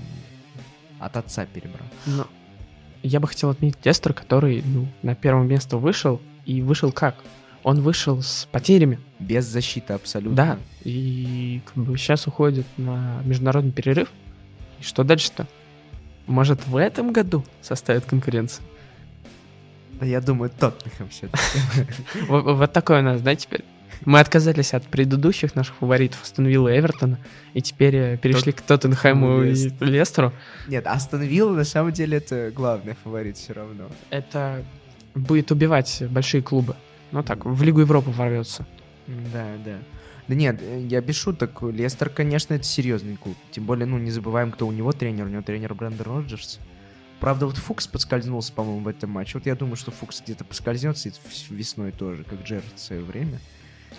от 1.01 1.17
отца 1.17 1.45
перебрал. 1.45 1.89
Но 2.07 2.29
я 3.03 3.19
бы 3.19 3.27
хотел 3.27 3.51
отметить 3.51 3.81
Эстер, 3.85 4.15
который 4.15 4.63
ну, 4.65 4.87
на 5.03 5.17
первое 5.17 5.45
место 5.45 5.77
вышел, 5.77 6.23
и 6.47 6.63
вышел 6.63 6.93
как? 6.93 7.17
Он 7.63 7.81
вышел 7.81 8.23
с 8.23 8.49
потерями. 8.51 8.99
Без 9.19 9.45
защиты 9.45 9.93
абсолютно. 9.93 10.37
Да, 10.37 10.59
и 10.85 11.61
как 11.67 11.85
бы 11.85 11.97
сейчас 11.97 12.27
уходит 12.27 12.67
на 12.77 13.23
международный 13.25 13.73
перерыв. 13.73 14.09
И 14.81 14.83
что 14.83 15.05
дальше-то? 15.05 15.47
Может, 16.27 16.67
в 16.67 16.77
этом 16.77 17.13
году 17.13 17.45
составит 17.61 18.05
конкуренцию? 18.05 18.65
Да 19.93 20.07
я 20.07 20.21
думаю, 20.21 20.51
Тоттенхэм 20.51 21.09
все-таки. 21.11 21.87
Вот 22.29 22.73
такое 22.73 23.01
у 23.01 23.05
нас, 23.05 23.21
да, 23.21 23.35
теперь? 23.35 23.65
Мы 24.05 24.19
отказались 24.19 24.75
от 24.75 24.85
предыдущих 24.85 25.55
наших 25.55 25.77
фаворитов 25.77 26.23
Астон 26.23 26.47
Вилла 26.47 26.69
и 26.75 26.79
Эвертона, 26.79 27.19
и 27.55 27.63
теперь 27.63 27.95
э, 27.95 28.17
перешли 28.17 28.51
к 28.51 28.61
Тоттенхэму 28.61 29.45
и 29.45 29.71
Лестеру. 29.79 30.33
Нет, 30.67 30.89
Астон 30.89 31.23
Вилла 31.23 31.55
на 31.55 31.65
самом 31.65 31.93
деле 31.93 32.17
это 32.19 32.51
главный 32.51 32.97
фаворит 33.05 33.37
все 33.37 33.53
равно. 33.53 33.89
Это 34.11 34.65
будет 35.15 35.53
убивать 35.53 36.03
большие 36.11 36.43
клубы. 36.43 36.75
Ну 37.13 37.23
так, 37.23 37.45
в 37.45 37.63
Лигу 37.63 37.81
Европы 37.81 38.11
ворвется. 38.11 38.67
Да, 39.07 39.47
да. 39.65 39.79
Да 40.29 40.35
нет, 40.35 40.61
я 40.63 41.01
без 41.01 41.17
шуток. 41.17 41.63
Лестер, 41.63 42.09
конечно, 42.09 42.55
это 42.55 42.65
серьезный 42.65 43.17
клуб. 43.17 43.37
Тем 43.51 43.65
более, 43.65 43.87
ну, 43.87 43.99
не 43.99 44.11
забываем, 44.11 44.51
кто 44.51 44.67
у 44.67 44.73
него 44.73 44.93
тренер. 44.93 45.27
У 45.27 45.29
него 45.29 45.43
тренер 45.43 45.75
Брэндон 45.75 46.07
Роджерс. 46.07 46.59
Правда, 47.21 47.47
вот 47.47 47.57
Фукс 47.57 47.87
подскользнулся, 47.87 48.53
по-моему, 48.53 48.81
в 48.81 48.89
этом 48.89 49.11
матче. 49.11 49.39
Вот 49.39 49.47
я 49.47 49.55
думаю, 49.55 49.77
что 49.77 49.91
Фукс 49.91 50.23
где-то 50.23 50.45
поскользнется 50.45 51.09
и 51.09 51.13
весной 51.51 51.93
тоже, 51.93 52.25
как 52.25 52.43
Джерард 52.43 52.75
в 52.75 52.81
свое 52.81 53.03
время. 53.03 53.41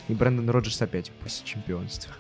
И 0.08 0.14
Брэндон 0.14 0.50
Роджерс 0.50 0.82
опять 0.82 1.10
упустит 1.10 1.46
чемпионство. 1.46 2.14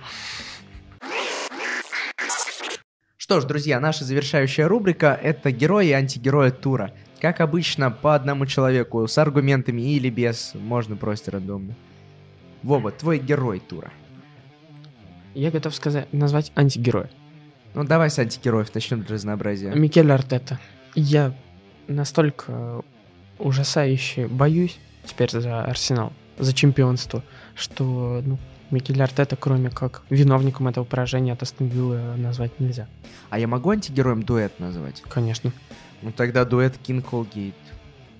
Что 3.17 3.41
ж, 3.41 3.45
друзья, 3.45 3.79
наша 3.79 4.05
завершающая 4.05 4.67
рубрика— 4.67 5.17
это 5.23 5.51
герои 5.51 5.87
и 5.87 5.91
антигерои 5.91 6.51
тура. 6.51 6.93
Как 7.23 7.39
обычно, 7.39 7.89
по 7.89 8.15
одному 8.15 8.45
человеку, 8.45 9.07
с 9.07 9.17
аргументами 9.17 9.81
или 9.81 10.09
без, 10.09 10.51
можно 10.55 10.97
просто 10.97 11.31
рандомно. 11.31 11.73
Вова, 12.63 12.91
твой 12.91 13.17
герой 13.17 13.61
тура. 13.61 13.93
Я 15.33 15.49
готов 15.49 15.73
сказать, 15.73 16.11
назвать 16.11 16.51
антигероя. 16.53 17.09
Ну 17.75 17.85
давай 17.85 18.09
с 18.09 18.19
антигероев 18.19 18.75
начнем 18.75 19.03
для 19.03 19.15
разнообразия. 19.15 19.73
Микель 19.73 20.11
Артета. 20.11 20.59
Я 20.95 21.33
настолько 21.87 22.81
ужасающе 23.39 24.27
боюсь 24.27 24.77
теперь 25.05 25.31
за 25.31 25.63
Арсенал, 25.63 26.11
за 26.37 26.51
чемпионство, 26.51 27.23
что 27.55 28.21
ну, 28.25 28.37
Микель 28.69 29.01
Артета, 29.01 29.37
кроме 29.37 29.69
как 29.69 30.01
виновником 30.09 30.67
этого 30.67 30.83
поражения 30.83 31.31
от 31.31 31.41
Астон 31.41 31.71
назвать 32.21 32.59
нельзя. 32.59 32.89
А 33.29 33.39
я 33.39 33.47
могу 33.47 33.69
антигероем 33.69 34.23
дуэт 34.23 34.59
назвать? 34.59 35.01
Конечно. 35.07 35.53
Ну 36.03 36.11
тогда 36.11 36.45
дуэт 36.45 36.77
Кинг 36.77 37.07
Холгейт. 37.07 37.55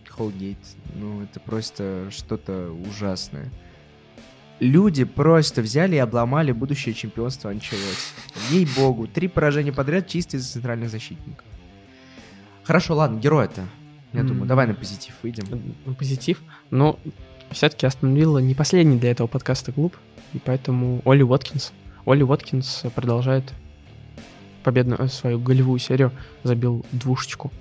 Холгейт. 0.08 0.58
Ну 0.96 1.22
это 1.24 1.40
просто 1.40 2.08
что-то 2.12 2.72
ужасное. 2.90 3.52
Люди 4.60 5.04
просто 5.04 5.62
взяли 5.62 5.96
и 5.96 6.00
обломали 6.00 6.52
будущее 6.52 6.94
чемпионство 6.94 7.50
Анчелоти. 7.52 7.84
Ей-богу, 8.50 9.08
три 9.08 9.28
поражения 9.28 9.74
подряд 9.74 10.08
чисто 10.08 10.38
из-за 10.38 10.54
центральных 10.54 10.90
защитников. 10.90 11.44
Хорошо, 12.64 12.96
ладно, 12.96 13.20
герой-то. 13.20 13.66
Я 14.14 14.22
М. 14.22 14.28
думаю, 14.28 14.46
давай 14.46 14.68
на 14.68 14.74
позитив 14.76 15.16
выйдем. 15.24 15.74
На 15.86 15.94
позитив. 15.94 16.42
Но 16.70 16.98
все-таки 17.52 17.86
Астон 17.86 18.14
Вилла 18.16 18.38
не 18.40 18.54
последний 18.56 18.98
для 18.98 19.12
этого 19.12 19.28
подкаста 19.28 19.72
клуб, 19.74 19.98
и 20.34 20.40
поэтому 20.40 21.02
Оли 21.04 21.24
Уоткинс. 21.24 21.74
Оли 22.06 22.24
Уоткинс 22.24 22.84
продолжает 22.96 23.52
победную 24.64 25.02
э, 25.02 25.08
свою 25.10 25.40
голевую 25.40 25.80
серию, 25.80 26.12
забил 26.44 26.86
двушечку. 26.92 27.52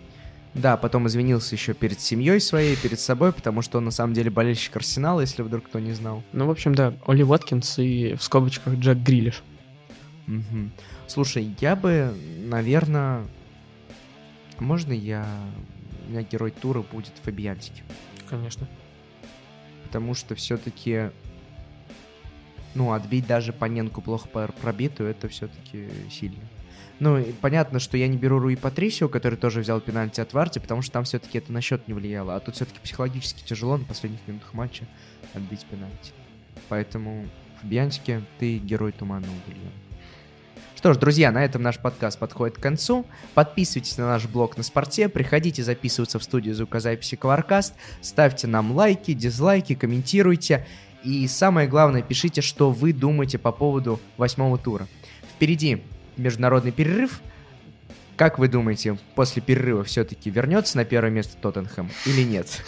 Да, 0.55 0.77
потом 0.77 1.07
извинился 1.07 1.55
еще 1.55 1.73
перед 1.73 2.01
семьей 2.01 2.39
своей, 2.39 2.77
перед 2.77 3.01
собой, 3.01 3.33
потому 3.33 3.63
что 3.63 3.79
он 3.79 3.87
на 3.87 3.91
самом 3.91 4.13
деле 4.13 4.31
болельщик 4.31 4.77
Арсенала, 4.77 5.23
если 5.23 5.43
вдруг 5.43 5.67
кто 5.67 5.79
не 5.79 5.93
знал. 5.93 6.23
Ну, 6.33 6.47
в 6.47 6.51
общем, 6.51 6.75
да, 6.75 6.95
Оли 7.07 7.23
Уоткинс 7.23 7.79
и 7.79 8.15
в 8.15 8.23
скобочках 8.23 8.75
Джек 8.75 8.99
Грилиш. 8.99 9.43
Мгм. 10.27 10.73
Слушай, 11.07 11.55
я 11.61 11.75
бы, 11.75 12.15
наверное... 12.45 13.25
Можно 14.59 14.93
я... 14.93 15.27
У 16.07 16.11
меня 16.11 16.23
герой 16.23 16.51
тура 16.51 16.83
будет 16.83 17.13
Фабиантики. 17.23 17.83
Конечно. 18.29 18.69
Потому 19.85 20.15
что 20.15 20.35
все-таки... 20.35 21.11
Ну, 22.75 22.93
отбить 22.93 23.27
даже 23.27 23.53
Паненку 23.53 24.01
плохо 24.01 24.29
пробитую, 24.61 25.11
это 25.11 25.29
все-таки 25.29 25.89
сильно. 26.11 26.41
Ну, 26.99 27.19
и 27.19 27.33
понятно, 27.33 27.81
что 27.81 27.97
я 27.97 28.07
не 28.07 28.17
беру 28.17 28.39
Руи 28.39 28.55
Патрисио, 28.55 29.09
который 29.09 29.37
тоже 29.37 29.61
взял 29.61 29.81
пенальти 29.81 30.21
от 30.21 30.33
Варти, 30.33 30.61
потому 30.61 30.83
что 30.83 30.93
там 30.93 31.05
все-таки 31.05 31.39
это 31.39 31.53
на 31.53 31.61
счет 31.61 31.89
не 31.89 31.95
влияло. 31.95 32.37
А 32.37 32.41
тут 32.41 32.55
все-таки 32.55 32.79
психологически 32.81 33.43
тяжело 33.43 33.77
на 33.77 33.85
последних 33.85 34.21
минутах 34.27 34.55
матча 34.55 34.85
отбить 35.35 35.65
пенальти. 35.67 36.13
Поэтому, 36.69 37.27
Фабиантике, 37.61 38.23
ты 38.39 38.59
герой 38.59 38.93
туманного 38.93 39.35
бульона. 39.47 39.73
Что 40.77 40.95
ж, 40.95 40.97
друзья, 40.97 41.31
на 41.31 41.45
этом 41.45 41.63
наш 41.63 41.79
подкаст 41.79 42.19
подходит 42.19 42.57
к 42.57 42.61
концу. 42.61 43.07
Подписывайтесь 43.35 43.97
на 43.99 44.07
наш 44.07 44.27
блог 44.27 44.57
на 44.57 44.65
спорте, 44.65 45.09
приходите 45.09 45.63
записываться 45.63 46.19
в 46.19 46.25
студию 46.25 46.57
звукозаписи 46.57 47.15
Коваркаст, 47.15 47.75
ставьте 48.01 48.49
нам 48.49 48.73
лайки, 48.73 49.13
дизлайки, 49.13 49.77
комментируйте. 49.77 50.67
И 51.05 51.27
самое 51.29 51.69
главное, 51.69 52.03
пишите, 52.03 52.41
что 52.41 52.73
вы 52.73 52.93
думаете 52.93 53.39
по 53.39 53.53
поводу 53.53 54.01
восьмого 54.17 54.59
тура. 54.59 54.89
Впереди 55.35 55.83
международный 56.17 56.73
перерыв. 56.73 57.21
Как 58.17 58.39
вы 58.39 58.49
думаете, 58.49 58.99
после 59.15 59.43
перерыва 59.43 59.85
все-таки 59.85 60.31
вернется 60.31 60.77
на 60.77 60.85
первое 60.85 61.11
место 61.11 61.37
Тоттенхэм 61.41 61.91
или 62.07 62.23
нет? 62.23 62.63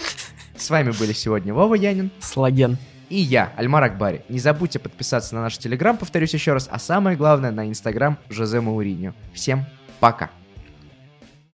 С 0.56 0.70
вами 0.70 0.92
были 0.92 1.12
сегодня 1.12 1.52
Вова 1.52 1.74
Янин 1.74 2.10
Слаген. 2.20 2.78
и 3.08 3.16
я, 3.16 3.52
Альмар 3.56 3.84
Акбари. 3.84 4.22
Не 4.28 4.38
забудьте 4.38 4.78
подписаться 4.78 5.34
на 5.34 5.42
наш 5.42 5.58
телеграм, 5.58 5.96
повторюсь 5.96 6.32
еще 6.34 6.52
раз, 6.52 6.68
а 6.70 6.78
самое 6.78 7.16
главное, 7.16 7.50
на 7.50 7.68
инстаграм 7.68 8.18
Жозе 8.30 8.60
Мауриньо. 8.60 9.14
Всем 9.34 9.66
пока! 10.00 10.30